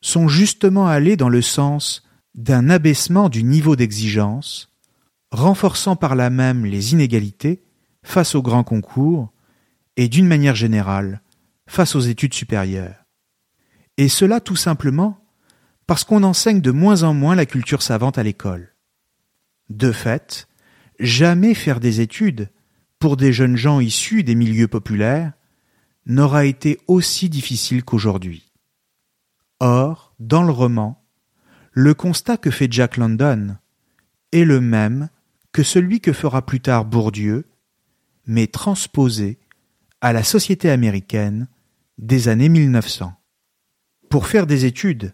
sont 0.01 0.27
justement 0.27 0.87
allés 0.87 1.15
dans 1.15 1.29
le 1.29 1.43
sens 1.43 2.03
d'un 2.33 2.71
abaissement 2.71 3.29
du 3.29 3.43
niveau 3.43 3.75
d'exigence, 3.75 4.73
renforçant 5.31 5.95
par 5.95 6.15
là 6.15 6.31
même 6.31 6.65
les 6.65 6.93
inégalités 6.93 7.61
face 8.01 8.33
aux 8.33 8.41
grands 8.41 8.63
concours 8.63 9.31
et 9.99 10.07
d'une 10.07 10.27
manière 10.27 10.55
générale 10.55 11.21
face 11.67 11.93
aux 11.93 11.99
études 11.99 12.33
supérieures. 12.33 13.05
Et 13.97 14.07
cela 14.07 14.39
tout 14.39 14.55
simplement 14.55 15.19
parce 15.87 16.05
qu'on 16.05 16.23
enseigne 16.23 16.61
de 16.61 16.71
moins 16.71 17.03
en 17.03 17.13
moins 17.13 17.35
la 17.35 17.45
culture 17.45 17.81
savante 17.81 18.17
à 18.17 18.23
l'école. 18.23 18.73
De 19.67 19.91
fait, 19.91 20.47
jamais 21.01 21.53
faire 21.53 21.81
des 21.81 21.99
études 21.99 22.49
pour 22.97 23.17
des 23.17 23.33
jeunes 23.33 23.57
gens 23.57 23.81
issus 23.81 24.23
des 24.23 24.35
milieux 24.35 24.69
populaires 24.69 25.33
n'aura 26.05 26.45
été 26.45 26.79
aussi 26.87 27.27
difficile 27.27 27.83
qu'aujourd'hui. 27.83 28.53
Or, 29.59 30.15
dans 30.17 30.43
le 30.43 30.53
roman, 30.53 31.03
le 31.73 31.93
constat 31.93 32.37
que 32.37 32.51
fait 32.51 32.71
Jack 32.71 32.95
London 32.95 33.57
est 34.31 34.45
le 34.45 34.61
même 34.61 35.09
que 35.51 35.61
celui 35.61 35.99
que 35.99 36.13
fera 36.13 36.45
plus 36.45 36.61
tard 36.61 36.85
Bourdieu, 36.85 37.49
mais 38.25 38.47
transposé 38.47 39.39
à 40.01 40.13
la 40.13 40.23
société 40.23 40.69
américaine 40.69 41.47
des 41.97 42.29
années 42.29 42.49
1900. 42.49 43.13
Pour 44.09 44.27
faire 44.27 44.47
des 44.47 44.65
études, 44.65 45.13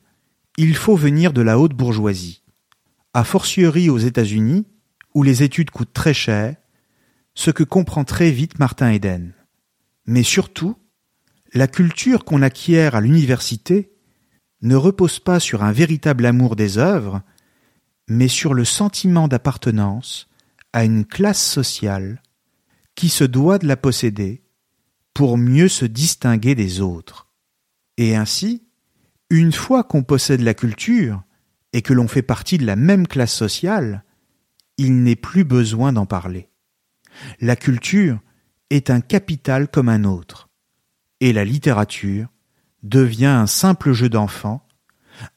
il 0.57 0.75
faut 0.75 0.95
venir 0.95 1.33
de 1.33 1.41
la 1.41 1.59
haute 1.59 1.73
bourgeoisie. 1.73 2.43
A 3.13 3.23
fortiori 3.23 3.89
aux 3.89 3.97
États-Unis, 3.97 4.67
où 5.13 5.23
les 5.23 5.43
études 5.43 5.71
coûtent 5.71 5.93
très 5.93 6.13
cher, 6.13 6.55
ce 7.33 7.51
que 7.51 7.63
comprend 7.63 8.03
très 8.03 8.31
vite 8.31 8.59
Martin 8.59 8.91
Eden. 8.91 9.33
Mais 10.05 10.23
surtout, 10.23 10.77
la 11.53 11.67
culture 11.67 12.23
qu'on 12.23 12.41
acquiert 12.41 12.95
à 12.95 13.01
l'université 13.01 13.91
ne 14.61 14.75
repose 14.75 15.19
pas 15.19 15.39
sur 15.39 15.63
un 15.63 15.71
véritable 15.71 16.25
amour 16.25 16.55
des 16.55 16.77
œuvres, 16.77 17.21
mais 18.07 18.27
sur 18.27 18.53
le 18.53 18.65
sentiment 18.65 19.27
d'appartenance 19.27 20.29
à 20.73 20.85
une 20.85 21.05
classe 21.05 21.43
sociale 21.43 22.21
qui 22.93 23.09
se 23.09 23.23
doit 23.23 23.57
de 23.57 23.67
la 23.67 23.77
posséder 23.77 24.44
pour 25.15 25.37
mieux 25.37 25.69
se 25.69 25.85
distinguer 25.85 26.53
des 26.53 26.81
autres. 26.81 27.29
Et 27.97 28.15
ainsi, 28.15 28.67
une 29.31 29.53
fois 29.53 29.83
qu'on 29.85 30.03
possède 30.03 30.41
la 30.41 30.53
culture 30.53 31.23
et 31.73 31.81
que 31.81 31.93
l'on 31.93 32.09
fait 32.09 32.21
partie 32.21 32.57
de 32.57 32.65
la 32.65 32.75
même 32.75 33.07
classe 33.07 33.33
sociale, 33.33 34.03
il 34.77 35.03
n'est 35.03 35.15
plus 35.15 35.45
besoin 35.45 35.93
d'en 35.93 36.05
parler. 36.05 36.49
La 37.39 37.55
culture 37.55 38.19
est 38.69 38.89
un 38.89 38.99
capital 38.99 39.69
comme 39.69 39.87
un 39.87 40.03
autre, 40.03 40.49
et 41.21 41.31
la 41.31 41.45
littérature 41.45 42.27
devient 42.83 43.25
un 43.25 43.47
simple 43.47 43.93
jeu 43.93 44.09
d'enfant, 44.09 44.67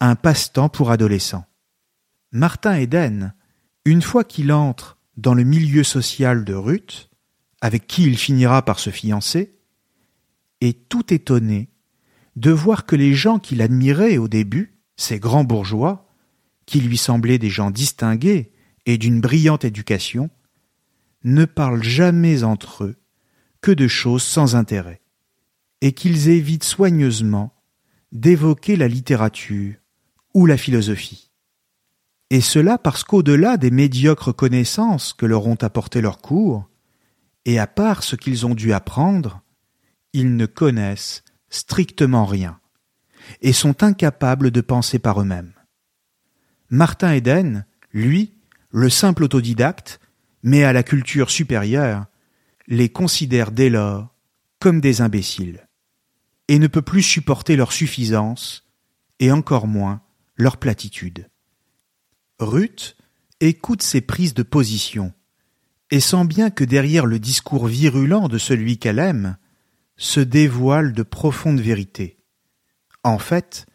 un 0.01 0.17
passe-temps 0.17 0.69
pour 0.69 0.91
adolescents. 0.91 1.47
Martin 2.33 2.75
Eden, 2.75 3.33
une 3.85 4.03
fois 4.03 4.25
qu'il 4.25 4.51
entre 4.51 4.99
dans 5.17 5.35
le 5.35 5.45
milieu 5.45 5.85
social 5.85 6.45
de 6.45 6.55
Ruth, 6.55 7.11
avec 7.61 7.87
qui 7.87 8.03
il 8.03 8.19
finira 8.19 8.64
par 8.64 8.81
se 8.81 8.91
fiancer, 8.91 9.58
est 10.61 10.88
tout 10.88 11.12
étonné 11.12 11.71
de 12.37 12.51
voir 12.51 12.87
que 12.87 12.97
les 12.97 13.14
gens 13.14 13.38
qu'il 13.38 13.62
admirait 13.62 14.16
au 14.18 14.29
début, 14.29 14.79
ces 14.97 15.18
grands 15.18 15.44
bourgeois, 15.44 16.09
qui 16.66 16.81
lui 16.81 16.99
semblaient 16.99 17.38
des 17.38 17.51
gens 17.51 17.71
distingués 17.71 18.53
et 18.87 18.99
d'une 18.99 19.21
brillante 19.21 19.64
éducation, 19.64 20.31
ne 21.25 21.44
parlent 21.44 21.83
jamais 21.83 22.44
entre 22.44 22.85
eux 22.85 22.97
que 23.61 23.73
de 23.73 23.88
choses 23.88 24.23
sans 24.23 24.55
intérêt, 24.55 25.01
et 25.81 25.92
qu'ils 25.92 26.29
évitent 26.29 26.64
soigneusement 26.64 27.53
d'évoquer 28.12 28.77
la 28.77 28.88
littérature 28.88 29.75
ou 30.35 30.47
la 30.47 30.57
philosophie. 30.57 31.31
Et 32.31 32.40
cela 32.40 32.79
parce 32.79 33.05
qu'au-delà 33.05 33.57
des 33.57 33.71
médiocres 33.71 34.35
connaissances 34.35 35.12
que 35.12 35.27
leur 35.27 35.47
ont 35.47 35.59
apporté 35.61 36.01
leurs 36.01 36.18
cours, 36.18 36.68
et 37.44 37.59
à 37.59 37.66
part 37.66 38.03
ce 38.03 38.16
qu'ils 38.16 38.47
ont 38.47 38.55
dû 38.55 38.73
apprendre, 38.73 39.42
ils 40.12 40.37
ne 40.37 40.47
connaissent 40.47 41.23
strictement 41.51 42.27
rien, 42.27 42.61
et 43.40 43.53
sont 43.53 43.83
incapables 43.83 44.51
de 44.51 44.61
penser 44.61 44.99
par 44.99 45.21
eux-mêmes. 45.21 45.53
Martin 46.71 47.12
Eden, 47.12 47.66
lui, 47.92 48.35
le 48.71 48.90
simple 48.90 49.25
autodidacte, 49.25 50.01
mais 50.42 50.64
à 50.64 50.73
la 50.73 50.83
culture 50.83 51.31
supérieure, 51.31 52.07
les 52.66 52.88
considère 52.88 53.51
dès 53.51 53.71
lors 53.71 54.14
comme 54.59 54.81
des 54.81 55.01
imbéciles, 55.01 55.66
et 56.49 56.59
ne 56.59 56.66
peut 56.66 56.83
plus 56.83 57.03
supporter 57.03 57.57
leur 57.57 57.73
suffisance, 57.73 58.64
et 59.21 59.33
encore 59.33 59.66
moins 59.66 60.03
leur 60.37 60.59
platitude. 60.59 61.29
Ruth 62.38 62.97
écoute 63.40 63.83
ces 63.83 64.01
prises 64.01 64.35
de 64.35 64.42
position, 64.42 65.12
et 65.90 66.01
sent 66.01 66.25
bien 66.25 66.51
que 66.51 66.64
derrière 66.64 67.07
le 67.07 67.18
discours 67.18 67.66
virulent 67.66 68.29
de 68.29 68.38
celui 68.38 68.79
qu'elle 68.79 68.99
aime, 68.99 69.37
se 69.98 70.20
dévoilent 70.20 70.92
de 70.92 71.02
profondes 71.02 71.61
vérités. 71.61 72.18
En 73.04 73.18
fait, 73.18 73.66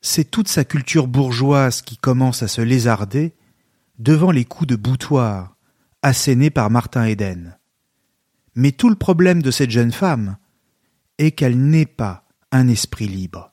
c'est 0.00 0.30
toute 0.30 0.48
sa 0.48 0.64
culture 0.64 1.08
bourgeoise 1.08 1.82
qui 1.82 1.96
commence 1.96 2.42
à 2.42 2.48
se 2.48 2.60
lézarder 2.60 3.34
devant 3.98 4.30
les 4.30 4.44
coups 4.44 4.68
de 4.68 4.76
boutoir 4.76 5.56
assénés 6.02 6.50
par 6.50 6.70
Martin 6.70 7.04
Eden. 7.04 7.58
Mais 8.54 8.72
tout 8.72 8.90
le 8.90 8.96
problème 8.96 9.42
de 9.42 9.50
cette 9.50 9.70
jeune 9.70 9.92
femme 9.92 10.36
est 11.18 11.32
qu'elle 11.32 11.58
n'est 11.58 11.86
pas 11.86 12.26
un 12.50 12.68
esprit 12.68 13.08
libre. 13.08 13.52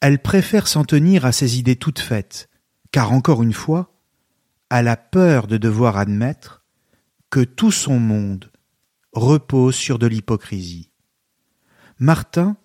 Elle 0.00 0.20
préfère 0.20 0.66
s'en 0.66 0.84
tenir 0.84 1.24
à 1.24 1.32
ses 1.32 1.58
idées 1.58 1.76
toutes 1.76 1.98
faites, 1.98 2.48
car 2.90 3.12
encore 3.12 3.42
une 3.42 3.52
fois, 3.52 3.94
elle 4.70 4.88
a 4.88 4.96
peur 4.96 5.46
de 5.46 5.56
devoir 5.56 5.96
admettre 5.96 6.64
que 7.30 7.40
tout 7.40 7.72
son 7.72 7.98
monde 7.98 8.50
repose 9.12 9.74
sur 9.74 9.98
de 9.98 10.06
l'hypocrisie. 10.06 10.90
Martin 11.98 12.56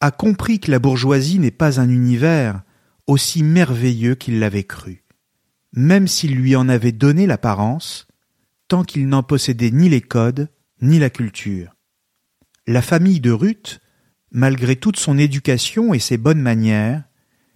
a 0.00 0.10
compris 0.10 0.60
que 0.60 0.70
la 0.70 0.78
bourgeoisie 0.78 1.38
n'est 1.38 1.50
pas 1.50 1.80
un 1.80 1.88
univers 1.88 2.62
aussi 3.06 3.42
merveilleux 3.42 4.14
qu'il 4.14 4.38
l'avait 4.38 4.64
cru, 4.64 5.04
même 5.74 6.08
s'il 6.08 6.34
lui 6.34 6.56
en 6.56 6.68
avait 6.68 6.92
donné 6.92 7.26
l'apparence, 7.26 8.06
tant 8.68 8.84
qu'il 8.84 9.08
n'en 9.08 9.22
possédait 9.22 9.70
ni 9.70 9.88
les 9.88 10.00
codes, 10.00 10.48
ni 10.80 10.98
la 10.98 11.10
culture. 11.10 11.74
La 12.66 12.82
famille 12.82 13.20
de 13.20 13.30
Ruth, 13.30 13.80
malgré 14.30 14.76
toute 14.76 14.98
son 14.98 15.18
éducation 15.18 15.94
et 15.94 15.98
ses 15.98 16.18
bonnes 16.18 16.42
manières, 16.42 17.04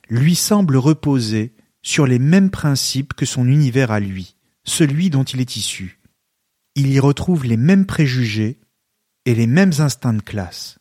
lui 0.09 0.35
semble 0.35 0.77
reposer 0.77 1.55
sur 1.83 2.07
les 2.07 2.19
mêmes 2.19 2.51
principes 2.51 3.15
que 3.15 3.27
son 3.27 3.47
univers 3.47 3.91
à 3.91 4.01
lui, 4.01 4.37
celui 4.65 5.11
dont 5.11 5.25
il 5.25 5.41
est 5.41 5.57
issu. 5.57 6.01
Il 6.75 6.93
y 6.93 7.01
retrouve 7.01 7.45
les 7.45 7.57
mêmes 7.57 7.87
préjugés 7.87 8.61
et 9.27 9.35
les 9.35 9.47
mêmes 9.47 9.73
instincts 9.79 10.15
de 10.15 10.23
classe. 10.23 10.79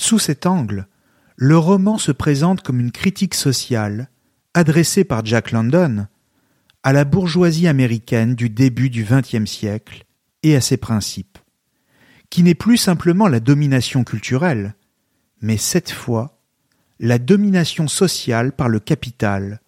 Sous 0.00 0.20
cet 0.20 0.46
angle, 0.46 0.86
le 1.36 1.58
roman 1.58 1.98
se 1.98 2.12
présente 2.12 2.62
comme 2.62 2.78
une 2.78 2.92
critique 2.92 3.34
sociale 3.34 4.08
adressée 4.54 5.02
par 5.02 5.26
Jack 5.26 5.50
London 5.50 6.06
à 6.84 6.92
la 6.92 7.04
bourgeoisie 7.04 7.66
américaine 7.66 8.36
du 8.36 8.48
début 8.48 8.90
du 8.90 9.04
XXe 9.04 9.50
siècle 9.50 10.04
et 10.44 10.54
à 10.54 10.60
ses 10.60 10.76
principes, 10.76 11.38
qui 12.30 12.44
n'est 12.44 12.54
plus 12.54 12.76
simplement 12.76 13.26
la 13.26 13.40
domination 13.40 14.04
culturelle, 14.04 14.76
mais 15.40 15.56
cette 15.56 15.90
fois 15.90 16.40
la 17.00 17.18
domination 17.18 17.88
sociale 17.88 18.52
par 18.52 18.68
le 18.68 18.78
capital 18.78 19.60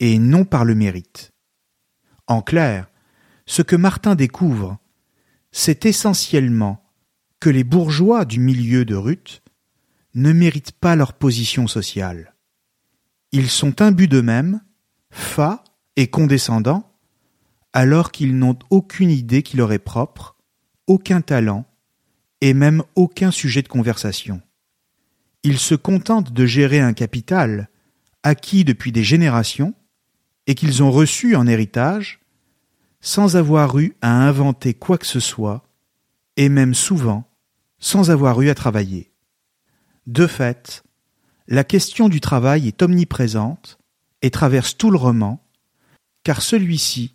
et 0.00 0.18
non 0.18 0.46
par 0.46 0.64
le 0.64 0.74
mérite. 0.74 1.32
En 2.26 2.40
clair, 2.40 2.88
ce 3.44 3.60
que 3.60 3.76
Martin 3.76 4.14
découvre, 4.14 4.78
c'est 5.52 5.84
essentiellement 5.84 6.82
que 7.38 7.50
les 7.50 7.64
bourgeois 7.64 8.24
du 8.24 8.40
milieu 8.40 8.86
de 8.86 8.94
Ruth 8.94 9.43
ne 10.14 10.32
méritent 10.32 10.72
pas 10.72 10.96
leur 10.96 11.12
position 11.12 11.66
sociale. 11.66 12.34
Ils 13.32 13.50
sont 13.50 13.82
imbus 13.82 14.08
d'eux-mêmes, 14.08 14.60
fats 15.10 15.64
et 15.96 16.08
condescendants, 16.08 16.92
alors 17.72 18.12
qu'ils 18.12 18.38
n'ont 18.38 18.58
aucune 18.70 19.10
idée 19.10 19.42
qui 19.42 19.56
leur 19.56 19.72
est 19.72 19.78
propre, 19.78 20.36
aucun 20.86 21.20
talent, 21.20 21.64
et 22.40 22.54
même 22.54 22.82
aucun 22.94 23.30
sujet 23.30 23.62
de 23.62 23.68
conversation. 23.68 24.40
Ils 25.42 25.58
se 25.58 25.74
contentent 25.74 26.32
de 26.32 26.46
gérer 26.46 26.80
un 26.80 26.92
capital 26.92 27.68
acquis 28.22 28.64
depuis 28.64 28.92
des 28.92 29.04
générations 29.04 29.74
et 30.46 30.54
qu'ils 30.54 30.82
ont 30.82 30.90
reçu 30.90 31.36
en 31.36 31.46
héritage, 31.46 32.20
sans 33.00 33.36
avoir 33.36 33.78
eu 33.78 33.94
à 34.00 34.10
inventer 34.10 34.74
quoi 34.74 34.98
que 34.98 35.06
ce 35.06 35.20
soit, 35.20 35.66
et 36.36 36.48
même 36.48 36.74
souvent 36.74 37.28
sans 37.78 38.10
avoir 38.10 38.40
eu 38.40 38.48
à 38.48 38.54
travailler. 38.54 39.13
De 40.06 40.26
fait, 40.26 40.84
la 41.48 41.64
question 41.64 42.08
du 42.08 42.20
travail 42.20 42.68
est 42.68 42.82
omniprésente 42.82 43.78
et 44.22 44.30
traverse 44.30 44.76
tout 44.76 44.90
le 44.90 44.98
roman, 44.98 45.42
car 46.24 46.42
celui-ci 46.42 47.14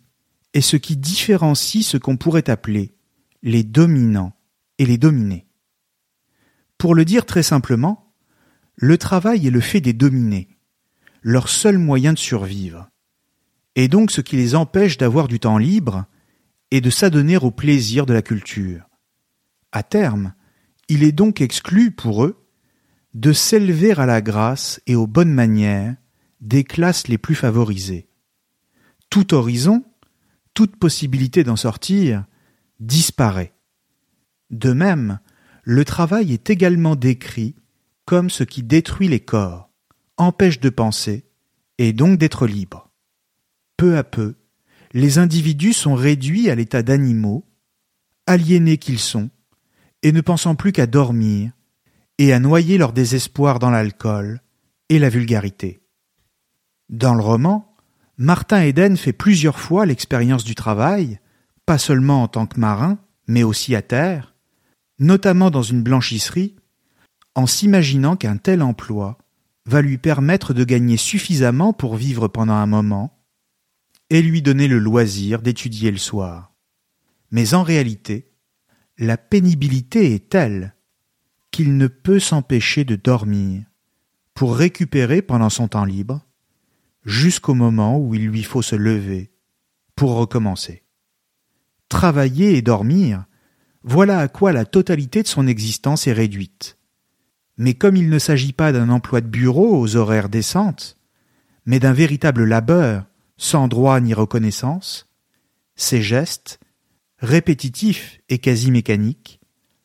est 0.54 0.60
ce 0.60 0.76
qui 0.76 0.96
différencie 0.96 1.86
ce 1.86 1.96
qu'on 1.96 2.16
pourrait 2.16 2.50
appeler 2.50 2.94
les 3.42 3.62
dominants 3.62 4.32
et 4.78 4.86
les 4.86 4.98
dominés. 4.98 5.46
Pour 6.78 6.94
le 6.94 7.04
dire 7.04 7.26
très 7.26 7.42
simplement, 7.42 8.12
le 8.74 8.98
travail 8.98 9.46
est 9.46 9.50
le 9.50 9.60
fait 9.60 9.80
des 9.80 9.92
dominés, 9.92 10.48
leur 11.22 11.48
seul 11.48 11.78
moyen 11.78 12.12
de 12.12 12.18
survivre, 12.18 12.88
et 13.76 13.86
donc 13.86 14.10
ce 14.10 14.20
qui 14.20 14.36
les 14.36 14.54
empêche 14.54 14.96
d'avoir 14.98 15.28
du 15.28 15.38
temps 15.38 15.58
libre 15.58 16.06
et 16.70 16.80
de 16.80 16.90
s'adonner 16.90 17.36
au 17.36 17.50
plaisir 17.50 18.06
de 18.06 18.14
la 18.14 18.22
culture. 18.22 18.88
À 19.72 19.82
terme, 19.82 20.34
il 20.88 21.04
est 21.04 21.12
donc 21.12 21.40
exclu 21.40 21.92
pour 21.92 22.24
eux 22.24 22.39
de 23.14 23.32
s'élever 23.32 23.92
à 23.92 24.06
la 24.06 24.20
grâce 24.20 24.80
et 24.86 24.94
aux 24.94 25.06
bonnes 25.06 25.32
manières 25.32 25.96
des 26.40 26.64
classes 26.64 27.08
les 27.08 27.18
plus 27.18 27.34
favorisées. 27.34 28.08
Tout 29.10 29.34
horizon, 29.34 29.84
toute 30.54 30.76
possibilité 30.76 31.44
d'en 31.44 31.56
sortir, 31.56 32.24
disparaît. 32.78 33.52
De 34.50 34.72
même, 34.72 35.20
le 35.64 35.84
travail 35.84 36.32
est 36.32 36.50
également 36.50 36.96
décrit 36.96 37.54
comme 38.04 38.30
ce 38.30 38.42
qui 38.44 38.62
détruit 38.62 39.08
les 39.08 39.20
corps, 39.20 39.70
empêche 40.16 40.60
de 40.60 40.70
penser, 40.70 41.24
et 41.78 41.92
donc 41.92 42.18
d'être 42.18 42.46
libre. 42.46 42.90
Peu 43.76 43.96
à 43.96 44.04
peu, 44.04 44.34
les 44.92 45.18
individus 45.18 45.72
sont 45.72 45.94
réduits 45.94 46.50
à 46.50 46.54
l'état 46.54 46.82
d'animaux, 46.82 47.46
aliénés 48.26 48.78
qu'ils 48.78 48.98
sont, 48.98 49.30
et 50.02 50.12
ne 50.12 50.20
pensant 50.20 50.56
plus 50.56 50.72
qu'à 50.72 50.86
dormir, 50.86 51.52
et 52.20 52.34
à 52.34 52.38
noyer 52.38 52.76
leur 52.76 52.92
désespoir 52.92 53.58
dans 53.58 53.70
l'alcool 53.70 54.42
et 54.90 54.98
la 54.98 55.08
vulgarité. 55.08 55.80
Dans 56.90 57.14
le 57.14 57.22
roman, 57.22 57.74
Martin 58.18 58.60
Eden 58.60 58.98
fait 58.98 59.14
plusieurs 59.14 59.58
fois 59.58 59.86
l'expérience 59.86 60.44
du 60.44 60.54
travail, 60.54 61.18
pas 61.64 61.78
seulement 61.78 62.22
en 62.22 62.28
tant 62.28 62.44
que 62.44 62.60
marin, 62.60 62.98
mais 63.26 63.42
aussi 63.42 63.74
à 63.74 63.80
terre, 63.80 64.34
notamment 64.98 65.50
dans 65.50 65.62
une 65.62 65.82
blanchisserie, 65.82 66.56
en 67.34 67.46
s'imaginant 67.46 68.16
qu'un 68.16 68.36
tel 68.36 68.60
emploi 68.60 69.16
va 69.64 69.80
lui 69.80 69.96
permettre 69.96 70.52
de 70.52 70.64
gagner 70.64 70.98
suffisamment 70.98 71.72
pour 71.72 71.96
vivre 71.96 72.28
pendant 72.28 72.52
un 72.52 72.66
moment 72.66 73.18
et 74.10 74.20
lui 74.20 74.42
donner 74.42 74.68
le 74.68 74.78
loisir 74.78 75.40
d'étudier 75.40 75.90
le 75.90 75.96
soir. 75.96 76.52
Mais 77.30 77.54
en 77.54 77.62
réalité, 77.62 78.30
la 78.98 79.16
pénibilité 79.16 80.12
est 80.12 80.28
telle 80.28 80.74
qu'il 81.50 81.76
ne 81.76 81.86
peut 81.86 82.20
s'empêcher 82.20 82.84
de 82.84 82.96
dormir 82.96 83.62
pour 84.34 84.56
récupérer 84.56 85.22
pendant 85.22 85.50
son 85.50 85.68
temps 85.68 85.84
libre 85.84 86.24
jusqu'au 87.04 87.54
moment 87.54 87.98
où 87.98 88.14
il 88.14 88.26
lui 88.26 88.42
faut 88.42 88.62
se 88.62 88.76
lever 88.76 89.30
pour 89.94 90.14
recommencer. 90.14 90.84
Travailler 91.88 92.56
et 92.56 92.62
dormir, 92.62 93.24
voilà 93.82 94.18
à 94.18 94.28
quoi 94.28 94.52
la 94.52 94.64
totalité 94.64 95.22
de 95.22 95.28
son 95.28 95.46
existence 95.46 96.06
est 96.06 96.12
réduite. 96.12 96.78
Mais 97.56 97.74
comme 97.74 97.96
il 97.96 98.08
ne 98.08 98.18
s'agit 98.18 98.52
pas 98.52 98.72
d'un 98.72 98.88
emploi 98.88 99.20
de 99.20 99.26
bureau 99.26 99.78
aux 99.78 99.96
horaires 99.96 100.28
décentes, 100.28 100.96
mais 101.66 101.78
d'un 101.78 101.92
véritable 101.92 102.44
labeur 102.44 103.04
sans 103.36 103.68
droit 103.68 104.00
ni 104.00 104.14
reconnaissance, 104.14 105.08
ses 105.74 106.02
gestes, 106.02 106.60
répétitifs 107.18 108.20
et 108.28 108.38
quasi 108.38 108.70
mécaniques, 108.70 109.40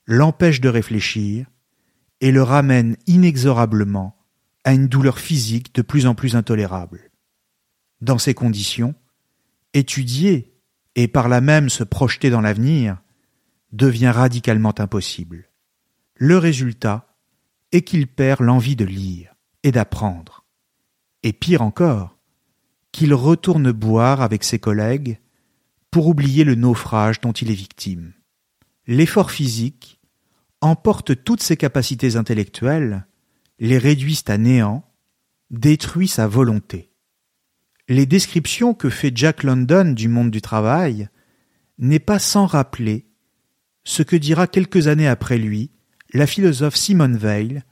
l'empêchent 0.05 0.61
de 0.61 0.69
réfléchir 0.69 1.47
et 2.21 2.31
le 2.31 2.43
ramène 2.43 2.97
inexorablement 3.07 4.15
à 4.63 4.73
une 4.73 4.87
douleur 4.87 5.19
physique 5.19 5.73
de 5.75 5.81
plus 5.81 6.07
en 6.07 6.15
plus 6.15 6.35
intolérable. 6.35 7.11
Dans 8.01 8.17
ces 8.17 8.33
conditions, 8.33 8.95
étudier 9.73 10.53
et 10.95 11.07
par 11.07 11.29
là 11.29 11.41
même 11.41 11.69
se 11.69 11.83
projeter 11.83 12.29
dans 12.29 12.41
l'avenir 12.41 12.97
devient 13.71 14.09
radicalement 14.09 14.73
impossible. 14.79 15.49
Le 16.15 16.37
résultat 16.37 17.15
est 17.71 17.81
qu'il 17.81 18.07
perd 18.07 18.41
l'envie 18.41 18.75
de 18.75 18.85
lire 18.85 19.35
et 19.63 19.71
d'apprendre. 19.71 20.45
Et 21.23 21.33
pire 21.33 21.61
encore, 21.61 22.17
qu'il 22.91 23.13
retourne 23.13 23.71
boire 23.71 24.21
avec 24.21 24.43
ses 24.43 24.59
collègues 24.59 25.19
pour 25.91 26.07
oublier 26.07 26.43
le 26.43 26.55
naufrage 26.55 27.19
dont 27.19 27.33
il 27.33 27.51
est 27.51 27.55
victime. 27.55 28.13
L'effort 28.87 29.31
physique 29.31 29.94
emporte 30.65 31.23
toutes 31.23 31.43
ses 31.43 31.57
capacités 31.57 32.15
intellectuelles, 32.15 33.05
les 33.59 33.77
réduisent 33.77 34.23
à 34.27 34.37
néant, 34.37 34.83
détruit 35.51 36.07
sa 36.07 36.27
volonté. 36.27 36.91
Les 37.87 38.07
descriptions 38.07 38.73
que 38.73 38.89
fait 38.89 39.15
Jack 39.15 39.43
London 39.43 39.93
du 39.93 40.07
monde 40.07 40.31
du 40.31 40.41
travail 40.41 41.07
n'est 41.77 41.99
pas 41.99 42.17
sans 42.17 42.47
rappeler 42.47 43.05
ce 43.83 44.01
que 44.01 44.15
dira 44.15 44.47
quelques 44.47 44.87
années 44.87 45.07
après 45.07 45.37
lui 45.37 45.69
la 46.13 46.25
philosophe 46.25 46.75
Simone 46.75 47.17
Weil 47.17 47.63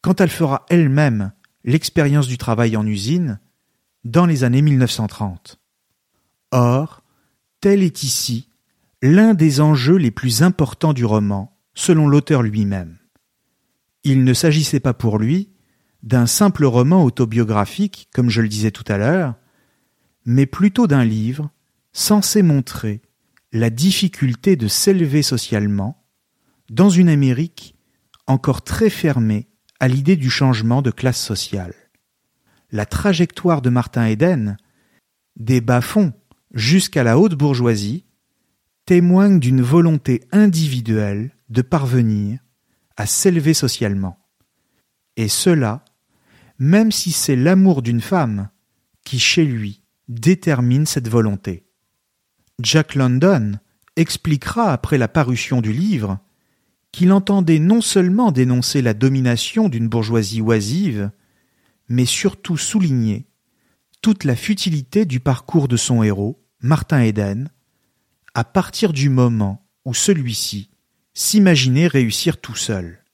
quand 0.00 0.20
elle 0.20 0.30
fera 0.30 0.64
elle-même 0.68 1.32
l'expérience 1.64 2.28
du 2.28 2.38
travail 2.38 2.76
en 2.76 2.86
usine 2.86 3.40
dans 4.04 4.24
les 4.24 4.44
années 4.44 4.62
1930. 4.62 5.58
Or, 6.52 7.02
tel 7.60 7.82
est 7.82 8.04
ici 8.04 8.48
l'un 9.02 9.34
des 9.34 9.60
enjeux 9.60 9.96
les 9.96 10.10
plus 10.10 10.42
importants 10.42 10.92
du 10.92 11.04
roman, 11.04 11.56
selon 11.74 12.08
l'auteur 12.08 12.42
lui-même. 12.42 12.98
Il 14.04 14.24
ne 14.24 14.34
s'agissait 14.34 14.80
pas 14.80 14.94
pour 14.94 15.18
lui 15.18 15.50
d'un 16.02 16.26
simple 16.26 16.64
roman 16.64 17.04
autobiographique, 17.04 18.08
comme 18.14 18.30
je 18.30 18.40
le 18.40 18.48
disais 18.48 18.70
tout 18.70 18.84
à 18.88 18.96
l'heure, 18.96 19.34
mais 20.24 20.46
plutôt 20.46 20.86
d'un 20.86 21.04
livre 21.04 21.50
censé 21.92 22.42
montrer 22.42 23.02
la 23.52 23.70
difficulté 23.70 24.56
de 24.56 24.68
s'élever 24.68 25.22
socialement 25.22 26.04
dans 26.70 26.88
une 26.88 27.08
Amérique 27.08 27.74
encore 28.26 28.62
très 28.62 28.90
fermée 28.90 29.48
à 29.80 29.88
l'idée 29.88 30.16
du 30.16 30.30
changement 30.30 30.82
de 30.82 30.90
classe 30.90 31.20
sociale. 31.20 31.74
La 32.70 32.86
trajectoire 32.86 33.60
de 33.60 33.70
Martin 33.70 34.06
Eden, 34.06 34.56
des 35.36 35.60
bas-fonds 35.60 36.12
jusqu'à 36.54 37.02
la 37.02 37.18
haute 37.18 37.34
bourgeoisie, 37.34 38.04
témoigne 38.86 39.40
d'une 39.40 39.62
volonté 39.62 40.22
individuelle 40.30 41.32
de 41.50 41.62
parvenir 41.62 42.38
à 42.96 43.06
s'élever 43.06 43.54
socialement. 43.54 44.18
Et 45.16 45.28
cela, 45.28 45.84
même 46.58 46.92
si 46.92 47.12
c'est 47.12 47.36
l'amour 47.36 47.82
d'une 47.82 48.00
femme 48.00 48.48
qui, 49.04 49.18
chez 49.18 49.44
lui, 49.44 49.82
détermine 50.08 50.86
cette 50.86 51.08
volonté. 51.08 51.66
Jack 52.62 52.94
London 52.94 53.58
expliquera 53.96 54.72
après 54.72 54.98
la 54.98 55.08
parution 55.08 55.60
du 55.60 55.72
livre 55.72 56.18
qu'il 56.92 57.12
entendait 57.12 57.58
non 57.58 57.80
seulement 57.80 58.32
dénoncer 58.32 58.82
la 58.82 58.94
domination 58.94 59.68
d'une 59.68 59.88
bourgeoisie 59.88 60.40
oisive, 60.40 61.10
mais 61.88 62.04
surtout 62.04 62.56
souligner 62.56 63.26
toute 64.02 64.24
la 64.24 64.36
futilité 64.36 65.04
du 65.04 65.20
parcours 65.20 65.68
de 65.68 65.76
son 65.76 66.02
héros, 66.02 66.42
Martin 66.60 67.00
Eden, 67.00 67.50
à 68.34 68.44
partir 68.44 68.92
du 68.92 69.08
moment 69.08 69.66
où 69.84 69.94
celui-ci 69.94 70.69
s'imaginait 71.20 71.86
réussir 71.86 72.40
tout 72.40 72.54
seul. 72.54 73.04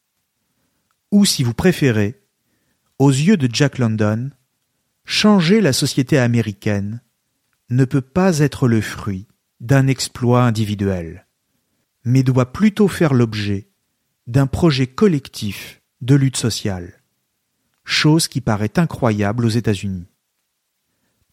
Ou 1.10 1.24
si 1.24 1.42
vous 1.42 1.54
préférez, 1.54 2.22
aux 3.00 3.10
yeux 3.10 3.36
de 3.36 3.52
Jack 3.52 3.78
London, 3.78 4.30
changer 5.04 5.60
la 5.60 5.72
société 5.72 6.16
américaine 6.16 7.02
ne 7.68 7.84
peut 7.84 8.00
pas 8.00 8.38
être 8.38 8.68
le 8.68 8.80
fruit 8.80 9.26
d'un 9.58 9.88
exploit 9.88 10.44
individuel, 10.44 11.26
mais 12.04 12.22
doit 12.22 12.52
plutôt 12.52 12.86
faire 12.86 13.12
l'objet 13.12 13.70
d'un 14.28 14.46
projet 14.46 14.86
collectif 14.86 15.82
de 16.00 16.14
lutte 16.14 16.36
sociale, 16.36 17.02
chose 17.84 18.28
qui 18.28 18.40
paraît 18.40 18.78
incroyable 18.78 19.44
aux 19.44 19.48
États-Unis. 19.48 20.06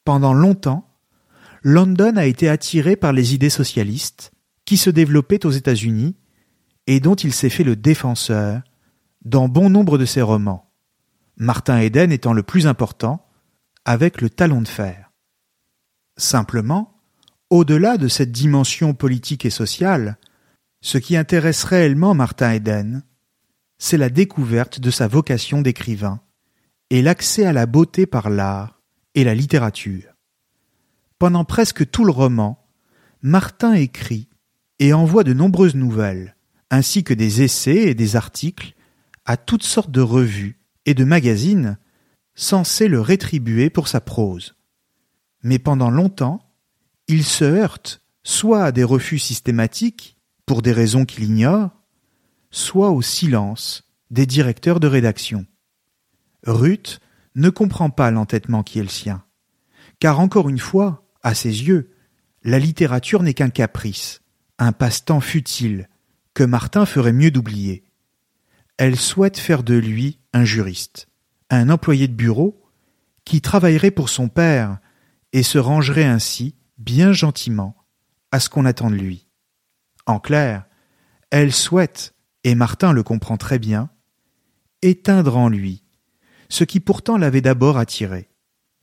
Pendant 0.04 0.34
longtemps, 0.34 0.90
London 1.62 2.18
a 2.18 2.26
été 2.26 2.50
attiré 2.50 2.96
par 2.96 3.14
les 3.14 3.36
idées 3.36 3.52
socialistes 3.52 4.32
qui 4.66 4.78
se 4.78 4.90
développaient 4.90 5.46
aux 5.46 5.52
États-Unis 5.52 6.16
et 6.88 7.00
dont 7.00 7.16
il 7.16 7.34
s'est 7.34 7.50
fait 7.50 7.64
le 7.64 7.76
défenseur 7.76 8.62
dans 9.24 9.48
bon 9.48 9.70
nombre 9.70 9.98
de 9.98 10.06
ses 10.06 10.22
romans, 10.22 10.72
Martin 11.38 11.80
Eden 11.80 12.12
étant 12.12 12.34
le 12.34 12.44
plus 12.44 12.68
important, 12.68 13.26
avec 13.86 14.22
le 14.22 14.30
talon 14.30 14.62
de 14.62 14.68
fer. 14.68 15.12
Simplement, 16.18 17.02
au-delà 17.50 17.98
de 17.98 18.08
cette 18.08 18.32
dimension 18.32 18.94
politique 18.94 19.46
et 19.46 19.50
sociale, 19.50 20.18
ce 20.82 20.98
qui 20.98 21.16
intéresse 21.16 21.64
réellement 21.64 22.14
Martin 22.14 22.52
Eden, 22.52 23.04
c'est 23.78 23.98
la 23.98 24.10
découverte 24.10 24.80
de 24.80 24.92
sa 24.92 25.08
vocation 25.08 25.62
d'écrivain 25.62 26.22
et 26.90 27.02
l'accès 27.02 27.46
à 27.46 27.54
la 27.54 27.66
beauté 27.66 28.06
par 28.06 28.30
l'art 28.30 28.82
et 29.16 29.24
la 29.24 29.36
littérature. 29.36 30.14
Pendant 31.20 31.46
presque 31.46 31.90
tout 31.90 32.06
le 32.06 32.12
roman, 32.12 32.68
Martin 33.22 33.74
écrit 33.74 34.30
et 34.80 34.94
envoie 34.94 35.24
de 35.24 35.34
nombreuses 35.34 35.76
nouvelles, 35.76 36.36
ainsi 36.74 37.04
que 37.04 37.14
des 37.14 37.44
essais 37.44 37.84
et 37.84 37.94
des 37.94 38.16
articles 38.16 38.74
à 39.26 39.38
toutes 39.38 39.62
sortes 39.62 39.92
de 39.92 40.02
revues 40.02 40.58
et 40.88 40.96
de 40.96 41.04
magazines 41.04 41.78
censés 42.34 42.88
le 42.88 43.00
rétribuer 43.00 43.70
pour 43.70 43.88
sa 43.88 44.02
prose. 44.02 44.56
Mais 45.44 45.60
pendant 45.60 45.92
longtemps, 45.92 46.42
il 47.08 47.24
se 47.24 47.44
heurte 47.44 48.02
soit 48.24 48.64
à 48.64 48.72
des 48.72 48.84
refus 48.84 49.20
systématiques, 49.20 50.18
pour 50.48 50.64
des 50.64 50.72
raisons 50.72 51.06
qu'il 51.06 51.26
ignore, 51.26 51.70
soit 52.50 52.90
au 52.90 53.04
silence 53.04 53.84
des 54.10 54.26
directeurs 54.26 54.80
de 54.80 54.88
rédaction. 54.88 55.46
Ruth 56.42 57.02
ne 57.36 57.52
comprend 57.52 57.92
pas 57.92 58.10
l'entêtement 58.10 58.64
qui 58.64 58.80
est 58.80 58.84
le 58.84 58.90
sien, 58.90 59.24
car 60.00 60.20
encore 60.20 60.50
une 60.50 60.60
fois, 60.60 61.08
à 61.22 61.36
ses 61.36 61.68
yeux, 61.68 61.92
la 62.42 62.58
littérature 62.58 63.22
n'est 63.22 63.36
qu'un 63.36 63.52
caprice, 63.52 64.22
un 64.58 64.72
passe-temps 64.72 65.22
futile, 65.22 65.88
que 66.34 66.44
Martin 66.44 66.86
ferait 66.86 67.14
mieux 67.14 67.32
d'oublier. 67.32 67.84
Elle 68.78 68.98
souhaite 68.98 69.38
faire 69.38 69.64
de 69.64 69.76
lui 69.76 70.20
un 70.34 70.46
juriste, 70.46 71.08
un 71.50 71.70
employé 71.70 72.08
de 72.08 72.14
bureau, 72.14 72.64
qui 73.26 73.42
travaillerait 73.42 73.92
pour 73.92 74.10
son 74.10 74.28
père 74.28 74.80
et 75.32 75.44
se 75.44 75.58
rangerait 75.58 76.06
ainsi, 76.06 76.56
bien 76.78 77.14
gentiment, 77.14 77.76
à 78.32 78.40
ce 78.40 78.50
qu'on 78.50 78.66
attend 78.66 78.90
de 78.90 78.96
lui. 78.96 79.28
En 80.06 80.20
clair, 80.20 80.66
elle 81.30 81.54
souhaite, 81.54 82.14
et 82.44 82.56
Martin 82.56 82.92
le 82.92 83.04
comprend 83.04 83.38
très 83.38 83.60
bien, 83.60 83.90
éteindre 84.82 85.38
en 85.38 85.50
lui 85.50 85.84
ce 86.50 86.64
qui 86.64 86.80
pourtant 86.80 87.18
l'avait 87.18 87.42
d'abord 87.42 87.78
attiré, 87.78 88.30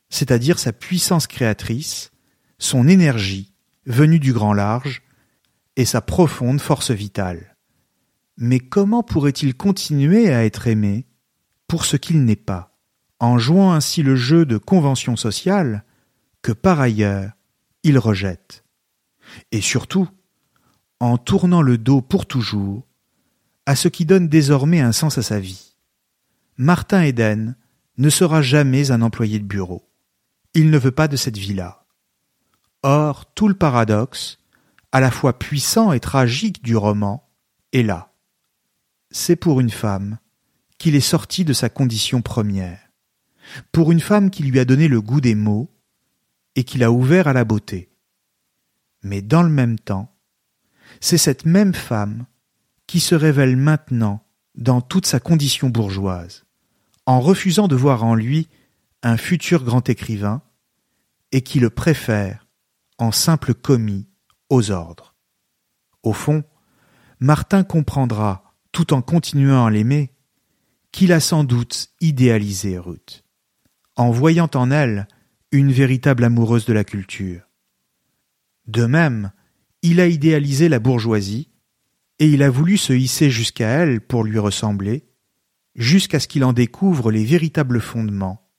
c'est-à-dire 0.08 0.58
sa 0.58 0.72
puissance 0.72 1.26
créatrice, 1.26 2.10
son 2.58 2.88
énergie 2.88 3.52
venue 3.86 4.18
du 4.18 4.32
grand 4.32 4.52
large, 4.52 5.02
et 5.80 5.86
sa 5.86 6.02
profonde 6.02 6.60
force 6.60 6.90
vitale. 6.90 7.56
Mais 8.36 8.60
comment 8.60 9.02
pourrait-il 9.02 9.54
continuer 9.54 10.30
à 10.30 10.44
être 10.44 10.66
aimé 10.66 11.06
pour 11.68 11.86
ce 11.86 11.96
qu'il 11.96 12.26
n'est 12.26 12.36
pas, 12.36 12.76
en 13.18 13.38
jouant 13.38 13.72
ainsi 13.72 14.02
le 14.02 14.14
jeu 14.14 14.44
de 14.44 14.58
convention 14.58 15.16
sociale 15.16 15.86
que 16.42 16.52
par 16.52 16.80
ailleurs 16.80 17.32
il 17.82 17.96
rejette? 17.96 18.62
Et 19.52 19.62
surtout, 19.62 20.06
en 21.00 21.16
tournant 21.16 21.62
le 21.62 21.78
dos 21.78 22.02
pour 22.02 22.26
toujours 22.26 22.86
à 23.64 23.74
ce 23.74 23.88
qui 23.88 24.04
donne 24.04 24.28
désormais 24.28 24.80
un 24.80 24.92
sens 24.92 25.16
à 25.16 25.22
sa 25.22 25.40
vie. 25.40 25.76
Martin 26.58 27.00
Eden 27.04 27.56
ne 27.96 28.10
sera 28.10 28.42
jamais 28.42 28.90
un 28.90 29.00
employé 29.00 29.38
de 29.38 29.46
bureau. 29.46 29.88
Il 30.52 30.68
ne 30.68 30.76
veut 30.76 30.90
pas 30.90 31.08
de 31.08 31.16
cette 31.16 31.38
vie-là. 31.38 31.86
Or, 32.82 33.32
tout 33.32 33.48
le 33.48 33.54
paradoxe, 33.54 34.39
à 34.92 35.00
la 35.00 35.10
fois 35.10 35.38
puissant 35.38 35.92
et 35.92 36.00
tragique 36.00 36.62
du 36.62 36.76
roman, 36.76 37.28
est 37.72 37.82
là. 37.82 38.12
C'est 39.10 39.36
pour 39.36 39.60
une 39.60 39.70
femme 39.70 40.18
qu'il 40.78 40.94
est 40.94 41.00
sorti 41.00 41.44
de 41.44 41.52
sa 41.52 41.68
condition 41.68 42.22
première, 42.22 42.80
pour 43.72 43.92
une 43.92 44.00
femme 44.00 44.30
qui 44.30 44.42
lui 44.42 44.58
a 44.58 44.64
donné 44.64 44.88
le 44.88 45.00
goût 45.00 45.20
des 45.20 45.34
mots 45.34 45.70
et 46.56 46.64
qui 46.64 46.78
l'a 46.78 46.90
ouvert 46.90 47.28
à 47.28 47.32
la 47.32 47.44
beauté. 47.44 47.90
Mais 49.02 49.22
dans 49.22 49.42
le 49.42 49.48
même 49.48 49.78
temps, 49.78 50.14
c'est 51.00 51.18
cette 51.18 51.46
même 51.46 51.74
femme 51.74 52.26
qui 52.86 53.00
se 53.00 53.14
révèle 53.14 53.56
maintenant 53.56 54.24
dans 54.56 54.80
toute 54.80 55.06
sa 55.06 55.20
condition 55.20 55.68
bourgeoise, 55.68 56.44
en 57.06 57.20
refusant 57.20 57.68
de 57.68 57.76
voir 57.76 58.04
en 58.04 58.14
lui 58.14 58.48
un 59.02 59.16
futur 59.16 59.64
grand 59.64 59.88
écrivain, 59.88 60.42
et 61.32 61.42
qui 61.42 61.60
le 61.60 61.70
préfère 61.70 62.48
en 62.98 63.12
simple 63.12 63.54
commis 63.54 64.09
aux 64.50 64.70
ordres. 64.70 65.14
Au 66.02 66.12
fond, 66.12 66.44
Martin 67.20 67.64
comprendra, 67.64 68.54
tout 68.72 68.92
en 68.92 69.02
continuant 69.02 69.66
à 69.66 69.70
l'aimer, 69.70 70.12
qu'il 70.92 71.12
a 71.12 71.20
sans 71.20 71.44
doute 71.44 71.90
idéalisé 72.00 72.78
Ruth, 72.78 73.24
en 73.96 74.10
voyant 74.10 74.50
en 74.54 74.70
elle 74.70 75.08
une 75.52 75.72
véritable 75.72 76.24
amoureuse 76.24 76.66
de 76.66 76.72
la 76.72 76.84
culture. 76.84 77.42
De 78.66 78.86
même, 78.86 79.32
il 79.82 80.00
a 80.00 80.06
idéalisé 80.06 80.68
la 80.68 80.78
bourgeoisie, 80.78 81.50
et 82.18 82.26
il 82.28 82.42
a 82.42 82.50
voulu 82.50 82.76
se 82.76 82.92
hisser 82.92 83.30
jusqu'à 83.30 83.68
elle 83.68 84.00
pour 84.00 84.24
lui 84.24 84.38
ressembler, 84.38 85.08
jusqu'à 85.74 86.20
ce 86.20 86.28
qu'il 86.28 86.44
en 86.44 86.52
découvre 86.52 87.10
les 87.10 87.24
véritables 87.24 87.80
fondements, 87.80 88.50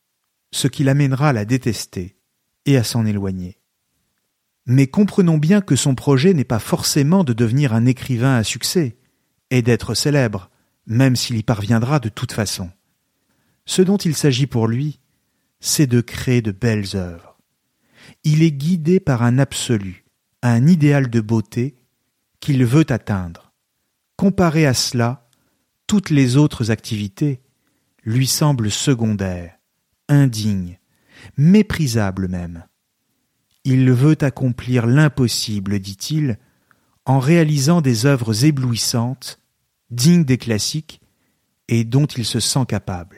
ce 0.52 0.68
qui 0.68 0.84
l'amènera 0.84 1.30
à 1.30 1.34
la 1.34 1.46
détester 1.46 2.18
et 2.66 2.78
à 2.78 2.84
s'en 2.84 3.06
éloigner. 3.06 3.61
Mais 4.66 4.88
comprenons 4.88 5.38
bien 5.38 5.62
que 5.62 5.76
son 5.76 5.96
projet 5.96 6.34
n'est 6.34 6.44
pas 6.44 6.60
forcément 6.60 7.24
de 7.24 7.34
devenir 7.34 7.74
un 7.74 7.86
écrivain 7.86 8.36
à 8.36 8.44
succès 8.44 8.98
et 9.50 9.62
d'être 9.62 9.94
célèbre, 9.94 10.50
même 10.86 11.16
s'il 11.16 11.38
y 11.38 11.44
parviendra 11.44 12.00
de 12.00 12.10
toute 12.10 12.32
façon. 12.32 12.70
Ce 13.66 13.82
dont 13.82 13.98
il 13.98 14.16
s'agit 14.16 14.48
pour 14.48 14.68
lui, 14.68 15.00
c'est 15.60 15.88
de 15.88 16.02
créer 16.02 16.42
de 16.42 16.52
belles 16.52 16.96
œuvres. 16.96 17.38
Il 18.24 18.44
est 18.44 18.52
guidé 18.52 19.00
par 19.00 19.24
un 19.24 19.38
absolu, 19.40 20.06
un 20.42 20.68
idéal 20.68 21.10
de 21.10 21.22
beauté 21.22 21.76
qu'il 22.40 22.66
veut 22.66 22.86
atteindre. 22.90 23.54
Comparé 24.18 24.66
à 24.66 24.74
cela, 24.74 25.30
toutes 25.88 26.10
les 26.10 26.38
autres 26.38 26.72
activités 26.72 27.42
lui 28.04 28.28
semblent 28.28 28.72
secondaires, 28.72 29.56
indignes, 30.10 30.80
méprisables 31.38 32.28
même. 32.28 32.66
Il 33.64 33.92
veut 33.92 34.18
accomplir 34.22 34.88
l'impossible, 34.88 35.80
dit-il, 35.80 36.40
en 37.06 37.20
réalisant 37.20 37.82
des 37.82 38.06
œuvres 38.06 38.46
éblouissantes, 38.46 39.40
dignes 39.90 40.26
des 40.26 40.38
classiques, 40.38 41.02
et 41.68 41.84
dont 41.84 42.06
il 42.06 42.26
se 42.26 42.40
sent 42.40 42.66
capable. 42.68 43.18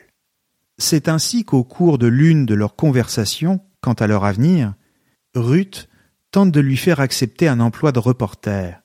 C'est 0.78 1.08
ainsi 1.08 1.44
qu'au 1.44 1.64
cours 1.64 1.98
de 1.98 2.08
l'une 2.08 2.46
de 2.46 2.54
leurs 2.54 2.76
conversations, 2.76 3.62
quant 3.82 3.94
à 3.94 4.08
leur 4.08 4.26
avenir, 4.26 4.74
Ruth 5.36 5.90
tente 6.32 6.52
de 6.52 6.60
lui 6.60 6.78
faire 6.78 7.00
accepter 7.00 7.48
un 7.48 7.60
emploi 7.60 7.92
de 7.92 8.00
reporter 8.00 8.84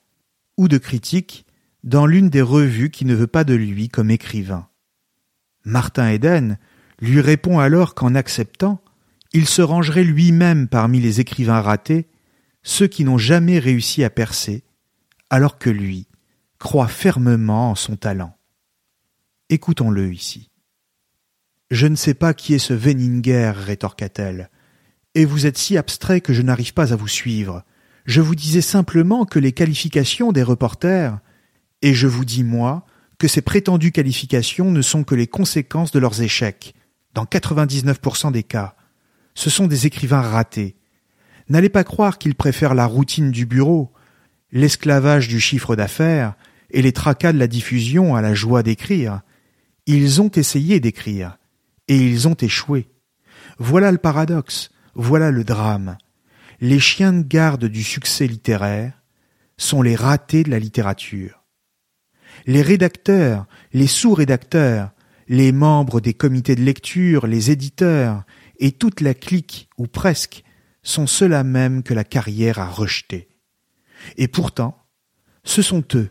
ou 0.57 0.67
de 0.67 0.77
critique 0.77 1.45
dans 1.83 2.05
l'une 2.05 2.29
des 2.29 2.41
revues 2.41 2.89
qui 2.89 3.05
ne 3.05 3.15
veut 3.15 3.27
pas 3.27 3.43
de 3.43 3.53
lui 3.53 3.89
comme 3.89 4.11
écrivain. 4.11 4.67
Martin 5.63 6.09
Eden 6.09 6.57
lui 6.99 7.21
répond 7.21 7.59
alors 7.59 7.95
qu'en 7.95 8.15
acceptant, 8.15 8.81
il 9.33 9.47
se 9.47 9.61
rangerait 9.61 10.03
lui-même 10.03 10.67
parmi 10.67 10.99
les 10.99 11.19
écrivains 11.19 11.61
ratés, 11.61 12.07
ceux 12.63 12.87
qui 12.87 13.03
n'ont 13.03 13.17
jamais 13.17 13.59
réussi 13.59 14.03
à 14.03 14.09
percer, 14.09 14.63
alors 15.29 15.57
que 15.57 15.69
lui 15.69 16.07
croit 16.57 16.87
fermement 16.87 17.71
en 17.71 17.75
son 17.75 17.95
talent. 17.95 18.35
Écoutons-le 19.49 20.13
ici. 20.13 20.49
Je 21.71 21.87
ne 21.87 21.95
sais 21.95 22.13
pas 22.13 22.33
qui 22.33 22.53
est 22.53 22.59
ce 22.59 22.73
Veninger, 22.73 23.53
rétorqua-t-elle, 23.55 24.49
et 25.15 25.25
vous 25.25 25.45
êtes 25.45 25.57
si 25.57 25.77
abstrait 25.77 26.21
que 26.21 26.33
je 26.33 26.41
n'arrive 26.41 26.73
pas 26.73 26.93
à 26.93 26.95
vous 26.95 27.07
suivre. 27.07 27.63
Je 28.05 28.21
vous 28.21 28.35
disais 28.35 28.61
simplement 28.61 29.25
que 29.25 29.39
les 29.39 29.51
qualifications 29.51 30.31
des 30.31 30.43
reporters, 30.43 31.19
et 31.81 31.93
je 31.93 32.07
vous 32.07 32.25
dis 32.25 32.43
moi 32.43 32.85
que 33.19 33.27
ces 33.27 33.41
prétendues 33.41 33.91
qualifications 33.91 34.71
ne 34.71 34.81
sont 34.81 35.03
que 35.03 35.15
les 35.15 35.27
conséquences 35.27 35.91
de 35.91 35.99
leurs 35.99 36.21
échecs, 36.21 36.73
dans 37.13 37.25
99% 37.25 38.31
des 38.31 38.43
cas. 38.43 38.75
Ce 39.39 39.49
sont 39.49 39.67
des 39.67 39.85
écrivains 39.85 40.19
ratés. 40.19 40.75
N'allez 41.47 41.69
pas 41.69 41.85
croire 41.85 42.17
qu'ils 42.17 42.35
préfèrent 42.35 42.73
la 42.73 42.85
routine 42.85 43.31
du 43.31 43.45
bureau, 43.45 43.93
l'esclavage 44.51 45.29
du 45.29 45.39
chiffre 45.39 45.77
d'affaires 45.77 46.33
et 46.71 46.81
les 46.81 46.91
tracas 46.91 47.31
de 47.31 47.39
la 47.39 47.47
diffusion 47.47 48.17
à 48.17 48.21
la 48.21 48.33
joie 48.33 48.63
d'écrire. 48.63 49.21
Ils 49.85 50.21
ont 50.21 50.27
essayé 50.27 50.81
d'écrire, 50.81 51.37
et 51.87 51.95
ils 51.95 52.27
ont 52.27 52.33
échoué. 52.33 52.89
Voilà 53.59 53.93
le 53.93 53.97
paradoxe, 53.97 54.71
voilà 54.93 55.31
le 55.31 55.45
drame. 55.45 55.95
Les 56.59 56.81
chiens 56.81 57.13
de 57.13 57.23
garde 57.23 57.63
du 57.63 57.81
succès 57.81 58.27
littéraire 58.27 58.91
sont 59.55 59.81
les 59.81 59.95
ratés 59.95 60.43
de 60.43 60.51
la 60.51 60.59
littérature. 60.59 61.45
Les 62.45 62.61
rédacteurs, 62.61 63.45
les 63.71 63.87
sous-rédacteurs, 63.87 64.91
les 65.29 65.53
membres 65.53 66.01
des 66.01 66.13
comités 66.13 66.55
de 66.55 66.61
lecture, 66.63 67.25
les 67.25 67.51
éditeurs, 67.51 68.25
et 68.59 68.71
toute 68.71 69.01
la 69.01 69.13
clique, 69.13 69.69
ou 69.77 69.87
presque, 69.87 70.43
sont 70.83 71.07
ceux-là 71.07 71.43
même 71.43 71.83
que 71.83 71.93
la 71.93 72.03
carrière 72.03 72.59
a 72.59 72.69
rejetés. 72.69 73.29
Et 74.17 74.27
pourtant, 74.27 74.77
ce 75.43 75.61
sont 75.61 75.83
eux, 75.95 76.09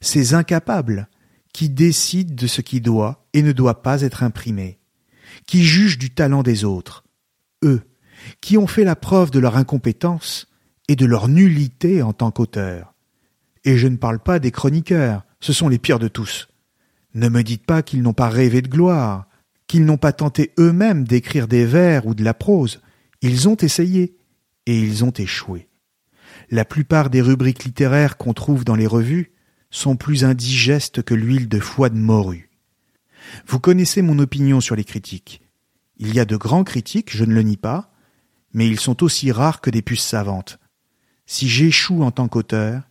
ces 0.00 0.34
incapables, 0.34 1.08
qui 1.52 1.70
décident 1.70 2.34
de 2.34 2.46
ce 2.46 2.60
qui 2.60 2.80
doit 2.80 3.26
et 3.32 3.42
ne 3.42 3.52
doit 3.52 3.82
pas 3.82 4.02
être 4.02 4.22
imprimé, 4.22 4.78
qui 5.46 5.64
jugent 5.64 5.98
du 5.98 6.10
talent 6.10 6.42
des 6.42 6.64
autres, 6.64 7.04
eux, 7.64 7.82
qui 8.40 8.58
ont 8.58 8.66
fait 8.66 8.84
la 8.84 8.96
preuve 8.96 9.30
de 9.30 9.38
leur 9.38 9.56
incompétence 9.56 10.48
et 10.88 10.96
de 10.96 11.06
leur 11.06 11.28
nullité 11.28 12.02
en 12.02 12.12
tant 12.12 12.30
qu'auteurs. 12.30 12.94
Et 13.64 13.78
je 13.78 13.88
ne 13.88 13.96
parle 13.96 14.18
pas 14.18 14.38
des 14.38 14.50
chroniqueurs, 14.50 15.24
ce 15.40 15.52
sont 15.52 15.68
les 15.68 15.78
pires 15.78 15.98
de 15.98 16.08
tous. 16.08 16.48
Ne 17.14 17.28
me 17.28 17.42
dites 17.42 17.64
pas 17.64 17.82
qu'ils 17.82 18.02
n'ont 18.02 18.12
pas 18.12 18.28
rêvé 18.28 18.60
de 18.60 18.68
gloire, 18.68 19.26
qu'ils 19.66 19.84
n'ont 19.84 19.96
pas 19.96 20.12
tenté 20.12 20.52
eux-mêmes 20.58 21.04
d'écrire 21.04 21.48
des 21.48 21.66
vers 21.66 22.06
ou 22.06 22.14
de 22.14 22.24
la 22.24 22.34
prose. 22.34 22.80
Ils 23.22 23.48
ont 23.48 23.56
essayé, 23.56 24.16
et 24.66 24.78
ils 24.78 25.04
ont 25.04 25.10
échoué. 25.10 25.68
La 26.50 26.64
plupart 26.64 27.10
des 27.10 27.22
rubriques 27.22 27.64
littéraires 27.64 28.16
qu'on 28.16 28.34
trouve 28.34 28.64
dans 28.64 28.74
les 28.74 28.86
revues 28.86 29.32
sont 29.70 29.96
plus 29.96 30.24
indigestes 30.24 31.02
que 31.02 31.14
l'huile 31.14 31.48
de 31.48 31.58
foie 31.58 31.88
de 31.88 31.96
morue. 31.96 32.50
Vous 33.46 33.58
connaissez 33.58 34.02
mon 34.02 34.18
opinion 34.18 34.60
sur 34.60 34.76
les 34.76 34.84
critiques. 34.84 35.42
Il 35.96 36.14
y 36.14 36.20
a 36.20 36.24
de 36.24 36.36
grands 36.36 36.64
critiques, 36.64 37.16
je 37.16 37.24
ne 37.24 37.34
le 37.34 37.42
nie 37.42 37.56
pas, 37.56 37.92
mais 38.52 38.68
ils 38.68 38.78
sont 38.78 39.02
aussi 39.02 39.32
rares 39.32 39.60
que 39.60 39.70
des 39.70 39.82
puces 39.82 40.04
savantes. 40.04 40.58
Si 41.26 41.48
j'échoue 41.48 42.02
en 42.02 42.12
tant 42.12 42.28
qu'auteur, 42.28 42.82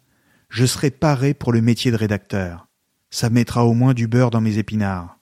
je 0.49 0.65
serai 0.65 0.91
paré 0.91 1.33
pour 1.33 1.53
le 1.53 1.61
métier 1.61 1.91
de 1.91 1.95
rédacteur. 1.95 2.67
Ça 3.09 3.29
mettra 3.29 3.65
au 3.65 3.73
moins 3.73 3.93
du 3.93 4.07
beurre 4.07 4.31
dans 4.31 4.41
mes 4.41 4.57
épinards. 4.57 5.14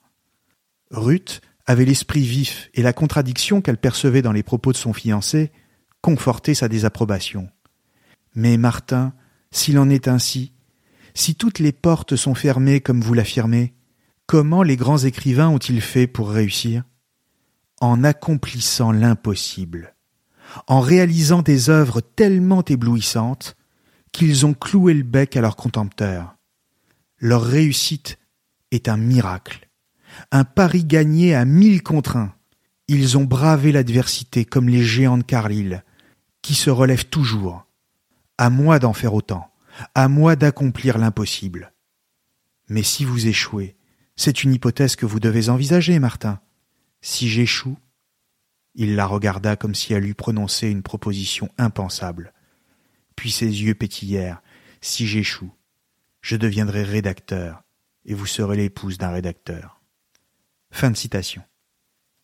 Ruth 0.94 1.40
avait 1.66 1.84
l'esprit 1.84 2.22
vif 2.22 2.70
et 2.74 2.82
la 2.82 2.92
contradiction 2.92 3.60
qu'elle 3.60 3.78
percevait 3.78 4.22
dans 4.22 4.32
les 4.32 4.42
propos 4.42 4.72
de 4.72 4.76
son 4.76 4.92
fiancé 4.92 5.50
confortait 6.00 6.54
sa 6.54 6.68
désapprobation. 6.68 7.48
Mais 8.34 8.56
Martin, 8.56 9.14
s'il 9.50 9.78
en 9.78 9.88
est 9.88 10.08
ainsi, 10.08 10.52
si 11.14 11.34
toutes 11.34 11.58
les 11.58 11.72
portes 11.72 12.16
sont 12.16 12.34
fermées 12.34 12.80
comme 12.80 13.00
vous 13.00 13.14
l'affirmez, 13.14 13.74
comment 14.26 14.62
les 14.62 14.76
grands 14.76 14.98
écrivains 14.98 15.48
ont-ils 15.48 15.80
fait 15.80 16.06
pour 16.06 16.30
réussir? 16.30 16.84
En 17.80 18.04
accomplissant 18.04 18.92
l'impossible, 18.92 19.94
en 20.66 20.80
réalisant 20.80 21.42
des 21.42 21.70
œuvres 21.70 22.00
tellement 22.00 22.64
éblouissantes 22.64 23.56
qu'ils 24.12 24.46
ont 24.46 24.54
cloué 24.54 24.94
le 24.94 25.02
bec 25.02 25.36
à 25.36 25.40
leurs 25.40 25.56
contempteurs. 25.56 26.36
Leur 27.18 27.42
réussite 27.42 28.18
est 28.70 28.88
un 28.88 28.96
miracle, 28.96 29.68
un 30.30 30.44
pari 30.44 30.84
gagné 30.84 31.34
à 31.34 31.44
mille 31.44 31.82
contre 31.82 32.16
un. 32.16 32.34
Ils 32.88 33.16
ont 33.16 33.24
bravé 33.24 33.72
l'adversité 33.72 34.44
comme 34.44 34.68
les 34.68 34.82
géants 34.82 35.18
de 35.18 35.22
Carlyle, 35.22 35.84
qui 36.42 36.54
se 36.54 36.70
relèvent 36.70 37.08
toujours. 37.08 37.66
À 38.36 38.50
moi 38.50 38.78
d'en 38.78 38.92
faire 38.92 39.14
autant, 39.14 39.50
à 39.94 40.08
moi 40.08 40.36
d'accomplir 40.36 40.98
l'impossible. 40.98 41.72
Mais 42.68 42.82
si 42.82 43.04
vous 43.04 43.26
échouez, 43.26 43.76
c'est 44.16 44.44
une 44.44 44.52
hypothèse 44.54 44.96
que 44.96 45.06
vous 45.06 45.20
devez 45.20 45.48
envisager, 45.48 45.98
Martin. 45.98 46.40
Si 47.00 47.28
j'échoue, 47.28 47.76
il 48.74 48.96
la 48.96 49.06
regarda 49.06 49.56
comme 49.56 49.74
si 49.74 49.92
elle 49.92 50.06
eût 50.06 50.14
prononcé 50.14 50.68
une 50.68 50.82
proposition 50.82 51.50
impensable. 51.58 52.32
Puis 53.16 53.30
ses 53.30 53.46
yeux 53.46 53.74
pétillèrent. 53.74 54.42
Si 54.80 55.06
j'échoue, 55.06 55.52
je 56.20 56.36
deviendrai 56.36 56.82
rédacteur, 56.82 57.62
et 58.04 58.14
vous 58.14 58.26
serez 58.26 58.56
l'épouse 58.56 58.98
d'un 58.98 59.10
rédacteur. 59.10 59.73
Fin 60.74 60.90
de 60.90 60.96
citation. 60.96 61.40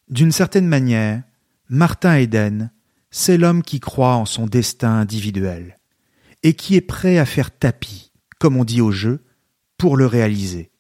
D'une 0.09 0.33
certaine 0.33 0.67
manière, 0.67 1.23
Martin 1.69 2.17
Eden, 2.17 2.73
c'est 3.13 3.39
l'homme 3.39 3.63
qui 3.63 3.79
croit 3.79 4.17
en 4.17 4.27
son 4.27 4.47
destin 4.47 4.91
individuel, 4.91 5.79
et 6.43 6.55
qui 6.55 6.75
est 6.75 6.81
prêt 6.81 7.19
à 7.19 7.27
faire 7.27 7.57
tapis, 7.57 8.11
comme 8.41 8.57
on 8.57 8.65
dit 8.65 8.81
au 8.81 8.91
jeu, 8.91 9.25
pour 9.79 9.97
le 9.97 10.05
réaliser. 10.05 10.73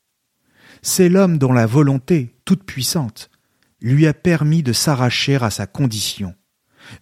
C'est 0.82 1.08
l'homme 1.08 1.38
dont 1.38 1.52
la 1.52 1.66
volonté, 1.66 2.34
toute 2.44 2.64
puissante, 2.64 3.30
lui 3.80 4.08
a 4.08 4.14
permis 4.14 4.64
de 4.64 4.72
s'arracher 4.72 5.36
à 5.36 5.50
sa 5.50 5.68
condition, 5.68 6.34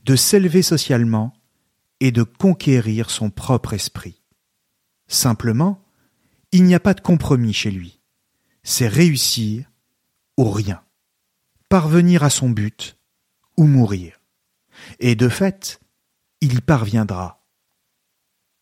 de 0.04 0.16
s'élever 0.16 0.60
socialement 0.60 1.32
et 2.00 2.12
de 2.12 2.24
conquérir 2.24 3.08
son 3.08 3.30
propre 3.30 3.72
esprit. 3.72 4.20
Simplement, 5.06 5.82
il 6.52 6.64
n'y 6.64 6.74
a 6.74 6.80
pas 6.80 6.92
de 6.92 7.00
compromis 7.00 7.54
chez 7.54 7.70
lui. 7.70 8.02
C'est 8.62 8.86
réussir 8.86 9.64
ou 10.38 10.50
rien, 10.50 10.80
parvenir 11.68 12.22
à 12.22 12.30
son 12.30 12.48
but 12.48 12.96
ou 13.56 13.64
mourir. 13.64 14.20
Et 15.00 15.16
de 15.16 15.28
fait, 15.28 15.80
il 16.40 16.54
y 16.54 16.60
parviendra. 16.60 17.44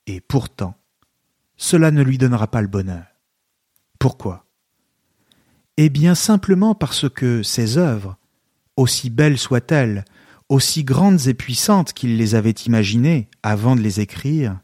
Et 0.07 0.23
pourtant, 0.23 0.75
cela 1.57 1.91
ne 1.91 2.03
lui 2.03 2.17
donnera 2.17 2.51
pas 2.51 2.63
le 2.63 2.69
bonheur. 2.69 3.05
Pourquoi? 3.99 4.47
Eh 5.77 5.91
bien 5.91 6.15
simplement 6.15 6.75
parce 6.75 7.11
que 7.11 7.43
ses 7.43 7.77
œuvres, 7.77 8.17
aussi 8.77 9.11
belles 9.11 9.39
soient-elles, 9.39 10.07
aussi 10.49 10.83
grandes 10.83 11.27
et 11.27 11.35
puissantes 11.35 11.93
qu'il 11.93 12.17
les 12.17 12.35
avait 12.35 12.51
imaginées 12.51 13.29
avant 13.43 13.77
de 13.77 13.83
les 13.83 14.01
écrire, 14.01 14.59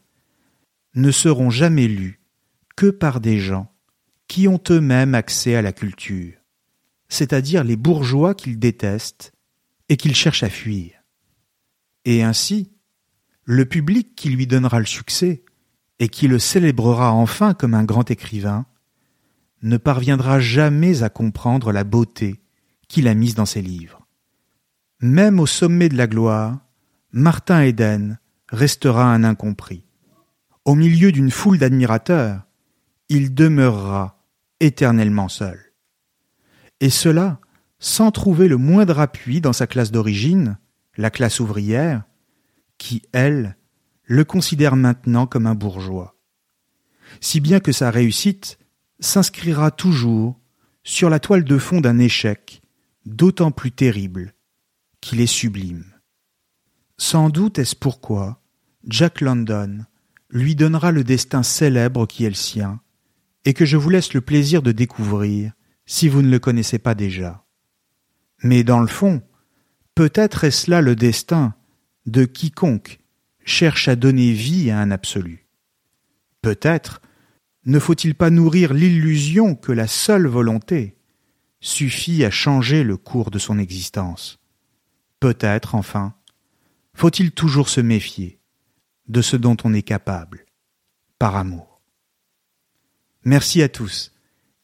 ne 0.94 1.10
seront 1.10 1.50
jamais 1.50 1.88
lues 1.88 2.22
que 2.74 2.88
par 2.88 3.20
des 3.20 3.38
gens 3.38 3.70
qui 4.28 4.48
ont 4.48 4.60
eux-mêmes 4.70 5.14
accès 5.14 5.56
à 5.56 5.62
la 5.62 5.72
culture, 5.72 6.41
c'est-à-dire 7.12 7.62
les 7.62 7.76
bourgeois 7.76 8.34
qu'il 8.34 8.58
déteste 8.58 9.34
et 9.90 9.98
qu'il 9.98 10.14
cherche 10.14 10.42
à 10.42 10.48
fuir. 10.48 10.92
Et 12.06 12.22
ainsi, 12.22 12.72
le 13.44 13.66
public 13.66 14.14
qui 14.16 14.30
lui 14.30 14.46
donnera 14.46 14.78
le 14.78 14.86
succès 14.86 15.44
et 15.98 16.08
qui 16.08 16.26
le 16.26 16.38
célébrera 16.38 17.12
enfin 17.12 17.52
comme 17.52 17.74
un 17.74 17.84
grand 17.84 18.10
écrivain, 18.10 18.64
ne 19.60 19.76
parviendra 19.76 20.40
jamais 20.40 21.02
à 21.02 21.10
comprendre 21.10 21.70
la 21.70 21.84
beauté 21.84 22.40
qu'il 22.88 23.06
a 23.06 23.14
mise 23.14 23.34
dans 23.34 23.44
ses 23.44 23.60
livres. 23.60 24.06
Même 25.00 25.38
au 25.38 25.46
sommet 25.46 25.90
de 25.90 25.98
la 25.98 26.06
gloire, 26.06 26.60
Martin 27.12 27.60
Eden 27.60 28.18
restera 28.48 29.12
un 29.12 29.22
incompris. 29.22 29.84
au 30.64 30.76
milieu 30.76 31.12
d'une 31.12 31.30
foule 31.30 31.58
d'admirateurs, 31.58 32.46
il 33.10 33.34
demeurera 33.34 34.24
éternellement 34.60 35.28
seul. 35.28 35.72
Et 36.83 36.91
cela 36.91 37.39
sans 37.78 38.11
trouver 38.11 38.49
le 38.49 38.57
moindre 38.57 38.99
appui 38.99 39.41
dans 39.41 39.53
sa 39.53 39.68
classe 39.68 39.93
d'origine, 39.93 40.59
la 40.97 41.11
classe 41.11 41.39
ouvrière, 41.39 42.03
qui, 42.76 43.03
elle, 43.12 43.57
le 44.03 44.24
considère 44.24 44.74
maintenant 44.74 45.26
comme 45.26 45.47
un 45.47 45.55
bourgeois. 45.55 46.16
Si 47.20 47.39
bien 47.41 47.61
que 47.61 47.70
sa 47.70 47.93
réussite 47.93 48.59
s'inscrira 48.99 49.70
toujours 49.70 50.41
sur 50.83 51.09
la 51.09 51.20
toile 51.20 51.45
de 51.45 51.57
fond 51.57 51.80
d'un 51.80 52.01
échec 52.01 52.62
d'autant 53.07 53.53
plus 53.53 53.70
terrible 53.70 54.35
qu'il 55.01 55.20
est 55.20 55.26
sublime. 55.26 55.85
Sans 56.99 57.30
doute 57.30 57.61
est-ce 57.61 57.76
pourquoi 57.76 58.43
Jack 58.89 59.20
London 59.20 59.85
lui 60.30 60.57
donnera 60.57 60.91
le 60.91 61.05
destin 61.05 61.45
célèbre 61.45 62.07
qui 62.09 62.24
est 62.24 62.28
le 62.28 62.35
sien, 62.35 62.80
et 63.45 63.55
que 63.55 63.64
je 63.64 63.76
vous 63.76 63.91
laisse 63.91 64.14
le 64.14 64.20
plaisir 64.20 64.62
de 64.62 64.72
découvrir 64.72 65.53
si 65.87 66.09
vous 66.09 66.22
ne 66.22 66.30
le 66.30 66.39
connaissez 66.39 66.78
pas 66.78 66.95
déjà. 66.95 67.45
Mais 68.43 68.64
dans 68.64 68.80
le 68.80 68.87
fond, 68.87 69.22
peut-être 69.95 70.45
est-ce 70.45 70.70
là 70.70 70.80
le 70.80 70.97
destin 70.97 71.55
de 72.07 72.24
quiconque 72.24 73.01
cherche 73.45 73.89
à 73.89 73.97
donner 73.97 74.33
vie 74.33 74.70
à 74.70 74.78
un 74.78 74.91
absolu. 74.91 75.47
Peut-être 76.41 77.01
ne 77.64 77.78
faut-il 77.78 78.14
pas 78.14 78.30
nourrir 78.30 78.74
l'illusion 78.74 79.55
que 79.55 79.72
la 79.72 79.87
seule 79.87 80.26
volonté 80.26 80.97
suffit 81.61 82.24
à 82.24 82.30
changer 82.30 82.83
le 82.83 82.97
cours 82.97 83.30
de 83.30 83.39
son 83.39 83.59
existence. 83.59 84.41
Peut-être, 85.20 85.76
enfin, 85.76 86.14
faut-il 86.95 87.30
toujours 87.30 87.68
se 87.68 87.80
méfier 87.80 88.41
de 89.09 89.22
ce 89.22 89.37
dont 89.37 89.57
on 89.62 89.72
est 89.72 89.83
capable, 89.83 90.47
par 91.18 91.37
amour. 91.37 91.80
Merci 93.24 93.62
à 93.62 93.68
tous 93.68 94.12